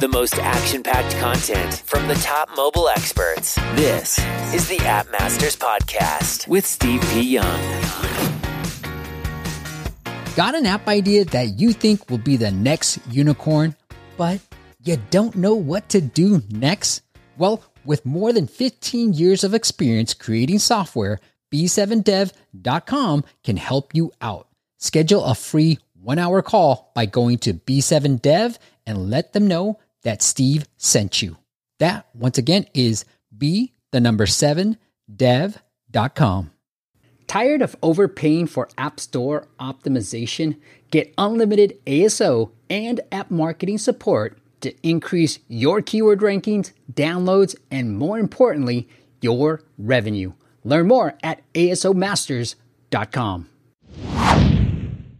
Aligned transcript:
The 0.00 0.06
most 0.06 0.38
action 0.38 0.84
packed 0.84 1.16
content 1.16 1.82
from 1.84 2.06
the 2.06 2.14
top 2.14 2.48
mobile 2.56 2.88
experts. 2.88 3.56
This 3.74 4.16
is 4.54 4.68
the 4.68 4.78
App 4.86 5.10
Masters 5.10 5.56
Podcast 5.56 6.46
with 6.46 6.64
Steve 6.64 7.02
P. 7.10 7.20
Young. 7.22 7.60
Got 10.36 10.54
an 10.54 10.66
app 10.66 10.86
idea 10.86 11.24
that 11.24 11.58
you 11.58 11.72
think 11.72 12.08
will 12.08 12.18
be 12.18 12.36
the 12.36 12.52
next 12.52 13.00
unicorn, 13.10 13.74
but 14.16 14.38
you 14.84 14.98
don't 15.10 15.34
know 15.34 15.56
what 15.56 15.88
to 15.88 16.00
do 16.00 16.44
next? 16.48 17.02
Well, 17.36 17.64
with 17.84 18.06
more 18.06 18.32
than 18.32 18.46
15 18.46 19.14
years 19.14 19.42
of 19.42 19.52
experience 19.52 20.14
creating 20.14 20.60
software, 20.60 21.18
B7dev.com 21.52 23.24
can 23.42 23.56
help 23.56 23.96
you 23.96 24.12
out. 24.20 24.46
Schedule 24.76 25.24
a 25.24 25.34
free 25.34 25.80
one 26.00 26.20
hour 26.20 26.40
call 26.40 26.92
by 26.94 27.06
going 27.06 27.38
to 27.38 27.54
B7dev 27.54 28.58
and 28.86 29.10
let 29.10 29.32
them 29.32 29.48
know 29.48 29.80
that 30.02 30.22
Steve 30.22 30.66
sent 30.76 31.22
you. 31.22 31.36
That, 31.78 32.06
once 32.14 32.38
again, 32.38 32.66
is 32.74 33.04
B, 33.36 33.74
the 33.92 34.00
number 34.00 34.26
seven, 34.26 34.76
dev.com. 35.14 36.50
Tired 37.26 37.62
of 37.62 37.76
overpaying 37.82 38.46
for 38.46 38.68
App 38.78 38.98
Store 38.98 39.46
optimization? 39.60 40.58
Get 40.90 41.12
unlimited 41.18 41.78
ASO 41.86 42.52
and 42.70 43.00
app 43.12 43.30
marketing 43.30 43.78
support 43.78 44.38
to 44.62 44.74
increase 44.86 45.38
your 45.46 45.82
keyword 45.82 46.20
rankings, 46.20 46.72
downloads, 46.92 47.54
and 47.70 47.96
more 47.96 48.18
importantly, 48.18 48.88
your 49.20 49.62
revenue. 49.76 50.32
Learn 50.64 50.88
more 50.88 51.14
at 51.22 51.42
asomasters.com. 51.52 53.48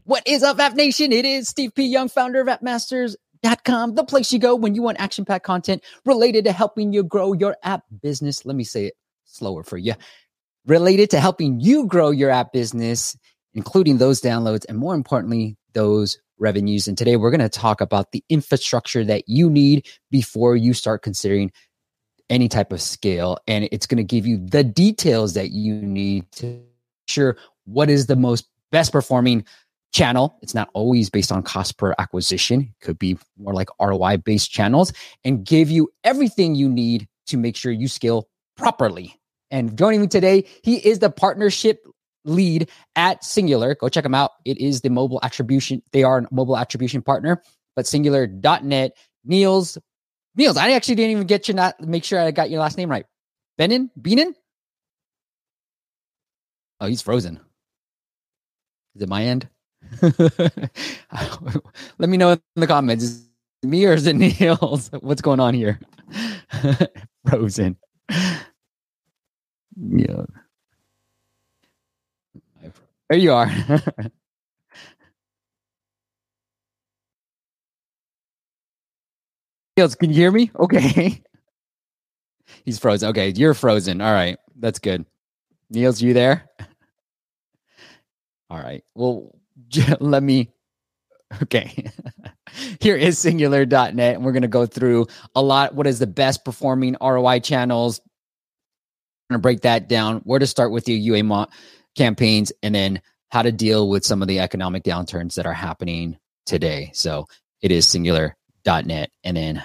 What 0.05 0.27
is 0.27 0.43
up, 0.43 0.59
App 0.59 0.75
Nation? 0.75 1.13
It 1.13 1.27
is 1.27 1.49
Steve 1.49 1.75
P. 1.75 1.85
Young, 1.85 2.09
founder 2.09 2.41
of 2.41 2.49
appmasters.com, 3.45 3.95
the 3.95 4.05
place 4.05 4.33
you 4.33 4.39
go 4.39 4.55
when 4.55 4.75
you 4.75 4.83
want 4.83 5.01
action 5.01 5.25
packed 5.25 5.45
content 5.45 5.83
related 6.05 6.45
to 6.45 6.53
helping 6.53 6.93
you 6.93 7.03
grow 7.03 7.33
your 7.33 7.57
app 7.63 7.85
business. 8.03 8.45
Let 8.45 8.57
me 8.57 8.65
say 8.65 8.87
it 8.87 8.95
slower 9.25 9.63
for 9.63 9.79
you. 9.79 9.95
Related 10.67 11.11
to 11.11 11.21
helping 11.21 11.61
you 11.61 11.87
grow 11.87 12.11
your 12.11 12.31
app 12.31 12.53
business, 12.53 13.17
including 13.55 13.99
those 13.99 14.21
downloads 14.21 14.65
and 14.69 14.79
more 14.79 14.95
importantly, 14.95 15.57
those 15.73 16.19
revenues. 16.39 16.87
And 16.87 16.97
today 16.97 17.17
we're 17.17 17.31
going 17.31 17.41
to 17.41 17.49
talk 17.49 17.81
about 17.81 18.13
the 18.13 18.23
infrastructure 18.29 19.05
that 19.05 19.25
you 19.29 19.51
need 19.51 19.87
before 20.11 20.57
you 20.57 20.75
start 20.75 21.03
considering 21.03 21.51
any 22.31 22.49
type 22.49 22.73
of 22.73 22.83
scale. 22.83 23.39
And 23.49 23.69
it's 23.73 23.87
going 23.87 23.97
to 23.97 24.05
give 24.05 24.27
you 24.27 24.39
the 24.39 24.63
details 24.63 25.35
that 25.35 25.51
you 25.51 25.75
need 25.75 26.31
to 26.33 26.63
sure 27.09 27.39
what 27.65 27.89
is 27.89 28.07
the 28.07 28.17
most 28.17 28.47
best 28.71 28.93
performing 28.93 29.45
channel. 29.93 30.39
It's 30.43 30.55
not 30.55 30.69
always 30.75 31.11
based 31.11 31.33
on 31.33 31.43
cost 31.43 31.79
per 31.79 31.95
acquisition. 31.99 32.73
It 32.81 32.85
could 32.85 32.99
be 32.99 33.19
more 33.39 33.55
like 33.55 33.69
ROI 33.81 34.19
based 34.19 34.51
channels 34.51 34.93
and 35.25 35.45
give 35.45 35.71
you 35.71 35.91
everything 36.05 36.55
you 36.55 36.69
need 36.69 37.09
to 37.29 37.37
make 37.37 37.57
sure 37.57 37.73
you 37.73 37.89
scale 37.89 38.29
properly. 38.57 39.19
And 39.51 39.77
joining 39.79 40.01
me 40.01 40.07
today, 40.09 40.45
he 40.63 40.77
is 40.77 40.99
the 40.99 41.11
partnership 41.11 41.87
lead 42.25 42.71
at 42.97 43.25
Singular. 43.25 43.75
Go 43.75 43.89
check 43.89 44.05
them 44.05 44.15
out. 44.15 44.33
It 44.45 44.59
is 44.59 44.83
the 44.83 44.91
mobile 44.91 45.21
attribution. 45.23 45.83
They 45.93 46.03
are 46.03 46.19
a 46.19 46.27
mobile 46.31 46.57
attribution 46.57 47.03
partner, 47.03 47.43
but 47.75 47.87
singular.net. 47.87 48.93
Niels, 49.25 49.79
Niels, 50.37 50.57
I 50.57 50.73
actually 50.73 50.97
didn't 50.97 51.13
even 51.13 51.27
get 51.27 51.49
you 51.49 51.55
not 51.55 51.81
make 51.81 52.05
sure 52.05 52.21
I 52.21 52.31
got 52.31 52.51
your 52.51 52.61
last 52.61 52.77
name 52.77 52.91
right. 52.91 53.07
Benin? 53.57 53.91
Benin? 53.97 54.35
Oh, 56.81 56.87
he's 56.87 57.03
frozen. 57.03 57.41
Is 58.95 59.03
it 59.03 59.09
my 59.09 59.25
end? 59.25 59.49
Let 61.99 62.09
me 62.09 62.17
know 62.17 62.33
in 62.33 62.41
the 62.57 62.67
comments. 62.67 63.05
Is 63.05 63.29
me 63.63 63.87
or 63.87 63.93
is 63.95 64.07
it 64.07 64.17
Niels? 64.41 64.91
What's 65.01 65.23
going 65.23 65.41
on 65.41 65.55
here? 65.55 65.81
frozen. 67.27 67.77
Yeah. 69.77 70.25
There 73.11 73.19
you 73.19 73.33
are. 73.33 73.51
Niels, 79.77 79.95
can 79.95 80.11
you 80.11 80.17
hear 80.17 80.31
me? 80.33 80.51
Okay. 80.59 81.23
He's 82.65 82.79
frozen. 82.79 83.11
Okay, 83.11 83.31
you're 83.37 83.55
frozen. 83.55 84.01
All 84.01 84.13
right. 84.13 84.39
That's 84.57 84.79
good. 84.79 85.05
Niels, 85.71 86.03
you 86.03 86.15
there? 86.15 86.49
All 88.51 88.59
right. 88.61 88.83
Well, 88.95 89.35
let 90.01 90.23
me. 90.23 90.51
Okay. 91.43 91.85
Here 92.81 92.97
is 92.97 93.19
singular.net, 93.19 93.99
and 93.99 94.25
we're 94.25 94.33
going 94.33 94.43
to 94.43 94.49
go 94.49 94.67
through 94.67 95.07
a 95.35 95.43
lot. 95.43 95.75
What 95.75 95.87
is 95.87 95.99
the 95.99 96.07
best 96.07 96.45
performing 96.45 96.97
ROI 97.01 97.41
channels? 97.41 98.01
I'm 99.29 99.35
going 99.35 99.41
to 99.41 99.43
break 99.43 99.61
that 99.63 99.89
down. 99.89 100.23
Where 100.25 100.39
to 100.39 100.47
start 100.47 100.73
with 100.73 100.89
your 100.89 100.99
UA 100.99 101.25
mo- 101.25 101.49
campaigns, 101.97 102.53
and 102.63 102.75
then 102.75 103.03
how 103.31 103.43
to 103.43 103.53
deal 103.53 103.89
with 103.89 104.05
some 104.05 104.23
of 104.23 104.29
the 104.29 104.41
economic 104.41 104.85
downturns 104.85 105.35
that 105.35 105.47
are 105.47 105.53
happening 105.53 106.17
today. 106.47 106.91
So 106.95 107.27
it 107.61 107.71
is 107.71 107.87
singular.net. 107.87 109.11
And 109.25 109.37
then 109.37 109.63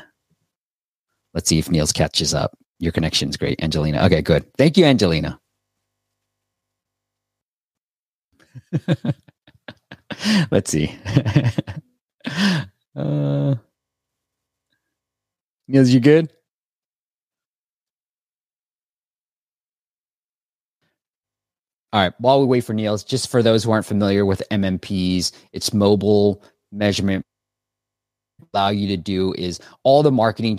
let's 1.33 1.47
see 1.49 1.59
if 1.59 1.69
Niels 1.71 1.93
catches 1.93 2.33
up. 2.33 2.57
Your 2.79 2.91
connection 2.91 3.29
is 3.29 3.37
great, 3.37 3.63
Angelina. 3.63 4.03
Okay, 4.05 4.21
good. 4.21 4.53
Thank 4.57 4.77
you, 4.77 4.85
Angelina. 4.85 5.39
let's 10.51 10.71
see. 10.71 10.95
uh, 12.95 13.55
Niels, 15.67 15.89
you 15.89 15.99
good? 15.99 16.31
All 21.93 22.01
right. 22.01 22.13
While 22.17 22.39
we 22.39 22.47
wait 22.47 22.63
for 22.63 22.73
Niels, 22.73 23.03
just 23.03 23.29
for 23.29 23.43
those 23.43 23.63
who 23.63 23.71
aren't 23.71 23.85
familiar 23.85 24.25
with 24.25 24.41
MMPs, 24.49 25.31
it's 25.51 25.73
mobile 25.73 26.43
measurement. 26.71 27.23
Allow 28.53 28.69
you 28.69 28.87
to 28.87 28.97
do 28.97 29.33
is 29.37 29.59
all 29.83 30.01
the 30.01 30.11
marketing 30.11 30.57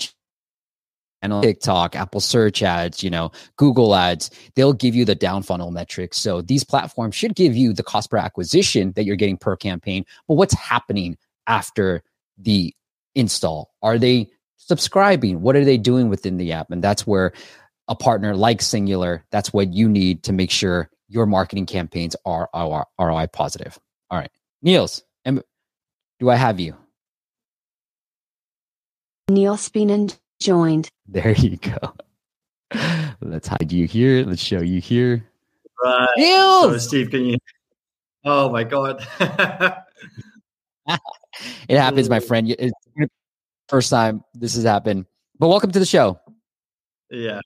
channel, 1.25 1.43
TikTok, 1.43 1.97
Apple 1.97 2.21
search 2.21 2.63
ads, 2.63 3.03
you 3.03 3.11
know, 3.11 3.33
Google 3.57 3.95
ads, 3.95 4.31
they'll 4.55 4.73
give 4.73 4.95
you 4.95 5.05
the 5.05 5.15
down 5.15 5.43
funnel 5.43 5.71
metrics. 5.71 6.19
So 6.19 6.43
these 6.43 6.65
platforms 6.65 7.15
should 7.15 7.35
give 7.35 7.57
you 7.57 7.73
the 7.73 7.83
cost 7.83 8.11
per 8.11 8.19
acquisition 8.19 8.93
that 8.93 9.05
you're 9.05 9.17
getting 9.17 9.39
per 9.39 9.57
campaign. 9.57 10.05
But 10.29 10.35
what's 10.35 10.55
happening 10.55 11.17
after 11.47 12.03
the 12.37 12.75
install? 13.15 13.73
Are 13.83 13.99
they 13.99 14.29
subscribing? 14.57 15.41
What 15.41 15.57
are 15.57 15.65
they 15.65 15.79
doing 15.79 16.09
within 16.09 16.37
the 16.37 16.53
app? 16.53 16.71
And 16.71 16.85
that's 16.85 17.07
where 17.07 17.33
a 17.89 17.95
partner 17.95 18.37
like 18.37 18.61
Singular, 18.63 19.25
that's 19.31 19.53
what 19.53 19.73
you 19.73 19.89
need 19.89 20.23
to 20.25 20.33
make 20.33 20.51
sure 20.51 20.91
your 21.09 21.27
marketing 21.27 21.67
campaigns 21.67 22.17
are 22.25 22.49
ROI 22.55 23.27
positive. 23.33 23.79
All 24.11 24.19
right. 24.19 24.31
Niels, 24.63 25.03
do 25.25 26.31
I 26.31 26.37
have 26.37 26.61
you? 26.61 26.77
Niels 29.29 29.69
Speenan 29.69 30.19
joined. 30.41 30.89
There 31.07 31.33
you 31.39 31.57
go. 31.57 31.95
Let's 33.21 33.49
hide 33.49 33.73
you 33.73 33.87
here. 33.87 34.25
Let's 34.25 34.43
show 34.43 34.61
you 34.61 34.81
here. 34.81 35.25
Right. 35.83 36.09
Niels! 36.17 36.73
So, 36.73 36.79
Steve, 36.79 37.11
can 37.11 37.25
you? 37.25 37.39
Oh 38.27 38.49
my 38.49 38.65
God. 38.65 39.07
it 39.21 39.85
happens, 41.69 42.09
my 42.09 42.21
friend. 42.21 42.57
It's 42.59 42.73
first 43.69 43.91
time 43.91 44.25
this 44.33 44.55
has 44.55 44.65
happened. 44.65 45.05
But 45.39 45.49
welcome 45.49 45.71
to 45.73 45.79
the 45.79 45.85
show. 45.85 46.19
Yeah. 47.11 47.41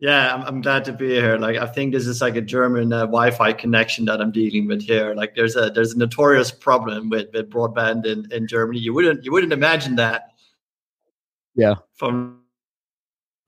Yeah, 0.00 0.34
I'm, 0.34 0.42
I'm 0.42 0.60
glad 0.62 0.84
to 0.86 0.92
be 0.92 1.10
here. 1.10 1.36
Like, 1.36 1.56
I 1.56 1.66
think 1.66 1.92
this 1.92 2.06
is 2.06 2.22
like 2.22 2.34
a 2.34 2.40
German 2.40 2.92
uh, 2.92 3.00
Wi-Fi 3.00 3.52
connection 3.52 4.06
that 4.06 4.20
I'm 4.20 4.32
dealing 4.32 4.66
with 4.66 4.82
here. 4.82 5.14
Like, 5.14 5.34
there's 5.34 5.56
a 5.56 5.70
there's 5.70 5.92
a 5.92 5.98
notorious 5.98 6.50
problem 6.50 7.10
with, 7.10 7.28
with 7.34 7.50
broadband 7.50 8.06
in, 8.06 8.26
in 8.32 8.48
Germany. 8.48 8.80
You 8.80 8.94
wouldn't 8.94 9.24
you 9.24 9.30
wouldn't 9.30 9.52
imagine 9.52 9.96
that. 9.96 10.30
Yeah. 11.54 11.74
From 11.94 12.42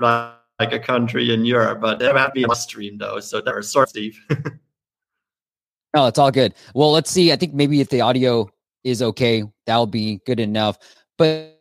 like 0.00 0.72
a 0.72 0.78
country 0.78 1.32
in 1.32 1.44
Europe, 1.44 1.80
but 1.80 1.98
there 1.98 2.14
might 2.14 2.32
be 2.32 2.44
a 2.48 2.54
stream 2.54 2.98
though. 2.98 3.20
So 3.20 3.40
there's 3.40 3.70
sorry, 3.70 3.86
Steve. 3.88 4.20
no, 5.94 6.06
it's 6.06 6.18
all 6.18 6.30
good. 6.30 6.54
Well, 6.74 6.92
let's 6.92 7.10
see. 7.10 7.32
I 7.32 7.36
think 7.36 7.54
maybe 7.54 7.80
if 7.80 7.88
the 7.88 8.00
audio 8.00 8.48
is 8.84 9.02
okay, 9.02 9.44
that'll 9.66 9.86
be 9.86 10.20
good 10.26 10.40
enough. 10.40 10.78
But 11.18 11.60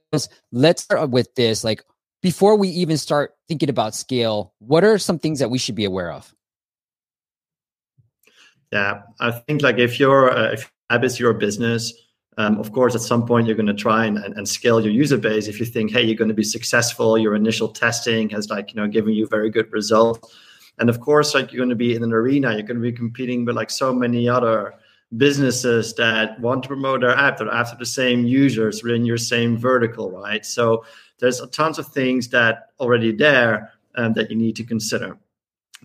let's 0.52 0.82
start 0.82 1.10
with 1.10 1.34
this. 1.36 1.64
Like, 1.64 1.84
before 2.22 2.56
we 2.56 2.70
even 2.70 2.98
start 2.98 3.34
thinking 3.48 3.70
about 3.70 3.96
scale, 3.96 4.54
what 4.60 4.84
are 4.84 4.98
some 4.98 5.20
things 5.20 5.40
that 5.40 5.50
we 5.50 5.58
should 5.58 5.76
be 5.76 5.86
aware 5.86 6.12
of? 6.12 6.34
Yeah, 8.72 9.02
I 9.20 9.32
think 9.32 9.62
like 9.62 9.80
if 9.80 10.00
your 10.00 10.32
uh, 10.32 10.52
if 10.54 10.72
app 10.90 11.04
is 11.04 11.20
your 11.20 11.34
business, 11.34 11.94
um, 12.38 12.58
of 12.60 12.72
course, 12.72 12.96
at 12.96 13.02
some 13.02 13.26
point 13.26 13.48
you're 13.48 13.56
going 13.56 13.66
to 13.68 13.74
try 13.74 14.06
and, 14.06 14.18
and, 14.18 14.48
scale 14.48 14.80
your 14.80 14.94
user 14.94 15.18
base. 15.18 15.48
If 15.48 15.60
you 15.60 15.66
think, 15.66 15.92
hey, 15.92 16.02
you're 16.02 16.16
going 16.16 16.30
to 16.30 16.34
be 16.34 16.44
successful, 16.44 17.18
your 17.18 17.36
initial 17.36 17.68
testing 17.68 18.30
has 18.30 18.50
like 18.50 18.74
you 18.74 18.80
know 18.80 18.88
given 18.88 19.14
you 19.14 19.28
very 19.28 19.50
good 19.50 19.72
results, 19.74 20.34
and 20.80 20.90
of 20.90 21.02
course, 21.02 21.36
like 21.36 21.52
you're 21.52 21.60
going 21.60 21.70
to 21.70 21.76
be 21.76 21.94
in 21.94 22.04
an 22.04 22.14
arena, 22.14 22.54
you're 22.54 22.64
going 22.64 22.78
to 22.78 22.82
be 22.82 22.94
competing 22.94 23.44
with 23.44 23.56
like 23.56 23.70
so 23.70 23.94
many 23.94 24.30
other 24.30 24.74
businesses 25.18 25.94
that 25.96 26.40
want 26.40 26.64
to 26.64 26.70
promote 26.70 27.02
their 27.02 27.18
app 27.18 27.38
that 27.38 27.48
are 27.48 27.54
after 27.54 27.78
the 27.78 27.86
same 27.86 28.26
users 28.26 28.82
within 28.82 29.06
your 29.06 29.18
same 29.18 29.58
vertical, 29.58 30.10
right? 30.12 30.46
So 30.46 30.86
there's 31.20 31.42
tons 31.50 31.78
of 31.80 31.88
things 31.88 32.30
that 32.30 32.70
already 32.80 33.12
there 33.12 33.74
um, 33.96 34.14
that 34.14 34.30
you 34.30 34.38
need 34.38 34.56
to 34.56 34.64
consider. 34.64 35.18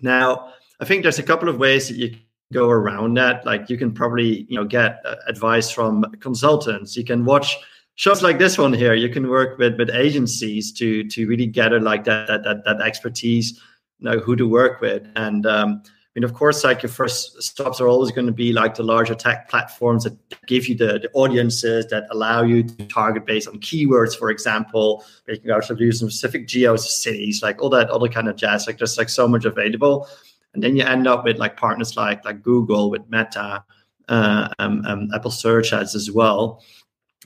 Now, 0.01 0.53
I 0.79 0.85
think 0.85 1.03
there's 1.03 1.19
a 1.19 1.23
couple 1.23 1.49
of 1.49 1.57
ways 1.57 1.89
that 1.89 1.97
you 1.97 2.15
go 2.53 2.69
around 2.69 3.17
that. 3.17 3.45
Like 3.45 3.69
you 3.69 3.77
can 3.77 3.93
probably 3.93 4.45
you 4.49 4.57
know 4.57 4.65
get 4.65 5.01
uh, 5.05 5.15
advice 5.27 5.69
from 5.69 6.03
consultants. 6.19 6.95
You 6.95 7.03
can 7.03 7.25
watch 7.25 7.57
shows 7.95 8.21
like 8.21 8.39
this 8.39 8.57
one 8.57 8.73
here. 8.73 8.93
You 8.93 9.09
can 9.09 9.29
work 9.29 9.57
with 9.57 9.77
with 9.77 9.89
agencies 9.89 10.71
to 10.73 11.03
to 11.09 11.27
really 11.27 11.47
gather 11.47 11.79
like 11.79 12.03
that 12.05 12.27
that 12.27 12.43
that, 12.43 12.63
that 12.65 12.81
expertise, 12.81 13.61
you 13.99 14.09
know 14.09 14.19
who 14.19 14.35
to 14.35 14.47
work 14.47 14.81
with. 14.81 15.07
And 15.15 15.45
um, 15.45 15.81
I 15.85 16.19
mean, 16.19 16.23
of 16.23 16.33
course, 16.33 16.63
like 16.63 16.81
your 16.81 16.89
first 16.89 17.43
stops 17.43 17.79
are 17.79 17.87
always 17.87 18.11
going 18.11 18.25
to 18.25 18.33
be 18.33 18.51
like 18.51 18.73
the 18.73 18.83
larger 18.83 19.13
tech 19.13 19.49
platforms 19.49 20.03
that 20.03 20.17
give 20.47 20.67
you 20.67 20.73
the, 20.73 20.99
the 20.99 21.09
audiences 21.13 21.85
that 21.87 22.07
allow 22.09 22.41
you 22.41 22.63
to 22.63 22.87
target 22.87 23.25
based 23.25 23.47
on 23.47 23.59
keywords, 23.59 24.17
for 24.17 24.31
example. 24.31 25.03
Can 25.27 25.51
also 25.51 25.75
do 25.75 25.91
some 25.91 26.09
specific 26.09 26.47
geos, 26.47 27.03
cities, 27.03 27.43
like 27.43 27.61
all 27.61 27.69
that 27.69 27.91
other 27.91 28.07
kind 28.07 28.27
of 28.27 28.35
jazz. 28.35 28.65
Like 28.65 28.79
there's 28.79 28.97
like 28.97 29.09
so 29.09 29.27
much 29.27 29.45
available 29.45 30.07
and 30.53 30.63
then 30.63 30.75
you 30.75 30.83
end 30.83 31.07
up 31.07 31.23
with 31.23 31.37
like 31.37 31.57
partners 31.57 31.95
like 31.95 32.23
like 32.25 32.41
Google 32.41 32.89
with 32.89 33.09
Meta, 33.09 33.63
uh, 34.09 34.49
um, 34.59 34.85
um, 34.85 35.09
Apple 35.13 35.31
Search 35.31 35.73
ads 35.73 35.95
as 35.95 36.11
well. 36.11 36.63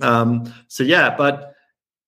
Um, 0.01 0.51
so 0.67 0.83
yeah, 0.83 1.15
but 1.15 1.53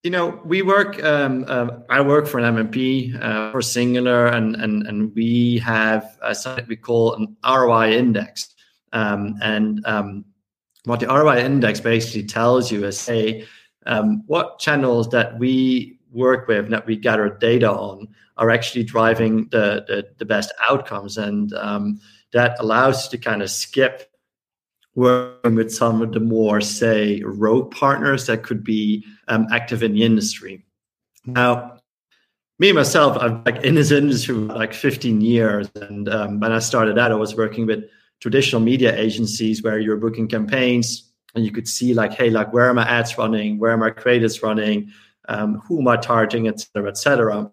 you 0.03 0.11
know 0.11 0.41
we 0.45 0.61
work. 0.61 1.01
Um, 1.03 1.45
uh, 1.47 1.67
I 1.89 2.01
work 2.01 2.27
for 2.27 2.39
an 2.39 2.55
MMP 2.55 3.21
uh, 3.21 3.51
for 3.51 3.61
Singular, 3.61 4.27
and 4.27 4.55
and 4.55 4.85
and 4.87 5.13
we 5.15 5.59
have 5.59 6.17
something 6.33 6.65
we 6.67 6.75
call 6.75 7.15
an 7.15 7.37
ROI 7.45 7.93
index. 7.93 8.53
Um, 8.91 9.35
and 9.41 9.85
um, 9.85 10.25
what 10.85 10.99
the 10.99 11.07
ROI 11.07 11.39
index 11.39 11.79
basically 11.79 12.27
tells 12.27 12.71
you 12.71 12.85
is, 12.85 13.03
hey, 13.05 13.45
what 14.27 14.59
channels 14.59 15.09
that 15.09 15.39
we 15.39 15.99
work 16.11 16.47
with 16.47 16.69
that 16.69 16.85
we 16.85 16.95
gather 16.95 17.27
data 17.29 17.71
on 17.71 18.07
are 18.37 18.49
actually 18.49 18.83
driving 18.83 19.47
the 19.49 19.83
the, 19.87 20.07
the 20.17 20.25
best 20.25 20.51
outcomes, 20.69 21.17
and 21.17 21.53
um, 21.53 21.99
that 22.33 22.57
allows 22.59 23.07
to 23.09 23.17
kind 23.17 23.41
of 23.41 23.49
skip 23.49 24.09
working 24.95 25.55
with 25.55 25.73
some 25.73 26.01
of 26.01 26.11
the 26.11 26.19
more 26.19 26.61
say 26.61 27.21
rogue 27.25 27.71
partners 27.71 28.27
that 28.27 28.43
could 28.43 28.63
be 28.63 29.03
um, 29.27 29.47
active 29.51 29.81
in 29.81 29.93
the 29.93 30.03
industry. 30.03 30.63
Now, 31.25 31.79
me 32.59 32.71
myself, 32.71 33.17
I'm 33.19 33.43
like 33.43 33.63
in 33.63 33.75
this 33.75 33.91
industry 33.91 34.35
like 34.35 34.73
15 34.73 35.21
years, 35.21 35.69
and 35.75 36.07
um, 36.09 36.39
when 36.39 36.51
I 36.51 36.59
started 36.59 36.99
out, 36.99 37.11
I 37.11 37.15
was 37.15 37.35
working 37.35 37.65
with 37.65 37.85
traditional 38.19 38.61
media 38.61 38.95
agencies 38.95 39.63
where 39.63 39.79
you're 39.79 39.97
booking 39.97 40.27
campaigns 40.27 41.11
and 41.35 41.43
you 41.43 41.51
could 41.51 41.67
see 41.67 41.93
like, 41.93 42.13
hey, 42.13 42.29
like 42.29 42.53
where 42.53 42.69
are 42.69 42.73
my 42.73 42.87
ads 42.87 43.17
running, 43.17 43.57
where 43.57 43.71
are 43.71 43.77
my 43.77 43.89
creatives 43.89 44.41
running, 44.43 44.91
um, 45.27 45.61
who 45.67 45.79
am 45.79 45.87
I 45.87 45.97
targeting, 45.97 46.47
et 46.47 46.59
cetera, 46.59 46.89
et 46.89 46.97
cetera. 46.97 47.51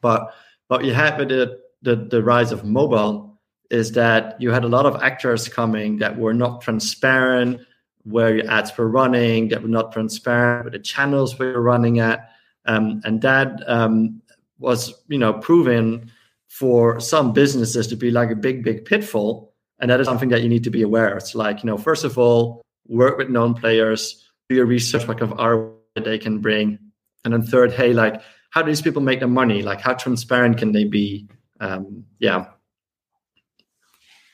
But 0.00 0.34
what 0.68 0.84
you 0.84 0.92
had 0.92 1.18
with 1.18 1.28
the, 1.28 1.60
the, 1.82 1.96
the 1.96 2.22
rise 2.22 2.52
of 2.52 2.64
mobile 2.64 3.38
is 3.70 3.92
that 3.92 4.40
you 4.40 4.50
had 4.50 4.64
a 4.64 4.68
lot 4.68 4.86
of 4.86 5.02
actors 5.02 5.48
coming 5.48 5.98
that 5.98 6.18
were 6.18 6.34
not 6.34 6.60
transparent 6.60 7.60
where 8.04 8.36
your 8.36 8.50
ads 8.50 8.76
were 8.76 8.88
running, 8.88 9.48
that 9.48 9.62
were 9.62 9.68
not 9.68 9.92
transparent 9.92 10.64
with 10.64 10.72
the 10.72 10.78
channels 10.78 11.38
we 11.38 11.46
were 11.46 11.60
running 11.60 11.98
at. 11.98 12.30
Um, 12.64 13.00
and 13.04 13.20
that 13.22 13.62
um, 13.66 14.22
was, 14.58 14.94
you 15.08 15.18
know, 15.18 15.32
proven 15.32 16.12
for 16.46 17.00
some 17.00 17.32
businesses 17.32 17.88
to 17.88 17.96
be 17.96 18.10
like 18.10 18.30
a 18.30 18.36
big, 18.36 18.62
big 18.62 18.84
pitfall. 18.84 19.52
And 19.80 19.90
that 19.90 20.00
is 20.00 20.06
something 20.06 20.28
that 20.30 20.42
you 20.42 20.48
need 20.48 20.64
to 20.64 20.70
be 20.70 20.82
aware. 20.82 21.10
of. 21.10 21.18
It's 21.18 21.34
like, 21.34 21.62
you 21.62 21.66
know, 21.66 21.76
first 21.76 22.04
of 22.04 22.16
all, 22.16 22.62
work 22.86 23.18
with 23.18 23.28
known 23.28 23.54
players, 23.54 24.24
do 24.48 24.54
your 24.54 24.66
research, 24.66 25.06
what 25.06 25.18
kind 25.18 25.32
of 25.32 25.38
ROI 25.38 25.72
they 25.96 26.18
can 26.18 26.38
bring. 26.38 26.78
And 27.24 27.34
then 27.34 27.42
third, 27.42 27.72
hey, 27.72 27.92
like 27.92 28.22
how 28.56 28.62
do 28.62 28.70
these 28.70 28.80
people 28.80 29.02
make 29.02 29.18
their 29.18 29.28
money? 29.28 29.60
Like 29.60 29.82
how 29.82 29.92
transparent 29.92 30.56
can 30.56 30.72
they 30.72 30.84
be? 30.84 31.28
Um, 31.60 32.06
yeah. 32.18 32.46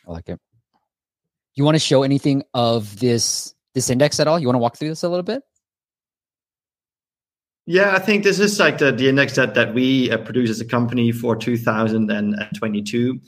I 0.06 0.12
like 0.12 0.28
it. 0.28 0.38
You 1.56 1.64
want 1.64 1.74
to 1.74 1.80
show 1.80 2.04
anything 2.04 2.44
of 2.54 3.00
this 3.00 3.52
this 3.74 3.90
index 3.90 4.20
at 4.20 4.28
all? 4.28 4.38
You 4.38 4.46
want 4.46 4.54
to 4.54 4.60
walk 4.60 4.76
through 4.76 4.90
this 4.90 5.02
a 5.02 5.08
little 5.08 5.24
bit? 5.24 5.42
Yeah, 7.66 7.96
I 7.96 7.98
think 7.98 8.22
this 8.22 8.38
is 8.38 8.60
like 8.60 8.78
the, 8.78 8.92
the 8.92 9.08
index 9.08 9.34
that, 9.34 9.54
that 9.54 9.74
we 9.74 10.08
uh, 10.12 10.18
produce 10.18 10.50
as 10.50 10.60
a 10.60 10.64
company 10.64 11.10
for 11.10 11.34
2022. 11.34 13.20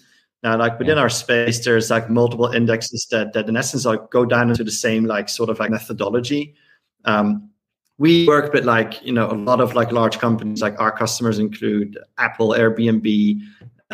Now, 0.44 0.56
like 0.56 0.78
within 0.78 0.96
yeah. 0.96 1.02
our 1.02 1.08
space, 1.08 1.64
there's 1.64 1.90
like 1.90 2.08
multiple 2.08 2.46
indexes 2.46 3.08
that, 3.10 3.32
that 3.32 3.48
in 3.48 3.56
essence 3.56 3.84
like 3.84 4.10
go 4.10 4.24
down 4.24 4.48
into 4.48 4.62
the 4.62 4.70
same 4.70 5.06
like 5.06 5.28
sort 5.28 5.50
of 5.50 5.58
like 5.58 5.72
methodology. 5.72 6.54
Um, 7.04 7.50
we 7.98 8.26
work 8.26 8.52
with 8.52 8.64
like 8.64 9.04
you 9.04 9.12
know 9.12 9.30
a 9.30 9.34
lot 9.34 9.60
of 9.60 9.74
like 9.74 9.92
large 9.92 10.18
companies 10.18 10.60
like 10.60 10.78
our 10.80 10.90
customers 10.90 11.38
include 11.38 11.96
apple 12.18 12.48
airbnb 12.48 13.40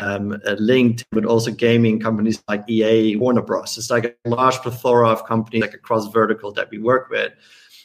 um, 0.01 0.33
uh, 0.45 0.55
linked 0.59 1.05
but 1.11 1.25
also 1.25 1.51
gaming 1.51 1.99
companies 1.99 2.43
like 2.47 2.67
ea 2.69 3.15
warner 3.15 3.41
bros. 3.41 3.77
It's 3.77 3.89
like 3.89 4.17
a 4.25 4.29
large 4.29 4.55
plethora 4.55 5.07
of 5.09 5.25
companies 5.25 5.61
like 5.61 5.73
across 5.73 6.07
vertical 6.07 6.51
that 6.53 6.69
we 6.71 6.79
work 6.79 7.09
with. 7.09 7.31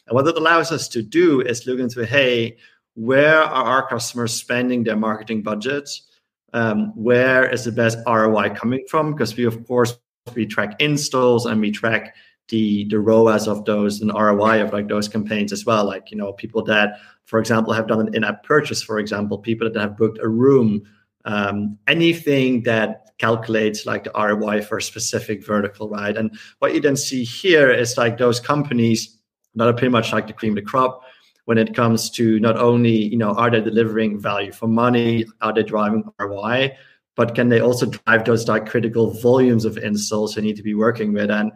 And 0.06 0.14
what 0.14 0.26
it 0.26 0.36
allows 0.36 0.72
us 0.72 0.88
to 0.88 1.02
do 1.02 1.40
is 1.40 1.66
look 1.66 1.78
into 1.78 2.06
hey 2.06 2.56
where 2.94 3.42
are 3.42 3.64
our 3.64 3.86
customers 3.86 4.32
spending 4.32 4.84
their 4.84 4.96
marketing 4.96 5.42
budgets? 5.42 6.08
Um, 6.54 6.92
where 6.96 7.46
is 7.46 7.64
the 7.64 7.72
best 7.72 7.98
roi 8.06 8.48
coming 8.50 8.84
from? 8.88 9.12
Because 9.12 9.36
we 9.36 9.44
of 9.44 9.66
course 9.66 9.98
we 10.34 10.46
track 10.46 10.80
installs 10.80 11.44
and 11.44 11.60
we 11.60 11.70
track 11.70 12.14
the 12.48 12.84
the 12.88 12.98
ROAS 12.98 13.48
of 13.48 13.64
those 13.64 14.00
and 14.00 14.12
ROI 14.12 14.62
of 14.62 14.72
like 14.72 14.88
those 14.88 15.08
campaigns 15.08 15.52
as 15.52 15.66
well. 15.66 15.84
Like 15.84 16.10
you 16.10 16.16
know, 16.16 16.32
people 16.32 16.62
that, 16.64 16.98
for 17.24 17.38
example, 17.38 17.72
have 17.72 17.88
done 17.88 18.00
an 18.00 18.14
in-app 18.14 18.42
purchase, 18.44 18.82
for 18.82 18.98
example, 18.98 19.38
people 19.38 19.70
that 19.70 19.80
have 19.80 19.96
booked 19.96 20.18
a 20.22 20.28
room, 20.28 20.82
um, 21.24 21.78
anything 21.86 22.62
that 22.62 23.10
calculates 23.18 23.86
like 23.86 24.04
the 24.04 24.12
ROI 24.14 24.62
for 24.62 24.78
a 24.78 24.82
specific 24.82 25.44
vertical, 25.44 25.88
right? 25.88 26.16
And 26.16 26.38
what 26.58 26.74
you 26.74 26.80
then 26.80 26.96
see 26.96 27.24
here 27.24 27.70
is 27.70 27.96
like 27.96 28.18
those 28.18 28.40
companies 28.40 29.18
that 29.54 29.66
are 29.66 29.72
pretty 29.72 29.88
much 29.88 30.12
like 30.12 30.26
the 30.26 30.34
cream 30.34 30.52
of 30.52 30.56
the 30.56 30.70
crop 30.70 31.02
when 31.46 31.58
it 31.58 31.74
comes 31.74 32.10
to 32.10 32.38
not 32.40 32.56
only 32.56 32.90
you 32.90 33.16
know 33.16 33.32
are 33.32 33.50
they 33.50 33.60
delivering 33.60 34.20
value 34.20 34.52
for 34.52 34.68
money, 34.68 35.24
are 35.40 35.52
they 35.52 35.62
driving 35.62 36.04
ROI, 36.20 36.76
but 37.16 37.34
can 37.34 37.48
they 37.48 37.60
also 37.60 37.86
drive 37.86 38.24
those 38.24 38.46
like 38.46 38.66
critical 38.66 39.10
volumes 39.10 39.64
of 39.64 39.78
installs 39.78 40.34
they 40.34 40.42
need 40.42 40.56
to 40.56 40.62
be 40.62 40.74
working 40.74 41.12
with 41.12 41.30
and 41.30 41.50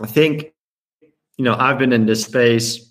I 0.00 0.06
think, 0.06 0.52
you 1.36 1.44
know, 1.44 1.56
I've 1.58 1.78
been 1.78 1.92
in 1.92 2.06
this 2.06 2.24
space 2.24 2.90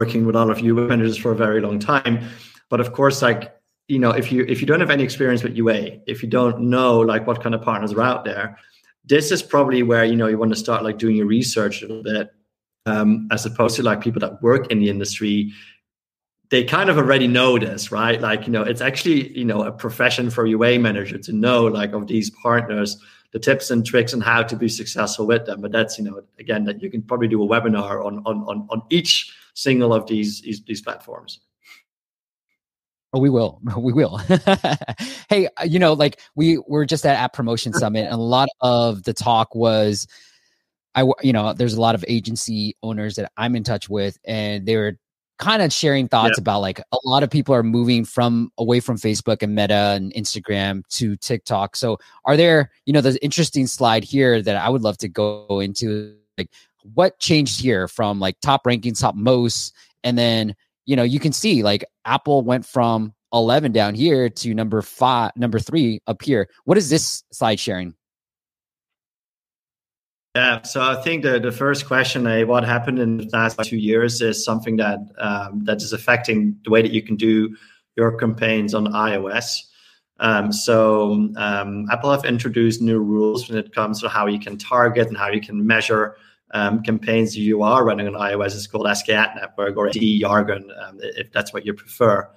working 0.00 0.26
with 0.26 0.36
all 0.36 0.50
of 0.50 0.60
UA 0.60 0.88
managers 0.88 1.16
for 1.16 1.32
a 1.32 1.36
very 1.36 1.60
long 1.60 1.78
time. 1.78 2.28
But 2.68 2.80
of 2.80 2.92
course, 2.92 3.22
like, 3.22 3.54
you 3.88 3.98
know, 3.98 4.10
if 4.10 4.32
you 4.32 4.44
if 4.48 4.60
you 4.60 4.66
don't 4.66 4.80
have 4.80 4.90
any 4.90 5.04
experience 5.04 5.42
with 5.42 5.56
UA, 5.56 6.00
if 6.06 6.22
you 6.22 6.28
don't 6.28 6.60
know 6.60 7.00
like 7.00 7.26
what 7.26 7.42
kind 7.42 7.54
of 7.54 7.62
partners 7.62 7.92
are 7.92 8.02
out 8.02 8.24
there, 8.24 8.58
this 9.04 9.30
is 9.30 9.42
probably 9.42 9.82
where 9.82 10.04
you 10.04 10.16
know 10.16 10.28
you 10.28 10.38
want 10.38 10.52
to 10.52 10.58
start 10.58 10.82
like 10.82 10.98
doing 10.98 11.16
your 11.16 11.26
research 11.26 11.82
a 11.82 11.86
little 11.86 12.02
bit, 12.02 12.30
um, 12.86 13.28
as 13.30 13.44
opposed 13.44 13.76
to 13.76 13.82
like 13.82 14.00
people 14.00 14.20
that 14.20 14.42
work 14.42 14.70
in 14.70 14.78
the 14.78 14.88
industry. 14.88 15.52
They 16.50 16.64
kind 16.64 16.90
of 16.90 16.98
already 16.98 17.28
know 17.28 17.58
this, 17.58 17.90
right? 17.90 18.20
Like, 18.20 18.46
you 18.46 18.52
know, 18.52 18.62
it's 18.62 18.82
actually, 18.82 19.36
you 19.36 19.44
know, 19.44 19.62
a 19.62 19.72
profession 19.72 20.28
for 20.28 20.44
UA 20.44 20.78
manager 20.80 21.16
to 21.16 21.32
know 21.32 21.64
like 21.64 21.92
of 21.94 22.06
these 22.08 22.28
partners 22.30 22.98
the 23.32 23.38
tips 23.38 23.70
and 23.70 23.84
tricks 23.84 24.12
and 24.12 24.22
how 24.22 24.42
to 24.42 24.56
be 24.56 24.68
successful 24.68 25.26
with 25.26 25.46
them. 25.46 25.60
But 25.60 25.72
that's 25.72 25.98
you 25.98 26.04
know 26.04 26.22
again 26.38 26.64
that 26.64 26.82
you 26.82 26.90
can 26.90 27.02
probably 27.02 27.28
do 27.28 27.42
a 27.42 27.46
webinar 27.46 28.04
on 28.04 28.18
on 28.26 28.42
on, 28.44 28.66
on 28.70 28.82
each 28.90 29.34
single 29.54 29.92
of 29.92 30.06
these 30.06 30.40
these, 30.42 30.62
these 30.64 30.80
platforms. 30.80 31.40
Oh, 33.14 33.20
we 33.20 33.30
will. 33.30 33.60
We 33.76 33.92
will. 33.92 34.16
hey, 35.28 35.48
uh, 35.56 35.64
you 35.64 35.78
know, 35.78 35.92
like 35.92 36.20
we 36.34 36.58
were 36.66 36.86
just 36.86 37.04
at 37.04 37.18
App 37.18 37.32
Promotion 37.32 37.72
Summit, 37.72 38.04
and 38.04 38.14
a 38.14 38.16
lot 38.16 38.48
of 38.60 39.02
the 39.02 39.12
talk 39.12 39.54
was, 39.54 40.06
I, 40.94 41.04
you 41.22 41.32
know, 41.32 41.52
there's 41.52 41.74
a 41.74 41.80
lot 41.80 41.94
of 41.94 42.04
agency 42.08 42.76
owners 42.82 43.16
that 43.16 43.30
I'm 43.36 43.56
in 43.56 43.64
touch 43.64 43.88
with, 43.88 44.18
and 44.24 44.64
they 44.66 44.76
were 44.76 44.98
kind 45.38 45.62
of 45.62 45.72
sharing 45.72 46.08
thoughts 46.08 46.34
yeah. 46.36 46.42
about 46.42 46.60
like 46.60 46.80
a 46.80 46.98
lot 47.04 47.22
of 47.22 47.30
people 47.30 47.54
are 47.54 47.62
moving 47.62 48.04
from 48.04 48.52
away 48.58 48.80
from 48.80 48.96
Facebook 48.96 49.42
and 49.42 49.54
Meta 49.54 49.94
and 49.96 50.12
Instagram 50.14 50.86
to 50.90 51.16
TikTok. 51.16 51.76
So 51.76 51.98
are 52.24 52.36
there, 52.36 52.70
you 52.86 52.92
know, 52.92 53.00
the 53.00 53.22
interesting 53.22 53.66
slide 53.66 54.04
here 54.04 54.42
that 54.42 54.56
I 54.56 54.68
would 54.68 54.82
love 54.82 54.98
to 54.98 55.08
go 55.08 55.60
into 55.60 56.14
like 56.38 56.48
what 56.94 57.18
changed 57.18 57.60
here 57.60 57.88
from 57.88 58.20
like 58.20 58.38
top 58.40 58.64
rankings, 58.64 59.00
top 59.00 59.14
most, 59.14 59.74
and 60.04 60.16
then 60.18 60.54
you 60.84 60.96
know 60.96 61.02
you 61.02 61.20
can 61.20 61.32
see 61.32 61.62
like 61.62 61.84
Apple 62.04 62.42
went 62.42 62.66
from 62.66 63.14
11 63.32 63.72
down 63.72 63.94
here 63.94 64.28
to 64.28 64.54
number 64.54 64.82
five, 64.82 65.32
number 65.36 65.58
three 65.58 66.00
up 66.06 66.22
here. 66.22 66.48
What 66.64 66.78
is 66.78 66.90
this 66.90 67.24
slide 67.32 67.58
sharing? 67.58 67.94
Yeah, 70.34 70.62
so 70.62 70.80
I 70.80 70.94
think 71.02 71.24
the, 71.24 71.38
the 71.38 71.52
first 71.52 71.86
question, 71.86 72.26
uh, 72.26 72.40
what 72.42 72.64
happened 72.64 72.98
in 72.98 73.18
the 73.18 73.28
last 73.34 73.62
two 73.64 73.76
years, 73.76 74.22
is 74.22 74.42
something 74.42 74.76
that 74.76 74.98
um, 75.18 75.64
that 75.64 75.82
is 75.82 75.92
affecting 75.92 76.56
the 76.64 76.70
way 76.70 76.80
that 76.80 76.90
you 76.90 77.02
can 77.02 77.16
do 77.16 77.54
your 77.96 78.16
campaigns 78.16 78.72
on 78.72 78.86
iOS. 78.86 79.58
Um, 80.20 80.50
so 80.50 81.30
um, 81.36 81.86
Apple 81.90 82.10
have 82.12 82.24
introduced 82.24 82.80
new 82.80 82.98
rules 82.98 83.48
when 83.48 83.58
it 83.58 83.74
comes 83.74 84.00
to 84.00 84.08
how 84.08 84.26
you 84.26 84.38
can 84.38 84.56
target 84.56 85.08
and 85.08 85.18
how 85.18 85.28
you 85.28 85.40
can 85.40 85.66
measure 85.66 86.16
um, 86.52 86.82
campaigns 86.82 87.36
you 87.36 87.62
are 87.62 87.84
running 87.84 88.06
on 88.06 88.14
iOS 88.14 88.54
It's 88.54 88.66
called 88.66 88.86
SK 88.96 89.10
Ad 89.10 89.36
Network 89.36 89.76
or 89.76 89.90
D 89.90 90.20
jargon, 90.20 90.70
um, 90.82 90.98
if 91.00 91.30
that's 91.32 91.52
what 91.52 91.66
you 91.66 91.74
prefer. 91.74 92.30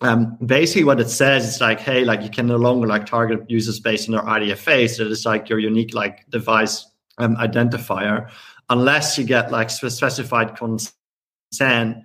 Um, 0.00 0.36
basically, 0.44 0.84
what 0.84 0.98
it 0.98 1.10
says 1.10 1.46
is 1.46 1.60
like, 1.60 1.78
hey, 1.78 2.04
like 2.04 2.22
you 2.22 2.30
can 2.30 2.48
no 2.48 2.56
longer 2.56 2.88
like 2.88 3.06
target 3.06 3.48
users 3.48 3.78
based 3.78 4.08
on 4.08 4.16
their 4.16 4.24
IDFA, 4.24 4.90
so 4.90 5.06
it's 5.06 5.24
like 5.24 5.48
your 5.48 5.60
unique 5.60 5.94
like 5.94 6.28
device 6.28 6.86
um, 7.18 7.36
identifier, 7.36 8.30
unless 8.70 9.18
you 9.18 9.24
get 9.24 9.50
like 9.50 9.70
specified 9.70 10.56
consent 10.56 11.98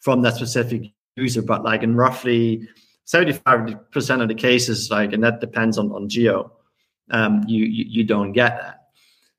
from 0.00 0.22
that 0.22 0.36
specific 0.36 0.92
user. 1.16 1.42
But 1.42 1.64
like 1.64 1.82
in 1.82 1.96
roughly 1.96 2.68
75% 3.06 4.22
of 4.22 4.28
the 4.28 4.34
cases, 4.34 4.90
like, 4.90 5.12
and 5.12 5.22
that 5.24 5.40
depends 5.40 5.78
on, 5.78 5.90
on 5.92 6.08
geo, 6.08 6.52
um, 7.10 7.42
you, 7.46 7.64
you, 7.64 7.84
you 7.88 8.04
don't 8.04 8.32
get 8.32 8.58
that. 8.60 8.76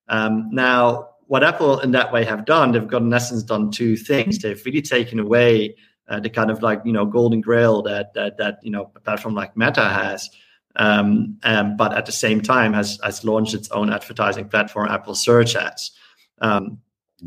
Um, 0.09 0.49
now, 0.51 1.09
what 1.27 1.43
Apple 1.43 1.79
in 1.79 1.91
that 1.91 2.11
way 2.11 2.25
have 2.25 2.43
done, 2.45 2.73
they've 2.73 2.87
got 2.87 3.01
in 3.01 3.13
essence 3.13 3.43
done 3.43 3.71
two 3.71 3.95
things. 3.95 4.39
They've 4.39 4.61
really 4.65 4.81
taken 4.81 5.19
away 5.19 5.75
uh, 6.09 6.19
the 6.19 6.29
kind 6.29 6.51
of 6.51 6.61
like 6.61 6.81
you 6.83 6.91
know 6.91 7.05
golden 7.05 7.39
grail 7.39 7.81
that 7.83 8.13
that 8.15 8.37
that 8.37 8.59
you 8.61 8.69
know 8.69 8.91
a 8.97 8.99
platform 8.99 9.33
like 9.33 9.55
Meta 9.55 9.85
has, 9.85 10.29
um, 10.75 11.37
um, 11.43 11.75
but 11.77 11.93
at 11.93 12.05
the 12.05 12.11
same 12.11 12.41
time 12.41 12.73
has 12.73 12.99
has 13.03 13.23
launched 13.23 13.53
its 13.53 13.69
own 13.71 13.91
advertising 13.91 14.47
platform, 14.47 14.87
Apple 14.89 15.15
Search 15.15 15.55
Ads. 15.55 15.91
Um, 16.39 16.79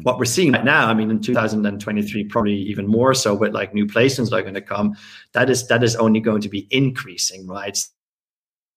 what 0.02 0.18
we're 0.18 0.24
seeing 0.24 0.52
right 0.52 0.64
now, 0.64 0.88
I 0.88 0.94
mean, 0.94 1.10
in 1.10 1.20
2023, 1.20 2.24
probably 2.24 2.54
even 2.54 2.86
more 2.86 3.14
so 3.14 3.34
with 3.34 3.52
like 3.52 3.74
new 3.74 3.86
placements 3.86 4.30
that 4.30 4.36
are 4.36 4.42
going 4.42 4.54
to 4.54 4.60
come, 4.60 4.96
that 5.32 5.48
is 5.50 5.68
that 5.68 5.84
is 5.84 5.94
only 5.96 6.20
going 6.20 6.40
to 6.40 6.48
be 6.48 6.66
increasing, 6.70 7.46
right? 7.46 7.78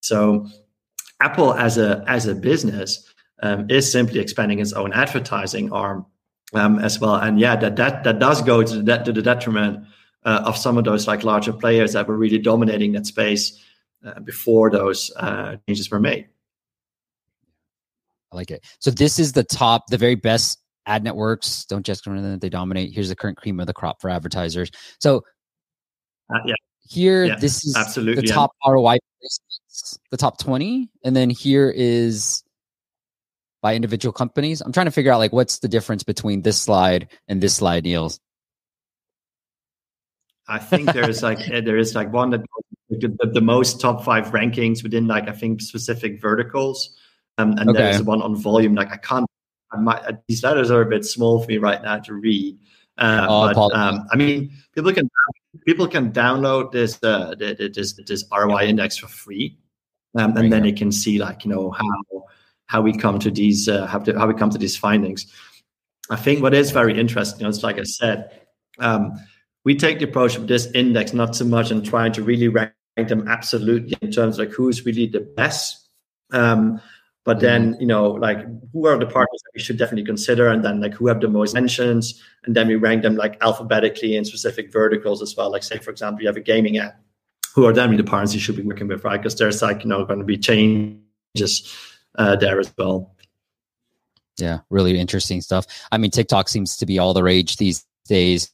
So 0.02 0.48
Apple 1.22 1.54
as 1.54 1.78
a 1.78 2.04
as 2.08 2.28
a 2.28 2.36
business 2.36 3.04
um, 3.42 3.68
is 3.70 3.92
simply 3.92 4.20
expanding 4.20 4.60
its 4.60 4.74
own 4.74 4.94
advertising 4.94 5.72
arm 5.72 6.06
um, 6.54 6.80
as 6.80 7.00
well, 7.00 7.16
and 7.16 7.40
yeah, 7.40 7.56
that 7.56 7.78
that 7.78 8.04
that 8.04 8.20
does 8.20 8.42
go 8.42 8.62
to 8.64 8.82
the, 8.82 8.98
to 8.98 9.12
the 9.12 9.22
detriment 9.22 9.86
uh, 10.24 10.44
of 10.46 10.56
some 10.56 10.78
of 10.78 10.84
those 10.84 11.08
like 11.08 11.24
larger 11.24 11.54
players 11.54 11.94
that 11.94 12.08
were 12.08 12.18
really 12.18 12.38
dominating 12.38 12.92
that 12.92 13.08
space 13.08 13.60
uh, 14.06 14.20
before 14.22 14.70
those 14.70 15.12
uh, 15.18 15.56
changes 15.68 15.90
were 15.90 16.00
made. 16.00 16.28
I 18.32 18.36
like 18.36 18.52
it. 18.52 18.66
So 18.80 18.92
this 18.92 19.20
is 19.20 19.34
the 19.34 19.44
top, 19.44 19.88
the 19.90 19.98
very 19.98 20.16
best 20.16 20.60
ad 20.86 21.04
networks 21.04 21.66
don't 21.66 21.86
just 21.86 22.06
that 22.06 22.40
they 22.42 22.50
dominate. 22.50 22.94
Here's 22.94 23.10
the 23.10 23.16
current 23.16 23.38
cream 23.38 23.60
of 23.60 23.68
the 23.68 23.74
crop 23.74 24.02
for 24.02 24.10
advertisers. 24.10 24.72
So 25.00 25.24
uh, 26.34 26.40
yeah. 26.46 26.56
Here, 26.90 27.26
yeah, 27.26 27.36
this 27.36 27.66
is 27.66 27.76
absolutely 27.76 28.22
the 28.22 28.28
top 28.30 28.52
yeah. 28.66 28.72
ROI, 28.72 28.98
the 30.10 30.18
top 30.18 30.40
20. 30.40 30.90
And 31.04 31.16
then 31.16 31.30
here 31.30 31.70
is 31.70 32.44
by 33.62 33.76
individual 33.76 34.14
companies. 34.14 34.62
I'm 34.62 34.72
trying 34.72 34.86
to 34.86 34.92
figure 34.92 35.12
out 35.12 35.18
like 35.18 35.34
what's 35.34 35.60
the 35.60 35.68
difference 35.68 36.04
between 36.04 36.44
this 36.44 36.58
slide 36.58 37.10
and 37.28 37.42
this 37.42 37.56
slide, 37.56 37.84
Niels. 37.84 38.22
I 40.48 40.60
think 40.60 40.92
there's 40.94 41.24
like 41.24 41.50
eh, 41.50 41.62
there 41.62 41.78
is 41.78 41.96
like 41.96 42.12
one 42.12 42.30
that 42.32 42.42
the, 42.90 43.30
the, 43.34 43.42
most 43.42 43.82
top 43.82 44.04
five 44.04 44.28
rankings 44.28 44.82
within 44.82 45.08
like 45.08 45.28
I 45.28 45.34
think 45.34 45.62
specific 45.62 46.22
verticals, 46.22 46.96
um, 47.38 47.52
and 47.58 47.70
okay. 47.70 47.78
there's 47.78 48.04
one 48.04 48.22
on 48.22 48.36
volume. 48.36 48.74
Like 48.74 48.92
I 48.92 48.98
can't, 48.98 49.26
I 49.72 49.78
might, 49.78 50.04
uh, 50.04 50.14
these 50.28 50.44
letters 50.44 50.72
are 50.72 50.82
a 50.82 50.86
bit 50.86 51.04
small 51.04 51.42
for 51.42 51.48
me 51.48 51.58
right 51.58 51.82
now 51.82 51.98
to 52.00 52.14
read. 52.14 52.58
Uh, 52.98 53.28
oh, 53.30 53.54
but 53.54 53.78
um, 53.78 54.08
I 54.12 54.16
mean, 54.16 54.52
people 54.74 54.94
can 54.94 55.10
people 55.66 55.88
can 55.88 56.12
download 56.12 56.72
this 56.72 56.98
uh, 57.04 57.36
this 57.38 57.94
this 58.06 58.24
ROI 58.32 58.68
index 58.68 58.98
for 58.98 59.08
free, 59.08 59.58
um, 60.18 60.38
and 60.38 60.52
then 60.52 60.64
they 60.64 60.72
can 60.72 60.92
see 60.92 61.20
like 61.20 61.44
you 61.44 61.52
know 61.52 61.72
how 61.72 62.26
how 62.68 62.82
we 62.82 62.98
come 62.98 63.20
to 63.20 63.32
these 63.32 63.68
uh, 63.68 63.86
how, 63.86 64.00
to, 64.00 64.18
how 64.18 64.28
we 64.28 64.34
come 64.34 64.50
to 64.50 64.58
these 64.58 64.78
findings. 64.78 65.28
I 66.10 66.16
think 66.16 66.42
what 66.42 66.54
is 66.54 66.72
very 66.72 66.98
interesting 66.98 67.46
is 67.46 67.64
like 67.64 67.80
I 67.80 67.84
said. 67.84 68.32
Um, 68.80 69.14
we 69.68 69.76
take 69.76 70.00
the 70.00 70.06
approach 70.06 70.38
of 70.38 70.48
this 70.48 70.68
index 70.68 71.12
not 71.12 71.36
so 71.36 71.44
much 71.44 71.72
in 71.72 71.84
trying 71.84 72.14
to 72.14 72.24
really 72.24 72.48
rank 72.48 72.72
them 72.96 73.28
absolutely 73.28 73.98
in 74.02 74.10
terms 74.10 74.40
of 74.40 74.48
like 74.48 74.56
who's 74.56 74.86
really 74.86 75.08
the 75.08 75.20
best. 75.20 75.90
Um, 76.32 76.80
but 77.26 77.42
then, 77.42 77.74
mm-hmm. 77.74 77.82
you 77.82 77.88
know, 77.88 78.12
like 78.12 78.38
who 78.72 78.88
are 78.88 78.98
the 78.98 79.06
partners 79.06 79.42
that 79.44 79.52
we 79.54 79.60
should 79.60 79.78
definitely 79.78 80.06
consider, 80.06 80.48
and 80.48 80.64
then 80.64 80.80
like 80.80 80.94
who 80.94 81.08
have 81.08 81.20
the 81.20 81.28
most 81.28 81.54
mentions, 81.54 82.24
and 82.46 82.56
then 82.56 82.70
we 82.70 82.78
rank 82.78 83.04
them 83.04 83.18
like 83.18 83.36
alphabetically 83.42 84.16
in 84.16 84.24
specific 84.24 84.72
verticals 84.72 85.22
as 85.22 85.36
well. 85.36 85.52
Like, 85.52 85.64
say, 85.64 85.80
for 85.80 85.92
example, 85.92 86.22
you 86.22 86.30
have 86.30 86.38
a 86.38 86.42
gaming 86.42 86.78
app. 86.78 86.98
Who 87.54 87.66
are 87.66 87.74
then 87.74 87.94
the 87.98 88.06
partners 88.06 88.34
you 88.34 88.40
should 88.40 88.56
be 88.56 88.64
working 88.64 88.88
with, 88.88 89.04
right? 89.04 89.22
Because 89.22 89.36
there's 89.36 89.62
like 89.62 89.84
you 89.84 89.90
know 89.90 90.06
going 90.06 90.20
to 90.20 90.26
be 90.26 90.38
changes 90.38 91.76
uh, 92.18 92.38
there 92.38 92.58
as 92.62 92.74
well. 92.78 93.14
Yeah, 94.38 94.60
really 94.70 94.98
interesting 94.98 95.42
stuff. 95.42 95.66
I 95.92 95.98
mean, 95.98 96.12
TikTok 96.12 96.48
seems 96.48 96.78
to 96.78 96.86
be 96.86 97.00
all 97.00 97.14
the 97.14 97.24
rage 97.24 97.58
these 97.58 97.86
days 98.08 98.50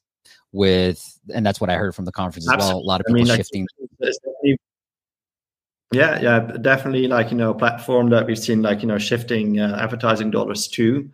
with, 0.53 1.19
and 1.33 1.45
that's 1.45 1.59
what 1.59 1.69
I 1.69 1.75
heard 1.75 1.93
from 1.93 2.05
the 2.05 2.11
conference 2.11 2.47
as 2.47 2.53
Absolutely. 2.53 2.75
well. 2.75 2.85
A 2.85 2.87
lot 2.87 3.01
of 3.01 3.07
people 3.07 3.21
I 3.21 3.25
mean, 3.25 3.35
shifting. 3.35 3.67
Yeah, 5.91 6.19
yeah, 6.21 6.39
definitely. 6.39 7.07
Like 7.07 7.31
you 7.31 7.37
know, 7.37 7.53
platform 7.53 8.09
that 8.11 8.25
we've 8.25 8.39
seen, 8.39 8.61
like 8.61 8.81
you 8.81 8.87
know, 8.87 8.97
shifting 8.97 9.59
uh, 9.59 9.77
advertising 9.79 10.31
dollars 10.31 10.67
to. 10.69 11.09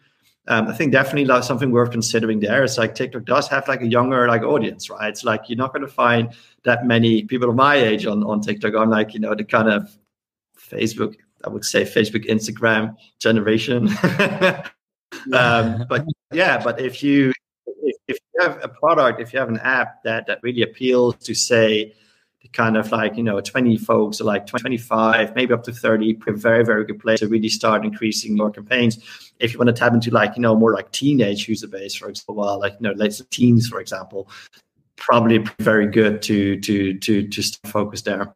Um, 0.48 0.68
I 0.68 0.74
think 0.74 0.92
definitely 0.92 1.26
like 1.26 1.44
something 1.44 1.70
worth 1.70 1.92
considering 1.92 2.40
there 2.40 2.64
is 2.64 2.78
like 2.78 2.96
TikTok 2.96 3.26
does 3.26 3.48
have 3.50 3.68
like 3.68 3.82
a 3.82 3.88
younger 3.88 4.28
like 4.28 4.42
audience, 4.42 4.90
right? 4.90 5.10
It's 5.10 5.24
like 5.24 5.42
you're 5.48 5.58
not 5.58 5.74
going 5.74 5.86
to 5.86 5.92
find 5.92 6.34
that 6.64 6.86
many 6.86 7.24
people 7.24 7.50
of 7.50 7.56
my 7.56 7.76
age 7.76 8.06
on 8.06 8.24
on 8.24 8.42
TikTok. 8.42 8.74
I'm 8.76 8.90
like 8.90 9.14
you 9.14 9.20
know 9.20 9.36
the 9.36 9.44
kind 9.44 9.70
of 9.70 9.96
Facebook, 10.58 11.16
I 11.44 11.50
would 11.50 11.66
say 11.66 11.84
Facebook, 11.84 12.26
Instagram 12.28 12.96
generation. 13.20 13.90
um, 15.34 15.86
but 15.90 16.06
yeah, 16.32 16.64
but 16.64 16.80
if 16.80 17.04
you 17.04 17.34
have 18.42 18.60
a 18.64 18.68
product, 18.68 19.20
if 19.20 19.34
you 19.34 19.40
have 19.40 19.50
an 19.50 19.60
app 19.60 20.04
that 20.04 20.28
that 20.28 20.40
really 20.42 20.62
appeals 20.62 21.16
to 21.18 21.34
say 21.34 21.94
the 22.42 22.48
kind 22.50 22.78
of 22.78 22.92
like 22.92 23.18
you 23.18 23.24
know 23.24 23.40
20 23.42 23.78
folks 23.78 24.22
or 24.22 24.24
like 24.24 24.48
25 24.48 25.36
maybe 25.36 25.54
up 25.54 25.64
to 25.64 25.74
30 25.74 26.18
a 26.28 26.32
very 26.32 26.64
very 26.64 26.86
good 26.86 27.00
place 27.00 27.20
to 27.20 27.28
really 27.28 27.50
start 27.50 27.84
increasing 27.84 28.38
your 28.38 28.50
campaigns. 28.50 28.98
If 29.40 29.54
you 29.54 29.60
want 29.60 29.68
to 29.68 29.74
tap 29.74 29.94
into 29.94 30.12
like 30.12 30.36
you 30.36 30.42
know 30.42 30.56
more 30.56 30.74
like 30.74 30.92
teenage 30.92 31.48
user 31.48 31.68
base 31.68 31.96
for 31.96 32.10
example 32.10 32.60
like 32.60 32.74
you 32.74 32.88
know 32.88 32.94
late 32.94 33.20
teens 33.30 33.68
for 33.68 33.80
example 33.82 34.30
probably 34.96 35.46
very 35.60 35.88
good 35.88 36.22
to 36.24 36.60
to 36.62 36.98
to 37.00 37.28
to 37.28 37.60
focus 37.66 38.02
there. 38.04 38.34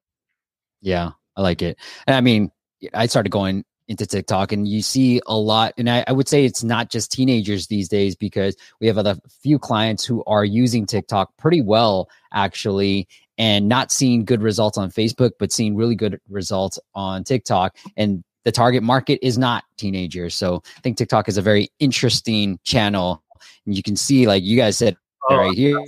Yeah 0.81 1.11
i 1.35 1.41
like 1.41 1.61
it. 1.61 1.77
And 2.07 2.15
i 2.15 2.21
mean 2.21 2.51
i 2.93 3.05
started 3.05 3.29
going 3.29 3.63
into 3.87 4.05
TikTok 4.05 4.51
and 4.51 4.67
you 4.67 4.81
see 4.81 5.21
a 5.25 5.37
lot. 5.37 5.73
And 5.77 5.89
I, 5.89 6.03
I, 6.07 6.11
would 6.11 6.27
say 6.27 6.45
it's 6.45 6.63
not 6.63 6.89
just 6.89 7.11
teenagers 7.11 7.67
these 7.67 7.89
days 7.89 8.15
because 8.15 8.55
we 8.79 8.87
have 8.87 8.97
a 8.97 9.19
few 9.41 9.59
clients 9.59 10.05
who 10.05 10.23
are 10.25 10.45
using 10.45 10.85
TikTok 10.85 11.35
pretty 11.37 11.61
well, 11.61 12.09
actually, 12.31 13.07
and 13.37 13.67
not 13.67 13.91
seeing 13.91 14.25
good 14.25 14.41
results 14.41 14.77
on 14.77 14.89
Facebook, 14.89 15.31
but 15.37 15.51
seeing 15.51 15.75
really 15.75 15.95
good 15.95 16.19
results 16.29 16.79
on 16.95 17.23
TikTok. 17.23 17.75
And 17.97 18.23
the 18.43 18.51
target 18.51 18.83
market 18.83 19.19
is 19.21 19.37
not 19.37 19.63
teenagers. 19.77 20.35
So 20.35 20.63
I 20.77 20.79
think 20.81 20.97
TikTok 20.97 21.27
is 21.27 21.37
a 21.37 21.41
very 21.41 21.69
interesting 21.79 22.59
channel. 22.63 23.23
And 23.65 23.75
you 23.75 23.83
can 23.83 23.95
see, 23.95 24.27
like 24.27 24.43
you 24.43 24.57
guys 24.57 24.77
said 24.77 24.95
oh, 25.29 25.37
right 25.37 25.53
here. 25.53 25.79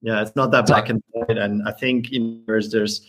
Yeah, 0.00 0.22
it's 0.22 0.36
not 0.36 0.50
that 0.52 0.66
black 0.66 0.88
and 0.88 1.02
white. 1.10 1.36
And 1.36 1.66
I 1.66 1.72
think 1.72 2.10
you 2.10 2.20
know, 2.20 2.40
there's, 2.46 2.70
there's 2.70 3.06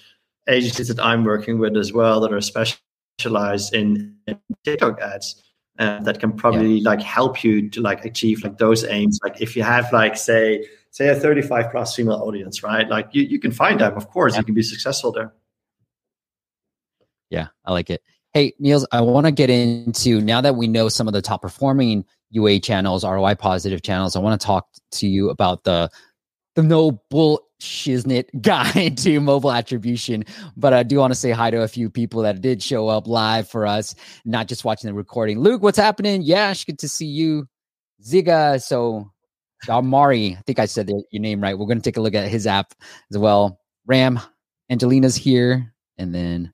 agencies 0.47 0.87
that 0.87 0.99
I'm 0.99 1.23
working 1.23 1.59
with 1.59 1.77
as 1.77 1.93
well 1.93 2.19
that 2.21 2.33
are 2.33 2.41
special 2.41 2.79
specialize 3.19 3.71
in, 3.71 4.15
in 4.27 4.39
TikTok 4.63 4.99
ads 5.01 5.43
uh, 5.77 5.99
that 6.01 6.19
can 6.19 6.31
probably 6.33 6.75
yeah. 6.75 6.89
like 6.89 7.01
help 7.01 7.43
you 7.43 7.69
to 7.69 7.81
like 7.81 8.05
achieve 8.05 8.43
like 8.43 8.57
those 8.57 8.85
aims. 8.85 9.19
Like 9.23 9.41
if 9.41 9.55
you 9.55 9.63
have 9.63 9.91
like 9.91 10.15
say 10.15 10.65
say 10.91 11.09
a 11.09 11.15
35 11.15 11.71
plus 11.71 11.95
female 11.95 12.21
audience, 12.23 12.63
right? 12.63 12.87
Like 12.87 13.09
you, 13.11 13.23
you 13.23 13.39
can 13.39 13.51
find 13.51 13.79
them, 13.79 13.95
of 13.95 14.09
course, 14.09 14.33
yeah. 14.33 14.39
you 14.39 14.45
can 14.45 14.55
be 14.55 14.63
successful 14.63 15.11
there. 15.11 15.33
Yeah, 17.29 17.47
I 17.65 17.73
like 17.73 17.89
it. 17.89 18.01
Hey, 18.33 18.53
Niels, 18.59 18.87
I 18.91 19.01
want 19.01 19.25
to 19.25 19.31
get 19.31 19.49
into 19.49 20.21
now 20.21 20.41
that 20.41 20.55
we 20.55 20.67
know 20.67 20.87
some 20.89 21.07
of 21.07 21.13
the 21.13 21.21
top 21.21 21.41
performing 21.41 22.05
UA 22.31 22.59
channels, 22.59 23.03
ROI 23.03 23.35
positive 23.35 23.81
channels. 23.81 24.15
I 24.15 24.19
want 24.19 24.39
to 24.39 24.45
talk 24.45 24.67
to 24.93 25.07
you 25.07 25.29
about 25.29 25.63
the 25.63 25.89
the 26.59 26.67
no 26.67 26.91
bull 27.09 27.41
shiznit 27.61 28.25
guide 28.41 28.97
to 29.03 29.19
mobile 29.19 29.51
attribution. 29.51 30.25
But 30.57 30.73
I 30.73 30.83
do 30.83 30.97
want 30.97 31.11
to 31.11 31.19
say 31.19 31.31
hi 31.31 31.51
to 31.51 31.61
a 31.61 31.67
few 31.67 31.89
people 31.89 32.21
that 32.23 32.41
did 32.41 32.61
show 32.61 32.89
up 32.89 33.07
live 33.07 33.47
for 33.47 33.65
us, 33.65 33.95
not 34.25 34.47
just 34.47 34.65
watching 34.65 34.89
the 34.89 34.93
recording. 34.93 35.39
Luke, 35.39 35.61
what's 35.61 35.77
happening? 35.77 36.21
Yash, 36.21 36.65
good 36.65 36.79
to 36.79 36.89
see 36.89 37.05
you. 37.05 37.47
Ziga, 38.03 38.61
so 38.61 39.09
Mari, 39.69 40.35
I 40.37 40.41
think 40.45 40.59
I 40.59 40.65
said 40.65 40.89
your 40.89 41.21
name 41.21 41.41
right. 41.41 41.57
We're 41.57 41.65
going 41.65 41.79
to 41.79 41.83
take 41.83 41.97
a 41.97 42.01
look 42.01 42.13
at 42.15 42.29
his 42.29 42.45
app 42.45 42.73
as 43.11 43.17
well. 43.17 43.59
Ram, 43.85 44.19
Angelina's 44.69 45.15
here, 45.15 45.73
and 45.97 46.13
then 46.13 46.53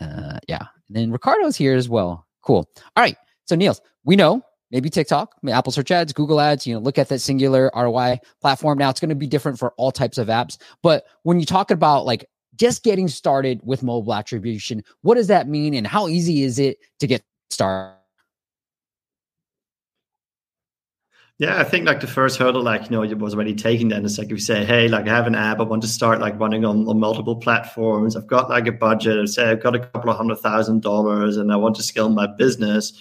uh 0.00 0.38
yeah, 0.48 0.66
and 0.88 0.96
then 0.96 1.12
Ricardo's 1.12 1.56
here 1.56 1.74
as 1.74 1.88
well. 1.88 2.26
Cool. 2.42 2.68
All 2.96 3.02
right. 3.02 3.16
So 3.44 3.54
Niels, 3.54 3.80
we 4.04 4.16
know 4.16 4.42
maybe 4.72 4.90
TikTok, 4.90 5.36
Apple 5.48 5.70
search 5.70 5.90
ads, 5.90 6.12
Google 6.12 6.40
ads, 6.40 6.66
you 6.66 6.74
know, 6.74 6.80
look 6.80 6.98
at 6.98 7.08
that 7.10 7.20
singular 7.20 7.70
ROI 7.76 8.18
platform. 8.40 8.78
Now 8.78 8.90
it's 8.90 8.98
going 8.98 9.10
to 9.10 9.14
be 9.14 9.26
different 9.26 9.58
for 9.58 9.72
all 9.76 9.92
types 9.92 10.18
of 10.18 10.28
apps. 10.28 10.56
But 10.82 11.04
when 11.22 11.38
you 11.38 11.46
talk 11.46 11.70
about 11.70 12.06
like 12.06 12.24
just 12.56 12.82
getting 12.82 13.06
started 13.06 13.60
with 13.62 13.82
mobile 13.82 14.14
attribution, 14.14 14.82
what 15.02 15.14
does 15.14 15.28
that 15.28 15.46
mean 15.46 15.74
and 15.74 15.86
how 15.86 16.08
easy 16.08 16.42
is 16.42 16.58
it 16.58 16.78
to 17.00 17.06
get 17.06 17.22
started? 17.50 17.98
Yeah, 21.38 21.58
I 21.58 21.64
think 21.64 21.86
like 21.86 22.00
the 22.00 22.06
first 22.06 22.38
hurdle, 22.38 22.62
like 22.62 22.84
you 22.84 22.90
know, 22.90 23.02
it 23.02 23.18
was 23.18 23.34
already 23.34 23.54
taken. 23.54 23.88
Then 23.88 24.04
it's 24.04 24.16
like 24.16 24.26
if 24.26 24.32
you 24.32 24.38
say, 24.38 24.64
"Hey, 24.64 24.86
like 24.86 25.08
I 25.08 25.16
have 25.16 25.26
an 25.26 25.34
app, 25.34 25.58
I 25.58 25.64
want 25.64 25.82
to 25.82 25.88
start 25.88 26.20
like 26.20 26.38
running 26.38 26.64
on, 26.64 26.86
on 26.86 27.00
multiple 27.00 27.34
platforms. 27.34 28.14
I've 28.14 28.28
got 28.28 28.48
like 28.48 28.68
a 28.68 28.72
budget. 28.72 29.28
Say 29.28 29.50
I've 29.50 29.60
got 29.60 29.74
a 29.74 29.80
couple 29.80 30.10
of 30.10 30.16
hundred 30.16 30.38
thousand 30.38 30.82
dollars, 30.82 31.36
and 31.38 31.50
I 31.50 31.56
want 31.56 31.74
to 31.76 31.82
scale 31.82 32.10
my 32.10 32.28
business." 32.28 32.92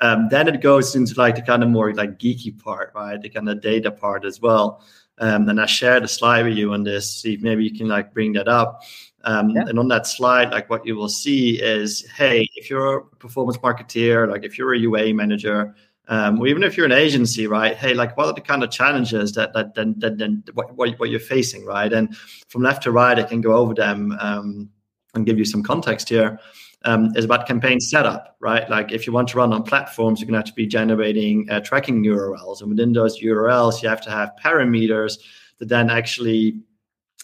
Um, 0.00 0.28
then 0.30 0.48
it 0.48 0.60
goes 0.60 0.94
into 0.94 1.14
like 1.16 1.34
the 1.34 1.42
kind 1.42 1.62
of 1.62 1.68
more 1.68 1.92
like 1.92 2.18
geeky 2.18 2.56
part, 2.56 2.92
right? 2.94 3.20
The 3.20 3.28
kind 3.28 3.48
of 3.48 3.60
data 3.60 3.90
part 3.90 4.24
as 4.24 4.40
well. 4.40 4.82
Um, 5.18 5.48
and 5.48 5.60
I 5.60 5.66
shared 5.66 6.04
a 6.04 6.08
slide 6.08 6.44
with 6.44 6.56
you 6.56 6.72
on 6.72 6.84
this. 6.84 7.10
See 7.10 7.34
if 7.34 7.40
maybe 7.40 7.64
you 7.64 7.76
can 7.76 7.88
like 7.88 8.14
bring 8.14 8.32
that 8.34 8.48
up. 8.48 8.82
Um, 9.24 9.50
yeah. 9.50 9.64
And 9.66 9.78
on 9.78 9.88
that 9.88 10.06
slide, 10.06 10.50
like 10.50 10.70
what 10.70 10.86
you 10.86 10.94
will 10.94 11.08
see 11.08 11.60
is, 11.60 12.06
hey, 12.16 12.48
if 12.54 12.70
you're 12.70 12.98
a 12.98 13.04
performance 13.04 13.58
marketeer, 13.58 14.30
like 14.30 14.44
if 14.44 14.56
you're 14.56 14.74
a 14.74 14.78
UA 14.78 15.14
manager, 15.14 15.74
um, 16.06 16.40
or 16.40 16.46
even 16.46 16.62
if 16.62 16.76
you're 16.76 16.86
an 16.86 16.92
agency, 16.92 17.46
right? 17.46 17.76
Hey, 17.76 17.92
like 17.92 18.16
what 18.16 18.26
are 18.26 18.32
the 18.32 18.40
kind 18.40 18.62
of 18.62 18.70
challenges 18.70 19.32
that 19.32 19.52
that 19.52 19.74
then 19.74 19.94
then, 19.98 20.16
then 20.16 20.44
what, 20.54 20.74
what, 20.74 20.98
what 20.98 21.10
you're 21.10 21.20
facing, 21.20 21.66
right? 21.66 21.92
And 21.92 22.16
from 22.16 22.62
left 22.62 22.84
to 22.84 22.92
right, 22.92 23.18
I 23.18 23.24
can 23.24 23.40
go 23.40 23.52
over 23.52 23.74
them 23.74 24.16
um, 24.20 24.70
and 25.14 25.26
give 25.26 25.38
you 25.38 25.44
some 25.44 25.62
context 25.62 26.08
here. 26.08 26.40
Um, 26.84 27.10
is 27.16 27.24
about 27.24 27.48
campaign 27.48 27.80
setup, 27.80 28.36
right? 28.38 28.70
Like 28.70 28.92
if 28.92 29.04
you 29.04 29.12
want 29.12 29.28
to 29.30 29.36
run 29.36 29.52
on 29.52 29.64
platforms, 29.64 30.20
you're 30.20 30.26
going 30.26 30.34
to 30.34 30.38
have 30.38 30.54
to 30.54 30.54
be 30.54 30.64
generating 30.64 31.50
uh, 31.50 31.58
tracking 31.58 32.04
URLs, 32.04 32.60
and 32.60 32.70
within 32.70 32.92
those 32.92 33.20
URLs, 33.20 33.82
you 33.82 33.88
have 33.88 34.00
to 34.02 34.10
have 34.10 34.30
parameters 34.42 35.18
that 35.58 35.68
then 35.68 35.90
actually 35.90 36.60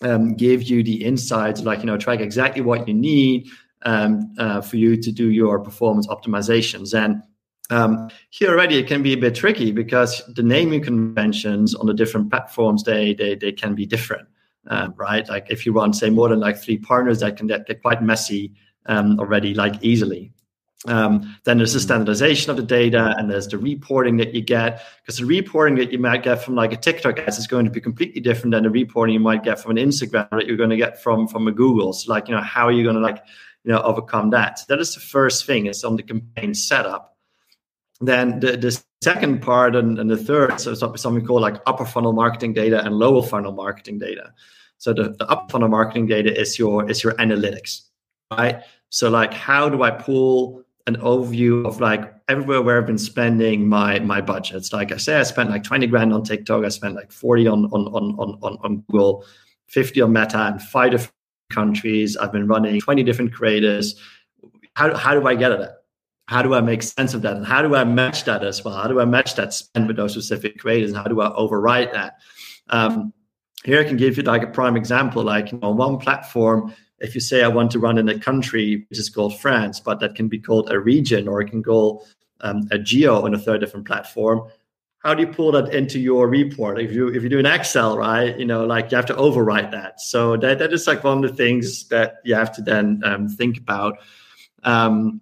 um, 0.02 0.34
give 0.34 0.64
you 0.64 0.82
the 0.82 1.04
insights, 1.04 1.62
like 1.62 1.78
you 1.78 1.86
know, 1.86 1.96
track 1.96 2.18
exactly 2.18 2.62
what 2.62 2.88
you 2.88 2.94
need 2.94 3.46
um, 3.84 4.34
uh, 4.38 4.60
for 4.60 4.76
you 4.76 4.96
to 5.00 5.12
do 5.12 5.30
your 5.30 5.60
performance 5.60 6.08
optimizations. 6.08 6.92
And 6.92 7.22
um, 7.70 8.10
here 8.30 8.50
already 8.50 8.78
it 8.78 8.86
can 8.86 9.02
be 9.02 9.12
a 9.12 9.16
bit 9.16 9.34
tricky 9.34 9.72
because 9.72 10.22
the 10.34 10.42
naming 10.42 10.82
conventions 10.82 11.74
on 11.74 11.86
the 11.86 11.94
different 11.94 12.30
platforms 12.30 12.82
they 12.84 13.14
they, 13.14 13.34
they 13.34 13.52
can 13.52 13.74
be 13.74 13.86
different 13.86 14.28
uh, 14.68 14.88
right 14.96 15.28
like 15.28 15.46
if 15.48 15.64
you 15.64 15.72
run 15.72 15.92
say 15.92 16.10
more 16.10 16.28
than 16.28 16.40
like 16.40 16.58
three 16.58 16.76
partners 16.76 17.20
that 17.20 17.36
can 17.36 17.46
get, 17.46 17.66
get 17.66 17.80
quite 17.80 18.02
messy 18.02 18.52
um, 18.86 19.18
already 19.18 19.54
like 19.54 19.74
easily 19.82 20.32
um, 20.86 21.34
then 21.44 21.56
there's 21.56 21.72
the 21.72 21.78
mm-hmm. 21.78 21.86
standardization 21.86 22.50
of 22.50 22.58
the 22.58 22.62
data 22.62 23.14
and 23.16 23.30
there's 23.30 23.48
the 23.48 23.56
reporting 23.56 24.18
that 24.18 24.34
you 24.34 24.42
get 24.42 24.82
because 25.00 25.16
the 25.16 25.24
reporting 25.24 25.76
that 25.76 25.90
you 25.90 25.98
might 25.98 26.22
get 26.22 26.42
from 26.42 26.54
like 26.54 26.72
a 26.72 26.76
tiktok 26.76 27.18
ads 27.18 27.38
is 27.38 27.46
going 27.46 27.64
to 27.64 27.70
be 27.70 27.80
completely 27.80 28.20
different 28.20 28.52
than 28.52 28.64
the 28.64 28.70
reporting 28.70 29.14
you 29.14 29.20
might 29.20 29.42
get 29.42 29.58
from 29.58 29.70
an 29.72 29.76
instagram 29.78 30.28
that 30.30 30.46
you're 30.46 30.56
going 30.56 30.70
to 30.70 30.76
get 30.76 31.02
from 31.02 31.26
from 31.26 31.48
a 31.48 31.52
google 31.52 31.92
so 31.92 32.12
like 32.12 32.28
you 32.28 32.34
know 32.34 32.42
how 32.42 32.66
are 32.66 32.72
you 32.72 32.82
going 32.82 32.96
to 32.96 33.02
like 33.02 33.22
you 33.64 33.72
know 33.72 33.80
overcome 33.82 34.30
that 34.30 34.58
so 34.58 34.64
that 34.68 34.80
is 34.80 34.94
the 34.94 35.00
first 35.00 35.46
thing 35.46 35.66
it's 35.66 35.84
on 35.84 35.96
the 35.96 36.02
campaign 36.02 36.52
setup 36.52 37.14
then 38.00 38.40
the, 38.40 38.56
the 38.56 38.82
second 39.04 39.42
part 39.42 39.76
and, 39.76 39.98
and 39.98 40.10
the 40.10 40.16
third, 40.16 40.58
so 40.60 40.74
something 40.74 41.24
called 41.24 41.42
like 41.42 41.56
upper 41.66 41.84
funnel 41.84 42.12
marketing 42.12 42.54
data 42.54 42.84
and 42.84 42.96
lower 42.96 43.22
funnel 43.22 43.52
marketing 43.52 43.98
data. 43.98 44.32
So 44.78 44.92
the, 44.92 45.14
the 45.18 45.26
upper 45.28 45.52
funnel 45.52 45.68
marketing 45.68 46.06
data 46.06 46.38
is 46.38 46.58
your 46.58 46.88
is 46.90 47.04
your 47.04 47.12
analytics, 47.14 47.82
right? 48.32 48.62
So 48.94 49.10
like 49.10 49.34
how 49.34 49.68
do 49.68 49.82
I 49.82 49.90
pull 49.90 50.62
an 50.86 50.96
overview 50.96 51.66
of 51.66 51.80
like 51.80 52.14
everywhere 52.28 52.62
where 52.62 52.78
I've 52.78 52.86
been 52.86 52.96
spending 52.96 53.66
my 53.68 53.98
my 53.98 54.20
budgets. 54.20 54.72
Like 54.72 54.92
I 54.92 54.98
say, 54.98 55.16
I 55.16 55.24
spent 55.24 55.50
like 55.50 55.64
20 55.64 55.88
grand 55.88 56.12
on 56.12 56.22
TikTok, 56.22 56.64
I 56.64 56.68
spent 56.68 56.94
like 56.94 57.10
40 57.10 57.48
on 57.48 57.64
on 57.72 57.88
on 57.88 58.04
on, 58.20 58.38
on 58.42 58.58
on 58.62 58.84
Google, 58.88 59.24
50 59.66 60.00
on 60.02 60.12
Meta 60.12 60.38
and 60.38 60.62
five 60.62 60.92
different 60.92 61.14
countries. 61.50 62.16
I've 62.16 62.30
been 62.30 62.46
running 62.46 62.80
20 62.80 63.02
different 63.02 63.34
creators. 63.34 63.96
How, 64.76 64.94
how 64.96 65.18
do 65.18 65.26
I 65.26 65.34
get 65.34 65.50
at 65.50 65.60
it? 65.60 65.70
how 66.26 66.40
do 66.40 66.54
I 66.54 66.60
make 66.60 66.82
sense 66.82 67.14
of 67.14 67.22
that? 67.22 67.36
And 67.36 67.44
how 67.44 67.62
do 67.62 67.74
I 67.74 67.84
match 67.84 68.24
that 68.24 68.44
as 68.44 68.64
well? 68.64 68.74
How 68.74 68.88
do 68.88 69.00
I 69.00 69.04
match 69.04 69.34
that 69.34 69.52
spend 69.52 69.88
with 69.88 69.96
those 69.96 70.12
specific 70.12 70.58
creators? 70.58 70.90
And 70.90 70.96
how 70.96 71.04
do 71.04 71.20
I 71.20 71.28
overwrite 71.30 71.92
that? 71.92 72.14
Um, 72.70 73.12
here 73.64 73.80
I 73.80 73.84
can 73.84 73.96
give 73.96 74.16
you 74.16 74.22
like 74.22 74.42
a 74.42 74.46
prime 74.46 74.76
example. 74.76 75.22
Like 75.22 75.52
you 75.52 75.58
know, 75.58 75.70
on 75.70 75.76
one 75.76 75.98
platform, 75.98 76.74
if 77.00 77.14
you 77.14 77.20
say 77.20 77.42
I 77.42 77.48
want 77.48 77.70
to 77.72 77.78
run 77.78 77.98
in 77.98 78.08
a 78.08 78.18
country 78.18 78.86
which 78.88 78.98
is 78.98 79.10
called 79.10 79.38
France, 79.38 79.80
but 79.80 80.00
that 80.00 80.14
can 80.14 80.28
be 80.28 80.38
called 80.38 80.70
a 80.70 80.78
region 80.78 81.28
or 81.28 81.40
it 81.40 81.50
can 81.50 81.62
go 81.62 82.04
um, 82.40 82.68
a 82.70 82.78
geo 82.78 83.24
on 83.24 83.34
a 83.34 83.38
third 83.38 83.60
different 83.60 83.86
platform. 83.86 84.48
How 84.98 85.12
do 85.12 85.22
you 85.22 85.28
pull 85.28 85.52
that 85.52 85.74
into 85.74 85.98
your 85.98 86.28
report? 86.28 86.80
If 86.80 86.92
you 86.92 87.08
if 87.08 87.22
you 87.22 87.28
do 87.28 87.38
an 87.38 87.46
Excel, 87.46 87.98
right, 87.98 88.38
you 88.38 88.46
know, 88.46 88.64
like 88.64 88.90
you 88.90 88.96
have 88.96 89.06
to 89.06 89.14
overwrite 89.14 89.70
that. 89.72 90.00
So 90.00 90.36
that 90.38 90.58
that 90.60 90.72
is 90.72 90.86
like 90.86 91.04
one 91.04 91.22
of 91.22 91.30
the 91.30 91.36
things 91.36 91.88
that 91.88 92.16
you 92.24 92.34
have 92.34 92.54
to 92.56 92.62
then 92.62 93.02
um, 93.04 93.28
think 93.28 93.58
about. 93.58 93.98
Um, 94.62 95.20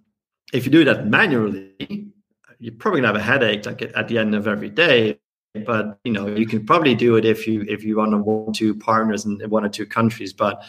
if 0.53 0.65
you 0.65 0.71
do 0.71 0.85
that 0.85 1.07
manually, 1.07 2.13
you're 2.59 2.75
probably 2.75 3.01
gonna 3.01 3.07
have 3.07 3.21
a 3.21 3.23
headache 3.23 3.65
like 3.65 3.81
at 3.81 4.07
the 4.07 4.17
end 4.17 4.35
of 4.35 4.47
every 4.47 4.69
day. 4.69 5.19
But 5.65 5.99
you 6.05 6.13
know, 6.13 6.27
you 6.27 6.47
can 6.47 6.65
probably 6.65 6.95
do 6.95 7.17
it 7.17 7.25
if 7.25 7.45
you 7.45 7.65
if 7.67 7.83
you 7.83 7.97
run 7.97 8.11
one 8.23 8.45
or 8.47 8.53
two 8.53 8.73
partners 8.73 9.25
in 9.25 9.37
one 9.49 9.65
or 9.65 9.69
two 9.69 9.85
countries. 9.85 10.31
But 10.31 10.63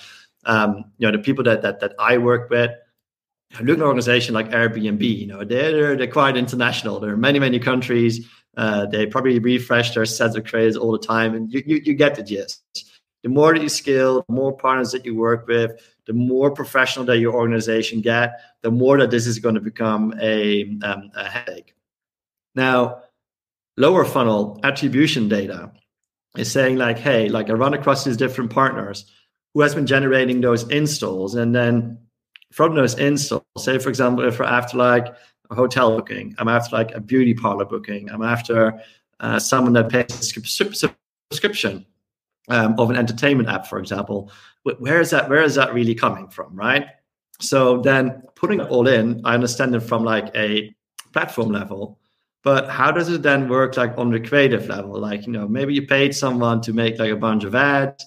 um, 0.47 0.85
you 0.99 1.07
know, 1.07 1.17
the 1.17 1.23
people 1.23 1.45
that 1.45 1.63
that 1.63 1.81
that 1.81 1.95
I 1.99 2.19
work 2.19 2.51
with, 2.51 2.71
look 3.61 3.69
at 3.69 3.77
an 3.77 3.83
organization 3.83 4.35
like 4.35 4.51
Airbnb. 4.51 5.03
You 5.03 5.27
know, 5.27 5.45
they're 5.45 5.97
they're 5.97 6.07
quite 6.07 6.37
international. 6.37 7.01
There 7.01 7.13
are 7.13 7.17
many 7.17 7.39
many 7.39 7.59
countries. 7.59 8.29
Uh, 8.57 8.87
they 8.87 9.07
probably 9.07 9.39
refresh 9.39 9.95
their 9.95 10.05
sets 10.05 10.37
of 10.37 10.45
creators 10.45 10.77
all 10.77 10.93
the 10.93 10.99
time, 10.99 11.35
and 11.35 11.53
you, 11.53 11.63
you 11.67 11.77
you 11.85 11.95
get 11.95 12.15
the 12.15 12.23
gist. 12.23 12.63
The 13.25 13.31
more 13.31 13.55
that 13.55 13.63
you 13.63 13.71
scale, 13.71 14.23
the 14.29 14.35
more 14.35 14.55
partners 14.55 14.93
that 14.93 15.07
you 15.07 15.17
work 15.17 15.47
with, 15.49 15.81
the 16.07 16.13
more 16.13 16.51
professional 16.51 17.07
that 17.07 17.19
your 17.19 17.35
organization 17.35 18.03
get, 18.03 18.39
the 18.63 18.71
more 18.71 18.99
that 18.99 19.11
this 19.11 19.27
is 19.27 19.39
going 19.39 19.55
to 19.55 19.63
become 19.63 20.13
a, 20.21 20.79
um, 20.83 21.11
a 21.15 21.25
headache. 21.25 21.75
Now, 22.55 23.03
lower 23.79 24.05
funnel 24.05 24.61
attribution 24.63 25.29
data 25.29 25.73
is 26.37 26.53
saying 26.53 26.77
like, 26.77 26.99
hey, 26.99 27.31
like 27.31 27.49
I 27.49 27.55
run 27.55 27.73
across 27.73 28.05
these 28.05 28.19
different 28.19 28.51
partners 28.51 29.11
who 29.55 29.63
has 29.63 29.75
been 29.75 29.87
generating 29.87 30.41
those 30.41 30.69
installs, 30.71 31.37
and 31.37 31.55
then 31.55 31.99
from 32.53 32.75
those 32.75 32.99
installs, 32.99 33.45
say 33.59 33.79
for 33.79 33.89
example, 33.89 34.27
if 34.27 34.39
we're 34.39 34.45
after 34.45 34.77
like 34.77 35.07
a 35.51 35.55
hotel 35.55 35.97
booking, 35.97 36.35
I'm 36.39 36.49
after 36.49 36.77
like 36.77 36.93
a 36.93 37.01
beauty 37.01 37.35
parlor 37.35 37.65
booking, 37.65 38.11
I'm 38.11 38.23
after 38.23 38.81
uh, 39.21 39.39
someone 39.39 39.73
that 39.75 39.89
pays 39.89 40.07
a 40.11 40.41
subscription 41.31 41.87
um, 42.49 42.79
of 42.79 42.91
an 42.91 42.97
entertainment 42.97 43.49
app, 43.49 43.67
for 43.67 43.79
example, 43.79 44.31
where 44.79 45.01
is 45.01 45.11
that? 45.11 45.29
Where 45.29 45.43
is 45.43 45.55
that 45.55 45.75
really 45.75 45.95
coming 45.95 46.29
from, 46.29 46.55
right? 46.55 46.87
So 47.41 47.81
then 47.81 48.23
putting 48.35 48.61
it 48.61 48.69
all 48.69 48.87
in, 48.89 49.21
I 49.25 49.35
understand 49.35 49.75
it 49.75 49.81
from 49.81 50.05
like 50.05 50.35
a 50.35 50.75
platform 51.13 51.51
level, 51.51 51.99
but 52.43 52.69
how 52.69 52.91
does 52.91 53.09
it 53.09 53.23
then 53.23 53.49
work 53.49 53.77
like 53.77 53.97
on 53.99 54.11
the 54.11 54.21
creative 54.21 54.69
level? 54.69 54.99
Like, 54.99 55.27
you 55.27 55.33
know, 55.33 55.49
maybe 55.49 55.75
you 55.75 55.87
paid 55.87 56.15
someone 56.15 56.61
to 56.63 56.73
make 56.73 56.99
like 56.99 57.11
a 57.11 57.17
bunch 57.17 57.45
of 57.45 57.55
ads. 57.55 58.05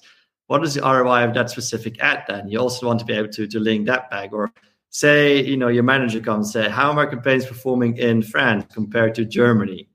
What 0.47 0.63
is 0.63 0.75
the 0.75 0.81
ROI 0.81 1.25
of 1.25 1.33
that 1.33 1.49
specific 1.49 1.99
ad 1.99 2.23
then? 2.27 2.47
You 2.47 2.59
also 2.59 2.87
want 2.87 2.99
to 2.99 3.05
be 3.05 3.13
able 3.13 3.29
to, 3.29 3.47
to 3.47 3.59
link 3.59 3.85
that 3.87 4.09
back. 4.09 4.31
Or 4.31 4.51
say, 4.89 5.43
you 5.43 5.57
know, 5.57 5.67
your 5.67 5.83
manager 5.83 6.19
comes 6.19 6.55
and 6.55 6.65
say, 6.65 6.71
how 6.71 6.89
are 6.89 6.95
my 6.95 7.05
campaigns 7.05 7.45
performing 7.45 7.97
in 7.97 8.23
France 8.23 8.65
compared 8.73 9.13
to 9.15 9.25
Germany? 9.25 9.89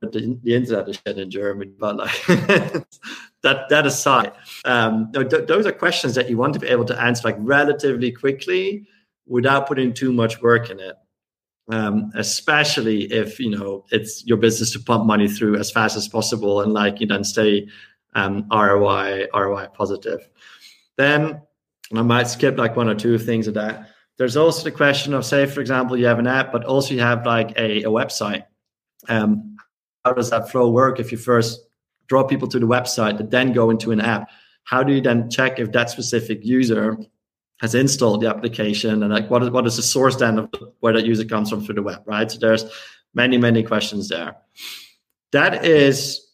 The, 0.00 0.38
the 0.42 0.54
internet 0.54 0.88
is 0.88 1.00
shit 1.06 1.18
in 1.18 1.30
Germany, 1.30 1.72
but 1.78 1.96
like 1.96 2.26
that 3.42 3.68
that 3.68 3.86
aside, 3.86 4.32
um, 4.64 5.12
th- 5.12 5.46
those 5.46 5.66
are 5.66 5.72
questions 5.72 6.14
that 6.16 6.28
you 6.28 6.36
want 6.36 6.54
to 6.54 6.58
be 6.58 6.66
able 6.66 6.86
to 6.86 7.00
answer 7.00 7.28
like 7.28 7.36
relatively 7.38 8.10
quickly 8.10 8.86
without 9.26 9.68
putting 9.68 9.92
too 9.92 10.12
much 10.12 10.42
work 10.42 10.70
in 10.70 10.80
it. 10.80 10.96
Um, 11.70 12.10
especially 12.16 13.02
if 13.12 13.38
you 13.38 13.50
know 13.50 13.84
it's 13.92 14.26
your 14.26 14.38
business 14.38 14.72
to 14.72 14.80
pump 14.80 15.06
money 15.06 15.28
through 15.28 15.56
as 15.56 15.70
fast 15.70 15.96
as 15.96 16.08
possible 16.08 16.62
and 16.62 16.72
like 16.72 17.00
you 17.00 17.06
then 17.06 17.22
stay 17.22 17.68
um, 18.14 18.46
ROI 18.50 19.28
ROI 19.34 19.68
positive. 19.74 20.28
Then 20.96 21.42
I 21.94 22.02
might 22.02 22.28
skip 22.28 22.58
like 22.58 22.76
one 22.76 22.88
or 22.88 22.94
two 22.94 23.18
things 23.18 23.46
of 23.46 23.54
that. 23.54 23.88
There's 24.18 24.36
also 24.36 24.64
the 24.64 24.70
question 24.70 25.14
of 25.14 25.24
say, 25.24 25.46
for 25.46 25.60
example, 25.60 25.96
you 25.96 26.06
have 26.06 26.18
an 26.18 26.26
app, 26.26 26.52
but 26.52 26.64
also 26.64 26.94
you 26.94 27.00
have 27.00 27.24
like 27.24 27.52
a, 27.56 27.84
a 27.84 27.88
website. 27.88 28.44
Um, 29.08 29.56
how 30.04 30.12
does 30.12 30.30
that 30.30 30.50
flow 30.50 30.70
work 30.70 31.00
if 31.00 31.12
you 31.12 31.18
first 31.18 31.60
draw 32.06 32.24
people 32.24 32.48
to 32.48 32.58
the 32.58 32.66
website 32.66 33.18
that 33.18 33.30
then 33.30 33.52
go 33.52 33.70
into 33.70 33.92
an 33.92 34.00
app 34.00 34.28
how 34.64 34.82
do 34.82 34.92
you 34.92 35.00
then 35.00 35.30
check 35.30 35.58
if 35.58 35.72
that 35.72 35.90
specific 35.90 36.44
user 36.44 36.98
has 37.60 37.74
installed 37.74 38.20
the 38.20 38.28
application 38.28 39.02
and 39.02 39.12
like 39.12 39.30
what 39.30 39.42
is 39.42 39.50
what 39.50 39.66
is 39.66 39.76
the 39.76 39.82
source 39.82 40.16
then 40.16 40.38
of 40.38 40.50
where 40.80 40.92
that 40.92 41.06
user 41.06 41.24
comes 41.24 41.50
from 41.50 41.64
through 41.64 41.74
the 41.74 41.82
web 41.82 42.02
right 42.06 42.30
so 42.30 42.38
there's 42.38 42.64
many 43.14 43.38
many 43.38 43.62
questions 43.62 44.08
there 44.08 44.36
that 45.32 45.64
is 45.64 46.26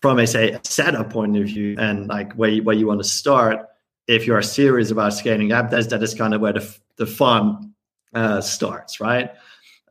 from 0.00 0.18
a 0.18 0.26
say 0.26 0.52
a 0.52 0.60
setup 0.64 1.10
point 1.10 1.36
of 1.36 1.44
view 1.44 1.76
and 1.78 2.08
like 2.08 2.32
where 2.34 2.50
you, 2.50 2.62
where 2.62 2.76
you 2.76 2.86
want 2.86 3.00
to 3.00 3.08
start 3.08 3.66
if 4.06 4.26
you're 4.26 4.42
serious 4.42 4.90
about 4.90 5.12
scaling 5.12 5.52
up 5.52 5.70
that's 5.70 5.88
that 5.88 6.02
is 6.02 6.14
kind 6.14 6.34
of 6.34 6.40
where 6.40 6.52
the, 6.52 6.76
the 6.96 7.06
fun 7.06 7.74
uh, 8.14 8.40
starts 8.40 9.00
right 9.00 9.32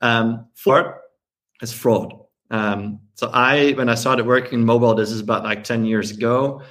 um, 0.02 0.48
is 1.62 1.74
fraud 1.74 2.20
um, 2.52 3.00
so 3.16 3.30
I, 3.34 3.72
when 3.72 3.90
I 3.90 3.96
started 3.96 4.26
working 4.26 4.60
in 4.60 4.66
mobile, 4.66 4.96
this 4.96 5.12
is 5.12 5.20
about 5.20 5.44
like 5.44 5.64
10 5.64 5.86
years 5.86 6.12
ago, 6.12 6.62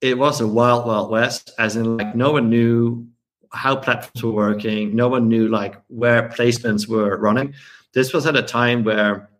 it 0.00 0.18
was 0.18 0.40
a 0.40 0.46
wild, 0.46 0.86
wild 0.86 1.10
west, 1.10 1.52
as 1.58 1.76
in 1.76 1.96
like 1.96 2.14
no 2.14 2.32
one 2.32 2.50
knew 2.50 3.06
how 3.52 3.76
platforms 3.76 4.22
were 4.22 4.32
working. 4.32 4.96
No 4.96 5.08
one 5.08 5.28
knew 5.28 5.48
like 5.48 5.80
where 5.88 6.28
placements 6.28 6.88
were 6.88 7.16
running. 7.18 7.54
This 7.94 8.12
was 8.12 8.26
at 8.26 8.36
a 8.36 8.42
time 8.42 8.82
where 8.82 9.30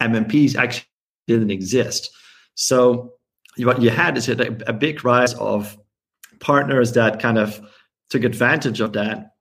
MMPs 0.00 0.56
actually 0.56 0.88
didn't 1.28 1.50
exist. 1.50 2.10
So 2.54 3.14
what 3.58 3.82
you 3.82 3.90
had 3.90 4.16
is 4.16 4.28
a, 4.28 4.72
big 4.72 5.04
rise 5.04 5.34
of 5.34 5.76
partners 6.40 6.92
that 6.92 7.20
kind 7.20 7.38
of 7.38 7.60
took 8.10 8.24
advantage 8.24 8.80
of 8.80 8.92
that. 8.94 9.32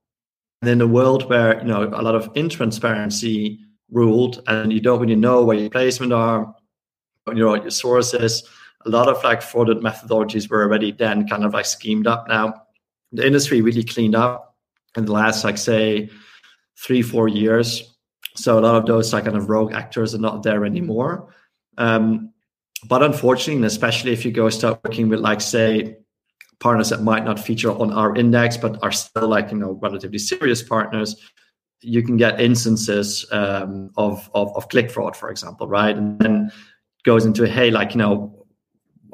And 0.62 0.70
in 0.70 0.82
a 0.82 0.88
world 0.88 1.30
where 1.30 1.60
you 1.60 1.68
know 1.68 1.84
a 1.84 2.02
lot 2.02 2.16
of 2.16 2.32
intransparency 2.34 3.60
ruled, 3.90 4.42
and 4.48 4.72
you 4.72 4.80
don't 4.80 5.00
really 5.00 5.16
know 5.16 5.44
where 5.44 5.58
your 5.58 5.70
placement 5.70 6.14
are, 6.14 6.54
you 7.28 7.36
know 7.36 7.56
your 7.56 7.72
sources. 7.72 8.44
A 8.86 8.90
lot 8.90 9.08
of 9.08 9.24
like 9.24 9.42
fraudulent 9.42 9.84
methodologies 9.84 10.50
were 10.50 10.64
already 10.64 10.92
then 10.92 11.28
kind 11.28 11.44
of 11.44 11.54
like 11.54 11.66
schemed 11.66 12.08
up. 12.08 12.28
Now 12.28 12.64
the 13.12 13.26
industry 13.26 13.62
really 13.62 13.84
cleaned 13.84 14.16
up 14.16 14.56
in 14.96 15.06
the 15.06 15.12
last 15.12 15.44
like 15.44 15.58
say 15.58 16.10
three 16.78 17.02
four 17.02 17.28
years. 17.28 17.96
So 18.36 18.58
a 18.58 18.62
lot 18.62 18.76
of 18.76 18.86
those 18.86 19.14
like 19.14 19.26
kind 19.26 19.36
of 19.36 19.50
rogue 19.50 19.74
actors 19.74 20.16
are 20.16 20.20
not 20.20 20.44
there 20.44 20.64
anymore. 20.66 21.34
Um, 21.78 22.32
but 22.88 23.04
unfortunately, 23.04 23.68
especially 23.68 24.12
if 24.12 24.26
you 24.26 24.32
go 24.32 24.50
start 24.50 24.80
working 24.84 25.10
with 25.10 25.20
like 25.20 25.42
say 25.42 25.98
partners 26.62 26.90
that 26.90 27.02
might 27.02 27.26
not 27.26 27.40
feature 27.40 27.72
on 27.72 27.92
our 27.92 28.16
index 28.16 28.56
but 28.56 28.82
are 28.84 28.92
still 28.92 29.28
like 29.28 29.52
you 29.52 29.58
know 29.58 29.80
relatively 29.82 30.20
serious 30.20 30.62
partners 30.62 31.16
you 31.82 32.04
can 32.04 32.16
get 32.16 32.40
instances 32.40 33.26
um, 33.32 33.90
of, 33.98 34.30
of, 34.36 34.56
of 34.56 34.70
click 34.70 34.92
fraud 34.92 35.18
for 35.18 35.30
example 35.30 35.68
right? 35.68 35.98
And 35.98 36.20
then 36.20 36.52
goes 37.04 37.26
into 37.26 37.48
hey 37.48 37.72
like 37.72 37.92
you 37.92 37.98
know 37.98 38.46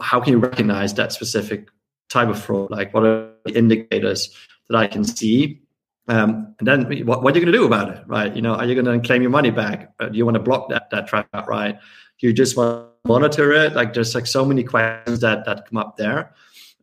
how 0.02 0.20
can 0.20 0.34
you 0.34 0.40
recognize 0.40 0.94
that 0.96 1.12
specific 1.12 1.70
type 2.10 2.28
of 2.28 2.40
fraud? 2.40 2.70
Like 2.70 2.94
what 2.94 3.04
are 3.04 3.32
the 3.46 3.58
indicators 3.58 4.36
that 4.70 4.78
i 4.78 4.86
can 4.86 5.04
see? 5.04 5.62
Um, 6.10 6.56
and 6.60 6.68
then 6.68 7.06
what, 7.06 7.24
what 7.24 7.36
are 7.36 7.40
you 7.40 7.46
going 7.46 7.54
to 7.54 7.58
do 7.58 7.66
about 7.66 7.90
it 7.90 8.04
right? 8.08 8.36
You 8.36 8.42
know 8.42 8.56
are 8.56 8.66
you 8.66 8.82
going 8.82 9.02
to 9.02 9.08
claim 9.08 9.22
your 9.22 9.32
money 9.32 9.52
back? 9.52 9.94
Uh, 10.00 10.10
do 10.10 10.18
you 10.18 10.26
want 10.26 10.36
to 10.36 10.44
block 10.44 10.70
that 10.70 10.90
that 10.92 11.08
traffic 11.08 11.48
right? 11.48 11.80
Do 12.20 12.28
you 12.28 12.34
just 12.34 12.58
want 12.58 12.90
monitor 13.08 13.52
it 13.54 13.74
like 13.74 13.94
there's 13.94 14.14
like 14.14 14.28
so 14.28 14.46
many 14.46 14.64
questions 14.64 15.20
that 15.20 15.46
that 15.46 15.68
come 15.68 15.78
up 15.78 15.98
there 15.98 16.34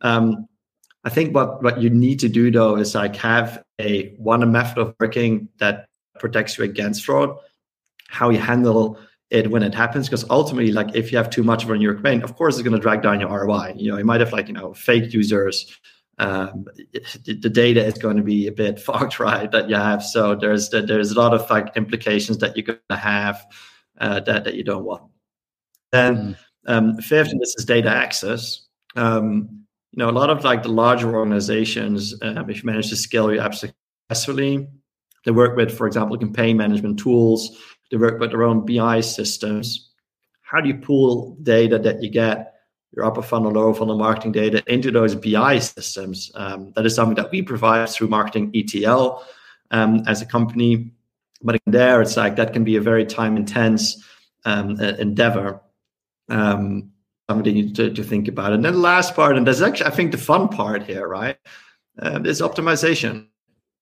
um, 0.00 0.48
I 1.04 1.10
think 1.10 1.34
what 1.34 1.62
what 1.62 1.80
you 1.82 1.90
need 1.90 2.18
to 2.20 2.28
do 2.28 2.50
though 2.50 2.76
is 2.76 2.94
like 2.94 3.16
have 3.16 3.62
a 3.78 4.14
one 4.16 4.42
a 4.42 4.46
method 4.46 4.78
of 4.78 4.94
working 4.98 5.48
that 5.58 5.88
protects 6.18 6.56
you 6.56 6.64
against 6.64 7.04
fraud, 7.04 7.36
how 8.08 8.30
you 8.30 8.38
handle 8.38 8.98
it 9.30 9.50
when 9.50 9.62
it 9.62 9.74
happens. 9.74 10.08
Because 10.08 10.28
ultimately, 10.30 10.72
like 10.72 10.94
if 10.94 11.12
you 11.12 11.18
have 11.18 11.28
too 11.28 11.42
much 11.42 11.64
of 11.64 11.70
it 11.70 11.74
in 11.74 11.80
your 11.82 11.94
campaign, 11.94 12.22
of 12.22 12.36
course 12.36 12.54
it's 12.54 12.62
going 12.62 12.76
to 12.76 12.80
drag 12.80 13.02
down 13.02 13.20
your 13.20 13.28
ROI. 13.28 13.74
You 13.76 13.92
know, 13.92 13.98
you 13.98 14.04
might 14.04 14.20
have 14.20 14.32
like 14.32 14.48
you 14.48 14.54
know 14.54 14.72
fake 14.72 15.12
users. 15.12 15.78
Um, 16.18 16.66
the 17.24 17.50
data 17.50 17.84
is 17.84 17.94
going 17.94 18.16
to 18.16 18.22
be 18.22 18.46
a 18.46 18.52
bit 18.52 18.80
fogged, 18.86 19.20
right? 19.20 19.50
That 19.50 19.68
you 19.68 19.76
have. 19.76 20.02
So 20.02 20.34
there's 20.34 20.70
there's 20.70 21.10
a 21.10 21.20
lot 21.20 21.34
of 21.34 21.48
like 21.50 21.76
implications 21.76 22.38
that 22.38 22.56
you're 22.56 22.64
going 22.64 22.78
to 22.88 22.96
have 22.96 23.44
uh, 23.98 24.20
that 24.20 24.44
that 24.44 24.54
you 24.54 24.64
don't 24.64 24.84
want. 24.84 25.02
Then 25.94 26.16
mm. 26.16 26.36
um, 26.66 26.96
fifth, 26.96 27.30
and 27.30 27.40
this 27.40 27.54
is 27.56 27.64
data 27.64 27.88
access. 27.88 28.66
Um, 28.96 29.64
you 29.92 29.98
know, 29.98 30.10
a 30.10 30.18
lot 30.18 30.28
of 30.28 30.42
like 30.42 30.64
the 30.64 30.68
larger 30.68 31.14
organizations, 31.14 32.14
um, 32.20 32.50
if 32.50 32.58
you 32.58 32.66
manage 32.66 32.88
to 32.88 32.96
scale 32.96 33.32
your 33.32 33.42
app 33.42 33.54
successfully, 33.54 34.66
they 35.24 35.30
work 35.30 35.56
with, 35.56 35.76
for 35.76 35.86
example, 35.86 36.18
campaign 36.18 36.56
management 36.56 36.98
tools. 36.98 37.56
They 37.90 37.96
work 37.96 38.18
with 38.18 38.30
their 38.30 38.42
own 38.42 38.66
BI 38.66 39.00
systems. 39.02 39.90
How 40.42 40.60
do 40.60 40.68
you 40.68 40.74
pull 40.74 41.36
data 41.42 41.78
that 41.78 42.02
you 42.02 42.10
get, 42.10 42.54
your 42.92 43.04
upper 43.04 43.22
funnel, 43.22 43.52
lower 43.52 43.72
funnel 43.72 43.96
marketing 43.96 44.32
data, 44.32 44.64
into 44.66 44.90
those 44.90 45.14
BI 45.14 45.60
systems? 45.60 46.32
Um, 46.34 46.72
that 46.74 46.84
is 46.84 46.94
something 46.94 47.14
that 47.14 47.30
we 47.30 47.40
provide 47.42 47.88
through 47.88 48.08
Marketing 48.08 48.50
ETL 48.52 49.24
um, 49.70 50.02
as 50.08 50.22
a 50.22 50.26
company. 50.26 50.90
But 51.40 51.60
there, 51.66 52.02
it's 52.02 52.16
like 52.16 52.34
that 52.36 52.52
can 52.52 52.64
be 52.64 52.74
a 52.74 52.80
very 52.80 53.06
time 53.06 53.36
intense 53.36 54.02
um, 54.44 54.80
endeavor. 54.80 55.60
Um, 56.28 56.90
something 57.28 57.72
to, 57.74 57.90
to 57.90 58.02
think 58.02 58.28
about. 58.28 58.52
And 58.52 58.64
then 58.64 58.74
the 58.74 58.78
last 58.78 59.14
part, 59.14 59.36
and 59.36 59.46
that's 59.46 59.60
actually, 59.60 59.86
I 59.86 59.90
think, 59.90 60.12
the 60.12 60.18
fun 60.18 60.48
part 60.48 60.82
here, 60.82 61.08
right? 61.08 61.36
Um, 62.00 62.26
is 62.26 62.40
optimization. 62.40 63.26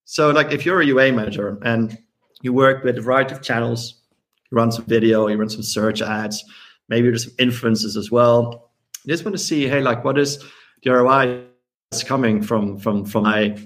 So, 0.05 0.31
like, 0.31 0.53
if 0.53 0.67
you're 0.67 0.81
a 0.81 0.87
UA 0.87 1.13
manager 1.13 1.59
and 1.65 1.97
you 2.43 2.53
work 2.53 2.85
with 2.85 2.99
a 2.99 3.01
variety 3.01 3.35
of 3.35 3.43
channels, 3.43 4.03
you 4.51 4.57
run 4.57 4.71
some 4.71 4.85
video, 4.85 5.27
you 5.29 5.37
run 5.37 5.49
some 5.49 5.63
search 5.63 6.03
ads, 6.03 6.45
maybe 6.89 7.09
there's 7.09 7.25
some 7.25 7.35
influences 7.39 7.97
as 7.97 8.11
well. 8.11 8.71
You 9.05 9.13
just 9.13 9.25
want 9.25 9.37
to 9.37 9.43
see, 9.43 9.67
hey, 9.67 9.81
like, 9.81 10.05
what 10.05 10.19
is 10.19 10.45
the 10.83 10.91
ROI 10.91 11.45
that's 11.91 12.05
coming 12.05 12.43
from 12.43 12.79
from 12.79 13.05
from 13.05 13.25
my 13.25 13.57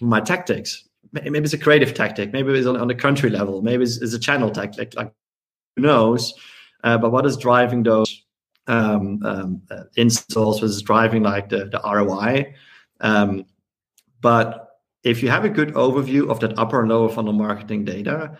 my 0.00 0.20
tactics? 0.20 0.86
Maybe 1.12 1.38
it's 1.38 1.52
a 1.52 1.58
creative 1.58 1.94
tactic, 1.94 2.32
maybe 2.32 2.52
it's 2.52 2.66
on, 2.66 2.76
on 2.76 2.88
the 2.88 2.94
country 2.94 3.30
level, 3.30 3.62
maybe 3.62 3.84
it's, 3.84 3.98
it's 3.98 4.14
a 4.14 4.18
channel 4.18 4.50
tactic. 4.50 4.94
Like, 4.96 5.12
who 5.76 5.82
knows? 5.82 6.34
Uh, 6.82 6.98
but 6.98 7.12
what 7.12 7.24
is 7.24 7.36
driving 7.36 7.84
those 7.84 8.23
um, 8.66 9.22
um, 9.24 9.62
uh, 9.70 9.84
installs 9.96 10.62
was 10.62 10.82
driving 10.82 11.22
like 11.22 11.48
the, 11.48 11.66
the 11.66 11.80
ROI. 11.84 12.54
Um, 13.00 13.44
but 14.20 14.80
if 15.02 15.22
you 15.22 15.28
have 15.28 15.44
a 15.44 15.50
good 15.50 15.74
overview 15.74 16.30
of 16.30 16.40
that 16.40 16.58
upper 16.58 16.80
and 16.80 16.88
lower 16.88 17.08
funnel 17.08 17.34
marketing 17.34 17.84
data, 17.84 18.38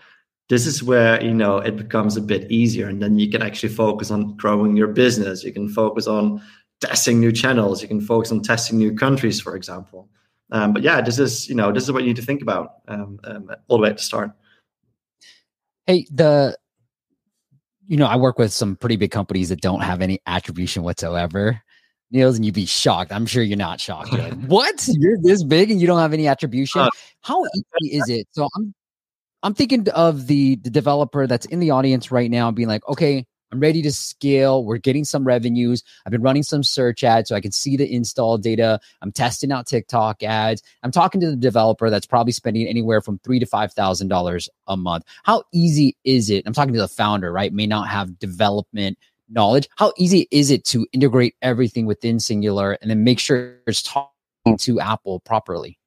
this 0.49 0.65
is 0.65 0.83
where 0.83 1.23
you 1.23 1.33
know 1.33 1.57
it 1.57 1.75
becomes 1.75 2.17
a 2.17 2.21
bit 2.21 2.51
easier, 2.51 2.87
and 2.87 3.01
then 3.01 3.17
you 3.17 3.29
can 3.29 3.41
actually 3.41 3.73
focus 3.73 4.11
on 4.11 4.35
growing 4.35 4.75
your 4.75 4.87
business. 4.87 5.43
You 5.43 5.53
can 5.53 5.69
focus 5.69 6.07
on 6.07 6.41
testing 6.81 7.19
new 7.19 7.31
channels. 7.31 7.81
You 7.81 7.87
can 7.87 8.01
focus 8.01 8.31
on 8.31 8.41
testing 8.41 8.77
new 8.77 8.95
countries, 8.95 9.41
for 9.41 9.55
example. 9.55 10.09
Um, 10.51 10.73
but 10.73 10.83
yeah, 10.83 11.01
this 11.01 11.17
is 11.17 11.49
you 11.49 11.55
know 11.55 11.71
this 11.71 11.83
is 11.83 11.91
what 11.91 12.03
you 12.03 12.09
need 12.09 12.15
to 12.17 12.21
think 12.21 12.41
about 12.41 12.81
um, 12.87 13.19
um, 13.23 13.49
all 13.67 13.77
the 13.77 13.83
way 13.83 13.89
at 13.89 13.97
the 13.97 14.03
start. 14.03 14.31
Hey, 15.87 16.05
the 16.11 16.57
you 17.87 17.97
know, 17.97 18.05
I 18.05 18.15
work 18.15 18.39
with 18.39 18.51
some 18.51 18.75
pretty 18.75 18.95
big 18.95 19.11
companies 19.11 19.49
that 19.49 19.61
don't 19.61 19.81
have 19.81 20.01
any 20.01 20.19
attribution 20.25 20.83
whatsoever. 20.83 21.61
Niels, 22.11 22.35
and 22.35 22.45
you'd 22.45 22.55
be 22.55 22.65
shocked. 22.65 23.11
I'm 23.11 23.25
sure 23.25 23.43
you're 23.43 23.57
not 23.57 23.79
shocked. 23.79 24.11
You're 24.11 24.21
like, 24.21 24.45
what? 24.45 24.87
You're 24.91 25.17
this 25.21 25.43
big 25.43 25.71
and 25.71 25.81
you 25.81 25.87
don't 25.87 25.99
have 25.99 26.13
any 26.13 26.27
attribution? 26.27 26.81
Uh, 26.81 26.89
How 27.21 27.43
easy 27.81 27.97
is 27.97 28.09
it? 28.09 28.27
So 28.31 28.47
I'm 28.55 28.73
I'm 29.41 29.53
thinking 29.53 29.89
of 29.89 30.27
the 30.27 30.55
the 30.55 30.69
developer 30.69 31.27
that's 31.27 31.45
in 31.47 31.59
the 31.59 31.71
audience 31.71 32.11
right 32.11 32.29
now 32.29 32.51
being 32.51 32.67
like, 32.67 32.87
okay, 32.87 33.25
I'm 33.55 33.61
ready 33.61 33.81
to 33.83 33.91
scale. 33.93 34.65
We're 34.65 34.79
getting 34.79 35.05
some 35.05 35.23
revenues. 35.23 35.81
I've 36.05 36.11
been 36.11 36.21
running 36.21 36.43
some 36.43 36.61
search 36.61 37.05
ads 37.05 37.29
so 37.29 37.35
I 37.35 37.39
can 37.39 37.53
see 37.53 37.77
the 37.77 37.89
install 37.89 38.37
data. 38.37 38.81
I'm 39.01 39.13
testing 39.13 39.49
out 39.49 39.65
TikTok 39.65 40.23
ads. 40.23 40.61
I'm 40.83 40.91
talking 40.91 41.21
to 41.21 41.29
the 41.29 41.37
developer 41.37 41.89
that's 41.89 42.05
probably 42.05 42.33
spending 42.33 42.67
anywhere 42.67 42.99
from 42.99 43.17
three 43.19 43.39
to 43.39 43.45
five 43.45 43.71
thousand 43.71 44.09
dollars 44.09 44.49
a 44.67 44.75
month. 44.75 45.05
How 45.23 45.43
easy 45.53 45.95
is 46.03 46.29
it? 46.29 46.43
I'm 46.45 46.51
talking 46.51 46.73
to 46.73 46.81
the 46.81 46.89
founder, 46.89 47.31
right? 47.31 47.53
May 47.53 47.65
not 47.65 47.87
have 47.87 48.19
development 48.19 48.97
knowledge. 49.29 49.69
How 49.77 49.93
easy 49.97 50.27
is 50.31 50.51
it 50.51 50.65
to 50.65 50.85
integrate 50.91 51.35
everything 51.41 51.85
within 51.85 52.19
Singular 52.19 52.77
and 52.81 52.91
then 52.91 53.05
make 53.05 53.19
sure 53.19 53.55
it's 53.67 53.81
talking 53.81 54.57
to 54.57 54.81
Apple 54.81 55.21
properly? 55.21 55.79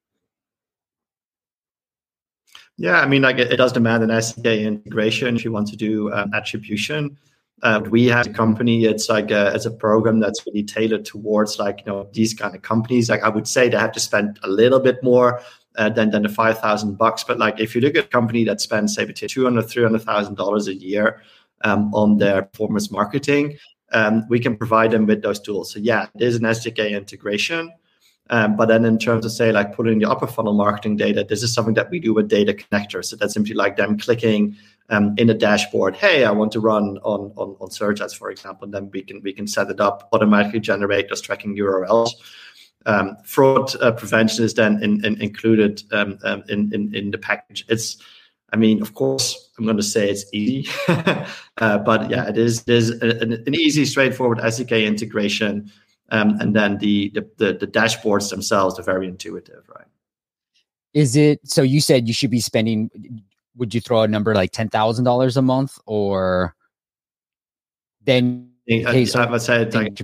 Yeah, 2.78 2.98
I 2.98 3.07
mean, 3.07 3.20
like 3.20 3.37
it, 3.37 3.52
it 3.52 3.57
does 3.57 3.72
demand 3.72 4.04
an 4.04 4.09
SDK 4.09 4.62
integration 4.64 5.37
if 5.37 5.44
you 5.44 5.52
want 5.52 5.68
to 5.68 5.76
do 5.76 6.11
um, 6.14 6.33
attribution. 6.33 7.18
We 7.90 8.06
have 8.06 8.28
a 8.28 8.30
company. 8.30 8.84
It's 8.84 9.08
like 9.08 9.30
a, 9.30 9.52
it's 9.54 9.66
a 9.66 9.70
program 9.70 10.20
that's 10.20 10.44
really 10.46 10.62
tailored 10.62 11.04
towards 11.04 11.58
like 11.58 11.80
you 11.80 11.92
know 11.92 12.08
these 12.12 12.34
kind 12.34 12.54
of 12.54 12.62
companies. 12.62 13.10
Like 13.10 13.22
I 13.22 13.28
would 13.28 13.48
say, 13.48 13.68
they 13.68 13.76
have 13.76 13.92
to 13.92 14.00
spend 14.00 14.38
a 14.42 14.48
little 14.48 14.80
bit 14.80 15.02
more 15.02 15.40
uh, 15.76 15.88
than 15.88 16.10
than 16.10 16.22
the 16.22 16.28
five 16.28 16.58
thousand 16.58 16.98
bucks. 16.98 17.24
But 17.24 17.38
like 17.38 17.60
if 17.60 17.74
you 17.74 17.80
look 17.80 17.96
at 17.96 18.04
a 18.04 18.08
company 18.08 18.44
that 18.44 18.60
spends 18.60 18.94
say 18.94 19.04
between 19.04 19.28
two 19.28 19.44
hundred, 19.44 19.62
three 19.68 19.82
hundred 19.82 20.02
thousand 20.02 20.36
dollars 20.36 20.68
a 20.68 20.74
year 20.74 21.22
um, 21.64 21.92
on 21.94 22.18
their 22.18 22.42
performance 22.42 22.90
marketing, 22.90 23.58
um, 23.92 24.24
we 24.28 24.38
can 24.40 24.56
provide 24.56 24.90
them 24.90 25.06
with 25.06 25.22
those 25.22 25.40
tools. 25.40 25.72
So 25.72 25.78
yeah, 25.80 26.06
there's 26.14 26.36
an 26.36 26.42
SDK 26.42 26.90
integration. 26.90 27.72
Um, 28.30 28.56
but 28.56 28.66
then 28.66 28.84
in 28.84 28.98
terms 28.98 29.24
of 29.24 29.32
say 29.32 29.52
like 29.52 29.74
putting 29.74 29.98
the 29.98 30.10
upper 30.10 30.26
funnel 30.26 30.52
marketing 30.52 30.96
data, 30.96 31.24
this 31.24 31.42
is 31.42 31.54
something 31.54 31.74
that 31.74 31.90
we 31.90 31.98
do 31.98 32.12
with 32.12 32.28
data 32.28 32.52
connectors. 32.52 33.06
So 33.06 33.16
that's 33.16 33.32
simply 33.32 33.54
like 33.54 33.76
them 33.76 33.98
clicking 33.98 34.56
um, 34.88 35.14
in 35.18 35.31
a 35.31 35.35
dashboard. 35.35 35.96
Hey, 35.96 36.24
I 36.24 36.31
want 36.31 36.53
to 36.53 36.61
run 36.61 36.98
on, 37.03 37.33
on 37.37 37.57
on 37.61 37.70
search 37.70 38.01
ads, 38.01 38.14
for 38.14 38.31
example. 38.31 38.64
And 38.64 38.74
then 38.74 38.90
we 38.92 39.03
can 39.03 39.20
we 39.22 39.33
can 39.33 39.46
set 39.46 39.70
it 39.70 39.81
up 39.81 40.09
automatically 40.12 40.61
generate 40.61 41.09
those 41.09 41.20
tracking 41.20 41.57
URLs. 41.57 42.11
Um, 42.87 43.16
fraud 43.24 43.74
uh, 43.83 43.92
prevention 43.92 44.44
is 44.44 44.55
then 44.55 44.83
in, 44.83 45.05
in 45.05 45.20
included 45.20 45.83
um, 45.92 46.18
um, 46.24 46.42
in, 46.48 46.72
in 46.72 46.94
in 46.94 47.11
the 47.11 47.18
package. 47.18 47.64
It's 47.68 47.96
I 48.53 48.57
mean, 48.57 48.81
of 48.81 48.94
course, 48.94 49.51
I'm 49.59 49.64
going 49.64 49.77
to 49.77 49.83
say 49.83 50.09
it's 50.09 50.24
easy, 50.33 50.70
uh, 50.88 51.79
but 51.79 52.09
yeah, 52.09 52.29
it 52.29 52.38
is. 52.38 52.62
There's 52.62 52.88
an, 52.88 53.55
easy, 53.55 53.85
straightforward 53.85 54.38
SDK 54.38 54.87
integration 54.87 55.70
um, 56.11 56.38
and 56.40 56.55
then 56.55 56.79
the, 56.79 57.11
the, 57.11 57.29
the 57.37 57.53
the 57.55 57.66
dashboards 57.66 58.31
themselves 58.31 58.79
are 58.79 58.83
very 58.83 59.07
intuitive, 59.07 59.68
right? 59.68 59.87
Is 60.94 61.16
it 61.16 61.40
so? 61.44 61.62
You 61.62 61.81
said 61.81 62.09
you 62.09 62.14
should 62.14 62.31
be 62.31 62.40
spending. 62.40 62.90
Would 63.58 63.74
you 63.74 63.80
throw 63.80 64.02
a 64.02 64.08
number 64.08 64.34
like 64.34 64.52
ten 64.52 64.68
thousand 64.68 65.04
dollars 65.04 65.36
a 65.36 65.42
month, 65.42 65.78
or 65.86 66.54
then? 68.04 68.50
I, 68.70 69.04
so 69.04 69.20
I 69.20 69.30
would 69.30 69.42
say 69.42 69.64
like 69.70 70.00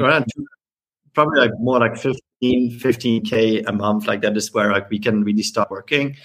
around 0.00 0.26
probably 1.14 1.40
like 1.40 1.50
more 1.58 1.78
like 1.78 1.96
15 1.96 2.78
15k 2.78 3.64
a 3.66 3.72
month 3.72 4.06
like 4.06 4.22
that 4.22 4.36
is 4.36 4.54
where 4.54 4.70
like 4.70 4.88
we 4.88 4.98
can 4.98 5.24
really 5.24 5.42
start 5.42 5.68
working 5.70 6.16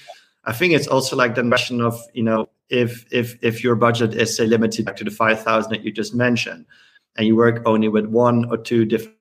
i 0.46 0.54
think 0.54 0.72
it's 0.72 0.88
also 0.88 1.16
like 1.16 1.34
the 1.34 1.44
question 1.44 1.82
of 1.82 2.00
you 2.14 2.22
know 2.22 2.48
if 2.74 3.06
if 3.12 3.38
if 3.44 3.64
your 3.64 3.76
budget 3.76 4.16
is 4.16 4.36
say 4.36 4.46
limited 4.48 4.86
back 4.86 4.96
to 4.98 5.04
the 5.04 5.12
five 5.12 5.42
thousand 5.42 5.72
that 5.72 5.84
you 5.84 5.92
just 5.92 6.14
mentioned, 6.14 6.66
and 7.16 7.28
you 7.28 7.36
work 7.36 7.62
only 7.66 7.88
with 7.88 8.08
one 8.08 8.46
or 8.50 8.58
two 8.58 8.86
different 8.86 9.16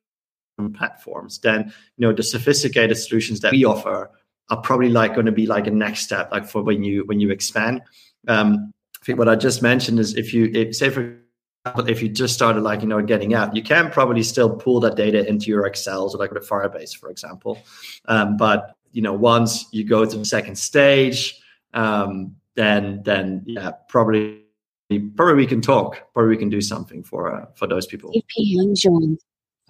platforms, 0.74 1.38
then 1.40 1.72
you 1.96 2.06
know 2.06 2.12
the 2.12 2.22
sophisticated 2.22 2.96
solutions 2.96 3.40
that 3.40 3.52
we 3.52 3.64
offer 3.64 4.10
are 4.52 4.60
probably 4.60 4.90
like 4.90 5.14
going 5.14 5.26
to 5.26 5.32
be 5.32 5.46
like 5.46 5.66
a 5.66 5.70
next 5.70 6.00
step, 6.00 6.30
like 6.30 6.44
for 6.44 6.62
when 6.62 6.84
you 6.84 7.06
when 7.06 7.20
you 7.20 7.30
expand. 7.30 7.80
Um, 8.28 8.72
I 9.00 9.04
think 9.04 9.18
what 9.18 9.28
I 9.28 9.34
just 9.34 9.62
mentioned 9.62 9.98
is 9.98 10.14
if 10.14 10.34
you 10.34 10.50
if, 10.54 10.76
say 10.76 10.90
for 10.90 11.16
example 11.64 11.88
if 11.88 12.02
you 12.02 12.10
just 12.10 12.34
started 12.34 12.60
like 12.60 12.82
you 12.82 12.86
know 12.86 13.00
getting 13.00 13.32
out, 13.32 13.56
you 13.56 13.62
can 13.62 13.90
probably 13.90 14.22
still 14.22 14.54
pull 14.54 14.78
that 14.80 14.94
data 14.94 15.26
into 15.26 15.46
your 15.46 15.66
Excel, 15.66 16.02
or 16.02 16.18
like 16.18 16.30
with 16.30 16.44
a 16.44 16.46
Firebase, 16.46 16.94
for 16.94 17.08
example. 17.08 17.58
Um, 18.04 18.36
but 18.36 18.76
you 18.92 19.00
know 19.00 19.14
once 19.14 19.66
you 19.72 19.84
go 19.84 20.04
to 20.04 20.18
the 20.18 20.24
second 20.26 20.56
stage, 20.56 21.40
um, 21.72 22.36
then 22.54 23.00
then 23.04 23.42
yeah 23.46 23.70
probably 23.88 24.42
probably 25.16 25.34
we 25.34 25.46
can 25.46 25.62
talk, 25.62 26.12
probably 26.12 26.28
we 26.28 26.36
can 26.36 26.50
do 26.50 26.60
something 26.60 27.02
for 27.02 27.34
uh, 27.34 27.46
for 27.54 27.66
those 27.66 27.86
people. 27.86 28.10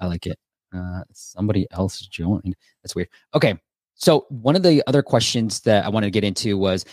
I 0.01 0.07
like 0.07 0.27
it. 0.27 0.39
Uh, 0.75 1.05
somebody 1.13 1.69
else 1.71 2.01
joined. 2.01 2.57
That's 2.83 2.97
weird. 2.97 3.11
Okay. 3.33 3.57
So 3.95 4.27
one 4.29 4.57
of 4.57 4.63
the 4.63 4.83
other 4.87 5.03
questions 5.03 5.61
that 5.61 5.85
I 5.85 5.89
wanted 5.89 6.07
to 6.07 6.11
get 6.11 6.25
into 6.25 6.59
was 6.59 6.85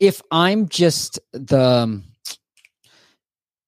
if 0.00 0.22
I'm 0.30 0.68
just 0.68 1.18
the 1.32 1.60
um, 1.60 2.04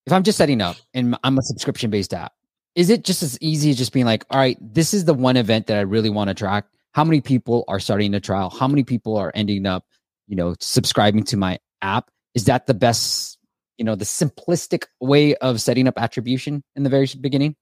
if 0.07 0.13
I'm 0.13 0.23
just 0.23 0.39
setting 0.39 0.61
up 0.61 0.77
and 0.95 1.17
I'm 1.25 1.39
a 1.39 1.43
subscription 1.43 1.91
based 1.91 2.15
app, 2.15 2.33
is 2.75 2.91
it 2.91 3.05
just 3.05 3.23
as 3.23 3.39
easy 3.41 3.71
as 3.71 3.79
just 3.79 3.93
being 3.93 4.07
like, 4.07 4.25
all 4.31 4.39
right, 4.39 4.59
this 4.61 4.95
is 4.95 5.05
the 5.05 5.15
one 5.15 5.37
event 5.37 5.67
that 5.67 5.79
I 5.79 5.83
really 5.83 6.11
want 6.11 6.29
to 6.29 6.35
track? 6.35 6.67
How 6.93 7.05
many 7.05 7.21
people 7.21 7.65
are 7.69 7.81
starting 7.81 8.15
a 8.15 8.21
trial? 8.21 8.51
How 8.51 8.69
many 8.69 8.85
people 8.85 9.17
are 9.17 9.33
ending 9.35 9.67
up, 9.67 9.85
you 10.29 10.37
know, 10.37 10.55
subscribing 10.61 11.25
to 11.25 11.37
my 11.37 11.59
app? 11.83 12.11
Is 12.35 12.45
that 12.45 12.67
the 12.67 12.75
best, 12.75 13.39
you 13.79 13.85
know, 13.85 13.97
the 13.97 14.05
simplistic 14.05 14.85
way 15.01 15.35
of 15.37 15.61
setting 15.61 15.89
up 15.89 16.01
attribution 16.01 16.63
in 16.77 16.85
the 16.85 16.91
very 16.91 17.09
beginning? 17.21 17.57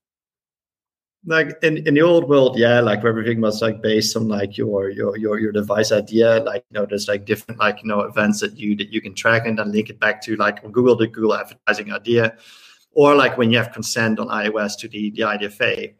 Like 1.26 1.56
in, 1.62 1.78
in 1.86 1.94
the 1.94 2.02
old 2.02 2.28
world 2.28 2.58
yeah 2.58 2.80
like 2.80 3.02
everything 3.02 3.40
was 3.40 3.62
like 3.62 3.80
based 3.80 4.14
on 4.14 4.28
like 4.28 4.58
your 4.58 4.90
your 4.90 5.16
your 5.16 5.38
your 5.38 5.52
device 5.52 5.90
ID 5.90 6.22
like 6.40 6.66
you 6.70 6.78
know 6.78 6.84
there's 6.84 7.08
like 7.08 7.24
different 7.24 7.58
like 7.58 7.78
you 7.82 7.88
know 7.88 8.00
events 8.00 8.40
that 8.40 8.58
you 8.58 8.76
that 8.76 8.92
you 8.92 9.00
can 9.00 9.14
track 9.14 9.46
and 9.46 9.58
then 9.58 9.72
link 9.72 9.88
it 9.88 9.98
back 9.98 10.20
to 10.20 10.36
like 10.36 10.60
google 10.70 10.94
the 10.94 11.06
google 11.06 11.34
advertising 11.34 11.90
ID 11.90 12.28
or 12.92 13.14
like 13.14 13.38
when 13.38 13.50
you 13.50 13.56
have 13.56 13.72
consent 13.72 14.18
on 14.18 14.28
ios 14.28 14.76
to 14.76 14.86
the 14.86 15.12
the 15.12 15.22
idfa 15.22 15.94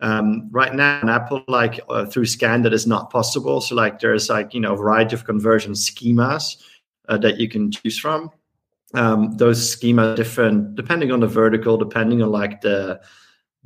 um, 0.00 0.48
right 0.50 0.74
now 0.74 1.00
on 1.02 1.08
apple 1.08 1.42
like 1.48 1.80
uh, 1.88 2.04
through 2.04 2.26
SKAN 2.26 2.62
that 2.62 2.74
is 2.74 2.86
not 2.86 3.10
possible. 3.10 3.60
So 3.60 3.74
like 3.74 3.98
there's 3.98 4.28
like 4.28 4.52
you 4.52 4.60
know 4.60 4.74
a 4.74 4.76
variety 4.76 5.14
of 5.14 5.24
conversion 5.24 5.72
schemas 5.72 6.56
uh, 7.08 7.16
that 7.18 7.38
you 7.38 7.48
can 7.48 7.70
choose 7.70 7.98
from. 7.98 8.30
Um, 8.94 9.36
those 9.36 9.68
schema 9.68 10.14
different 10.14 10.74
depending 10.76 11.10
on 11.12 11.20
the 11.20 11.26
vertical 11.26 11.76
depending 11.76 12.22
on 12.22 12.30
like 12.30 12.60
the 12.60 13.00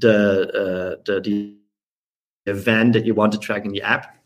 the 0.01 0.49
uh, 0.49 1.03
the, 1.05 1.21
the 1.21 1.57
event 2.47 2.93
that 2.95 3.05
you 3.05 3.15
want 3.15 3.33
to 3.33 3.39
track 3.39 3.65
in 3.65 3.73
the 3.73 3.83
app. 3.83 4.17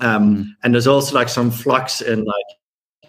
Um, 0.00 0.36
mm. 0.36 0.44
And 0.62 0.74
there's 0.74 0.86
also 0.86 1.14
like 1.14 1.28
some 1.28 1.50
flux 1.50 2.00
in 2.00 2.24
like 2.24 2.44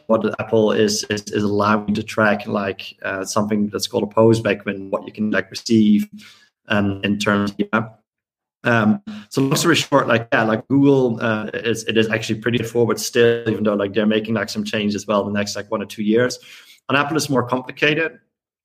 what 0.08 0.40
Apple 0.40 0.72
is 0.72 1.04
is, 1.06 1.24
is 1.24 1.44
allowing 1.44 1.94
to 1.94 2.04
track 2.04 2.46
like 2.48 2.96
uh, 3.04 3.24
something 3.26 3.68
that's 3.68 3.88
called 3.88 4.04
a 4.04 4.08
postback 4.08 4.66
when 4.66 4.90
what 4.90 5.06
you 5.06 5.14
can 5.14 5.32
like 5.32 5.50
receive 5.50 6.08
um, 6.68 7.02
in 7.04 7.20
terms 7.20 7.52
of 7.52 7.58
yeah. 7.60 7.90
Um, 8.66 9.02
so 9.28 9.42
long 9.42 9.56
story 9.58 9.76
short, 9.76 10.08
like 10.08 10.28
yeah, 10.32 10.44
like 10.44 10.66
Google 10.70 11.20
uh, 11.22 11.50
is 11.54 11.84
it 11.84 11.98
is 11.98 12.10
actually 12.10 12.40
pretty 12.40 12.64
forward 12.64 13.00
still, 13.00 13.50
even 13.50 13.64
though 13.64 13.74
like 13.74 13.94
they're 13.94 14.06
making 14.06 14.36
like 14.36 14.50
some 14.50 14.64
changes 14.64 14.96
as 14.96 15.08
well 15.08 15.28
in 15.28 15.34
the 15.34 15.38
next 15.38 15.56
like 15.56 15.70
one 15.70 15.82
or 15.82 15.86
two 15.86 16.04
years. 16.04 16.40
On 16.90 16.96
Apple, 16.96 17.18
is 17.18 17.30
more 17.30 17.48
complicated. 17.48 18.20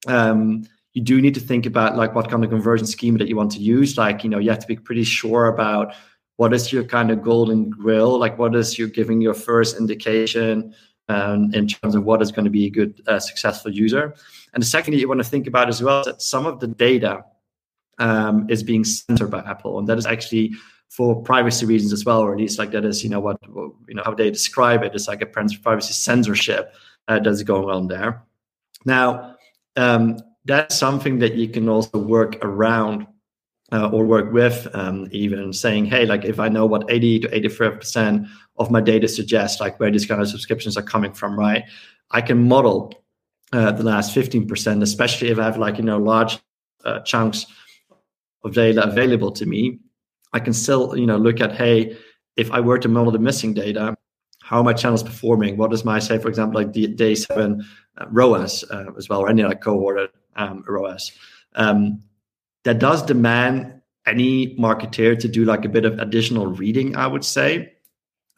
Um, 0.06 0.64
you 0.94 1.02
do 1.02 1.20
need 1.20 1.34
to 1.34 1.40
think 1.40 1.66
about 1.66 1.96
like 1.96 2.14
what 2.14 2.30
kind 2.30 2.42
of 2.44 2.50
conversion 2.50 2.86
schema 2.86 3.18
that 3.18 3.28
you 3.28 3.36
want 3.36 3.52
to 3.52 3.60
use. 3.60 3.96
Like, 3.96 4.24
you 4.24 4.30
know, 4.30 4.38
you 4.38 4.50
have 4.50 4.58
to 4.58 4.66
be 4.66 4.76
pretty 4.76 5.04
sure 5.04 5.46
about 5.46 5.94
what 6.36 6.54
is 6.54 6.72
your 6.72 6.84
kind 6.84 7.10
of 7.10 7.22
golden 7.22 7.68
grill, 7.68 8.18
like 8.18 8.38
what 8.38 8.54
is 8.54 8.78
you 8.78 8.88
giving 8.88 9.20
your 9.20 9.34
first 9.34 9.76
indication 9.76 10.74
um, 11.08 11.52
in 11.52 11.66
terms 11.66 11.94
of 11.94 12.04
what 12.04 12.22
is 12.22 12.32
going 12.32 12.44
to 12.44 12.50
be 12.50 12.66
a 12.66 12.70
good, 12.70 13.02
uh, 13.06 13.18
successful 13.18 13.72
user. 13.72 14.14
And 14.54 14.62
the 14.62 14.66
second 14.66 14.94
you 14.94 15.08
want 15.08 15.20
to 15.20 15.28
think 15.28 15.46
about 15.46 15.68
as 15.68 15.82
well 15.82 16.00
is 16.00 16.06
that 16.06 16.22
some 16.22 16.46
of 16.46 16.60
the 16.60 16.68
data 16.68 17.24
um, 17.98 18.46
is 18.48 18.62
being 18.62 18.84
censored 18.84 19.30
by 19.30 19.40
Apple, 19.40 19.78
and 19.78 19.88
that 19.88 19.98
is 19.98 20.06
actually 20.06 20.52
for 20.88 21.20
privacy 21.22 21.66
reasons 21.66 21.92
as 21.92 22.04
well, 22.04 22.20
or 22.20 22.32
at 22.32 22.38
least 22.38 22.58
like 22.58 22.70
that 22.70 22.84
is, 22.84 23.02
you 23.02 23.10
know, 23.10 23.20
what 23.20 23.36
you 23.42 23.94
know 23.94 24.02
how 24.04 24.14
they 24.14 24.30
describe 24.30 24.82
it. 24.82 24.86
it 24.86 24.94
is 24.94 25.08
like 25.08 25.22
a 25.22 25.26
privacy 25.26 25.92
censorship 25.92 26.72
uh, 27.08 27.18
that's 27.18 27.42
going 27.42 27.68
on 27.68 27.88
there. 27.88 28.22
Now, 28.84 29.36
um, 29.76 30.18
that's 30.48 30.76
something 30.76 31.18
that 31.18 31.34
you 31.34 31.46
can 31.46 31.68
also 31.68 31.98
work 31.98 32.42
around 32.42 33.06
uh, 33.70 33.90
or 33.90 34.06
work 34.06 34.32
with, 34.32 34.66
um, 34.72 35.06
even 35.12 35.52
saying, 35.52 35.84
hey, 35.84 36.06
like 36.06 36.24
if 36.24 36.40
I 36.40 36.48
know 36.48 36.64
what 36.64 36.90
80 36.90 37.20
to 37.20 37.28
85% 37.28 38.26
of 38.56 38.70
my 38.70 38.80
data 38.80 39.06
suggests, 39.06 39.60
like 39.60 39.78
where 39.78 39.90
these 39.90 40.06
kind 40.06 40.22
of 40.22 40.28
subscriptions 40.28 40.78
are 40.78 40.82
coming 40.82 41.12
from, 41.12 41.38
right? 41.38 41.64
I 42.10 42.22
can 42.22 42.48
model 42.48 42.94
uh, 43.52 43.72
the 43.72 43.82
last 43.82 44.16
15%, 44.16 44.82
especially 44.82 45.28
if 45.28 45.38
I 45.38 45.44
have 45.44 45.58
like, 45.58 45.76
you 45.76 45.84
know, 45.84 45.98
large 45.98 46.38
uh, 46.84 47.00
chunks 47.00 47.44
of 48.42 48.54
data 48.54 48.82
available 48.82 49.30
to 49.32 49.44
me. 49.44 49.78
I 50.32 50.40
can 50.40 50.54
still, 50.54 50.96
you 50.96 51.06
know, 51.06 51.18
look 51.18 51.42
at, 51.42 51.52
hey, 51.52 51.94
if 52.36 52.50
I 52.52 52.60
were 52.60 52.78
to 52.78 52.88
model 52.88 53.12
the 53.12 53.18
missing 53.18 53.52
data, 53.52 53.94
how 54.42 54.58
are 54.58 54.64
my 54.64 54.72
channels 54.72 55.02
performing? 55.02 55.58
What 55.58 55.74
is 55.74 55.84
my, 55.84 55.98
say, 55.98 56.16
for 56.16 56.28
example, 56.28 56.58
like 56.58 56.72
the 56.72 56.86
day 56.86 57.14
seven 57.14 57.66
uh, 57.98 58.06
ROAS 58.10 58.64
uh, 58.70 58.86
as 58.96 59.10
well, 59.10 59.20
or 59.20 59.28
any 59.28 59.42
like 59.42 59.60
cohorted 59.60 60.08
um, 60.38 60.64
ROAS. 60.66 61.12
Um, 61.54 62.02
that 62.64 62.78
does 62.78 63.02
demand 63.02 63.82
any 64.06 64.56
marketeer 64.56 65.18
to 65.18 65.28
do 65.28 65.44
like 65.44 65.64
a 65.64 65.68
bit 65.68 65.84
of 65.84 65.98
additional 65.98 66.46
reading, 66.46 66.96
I 66.96 67.06
would 67.06 67.24
say. 67.24 67.74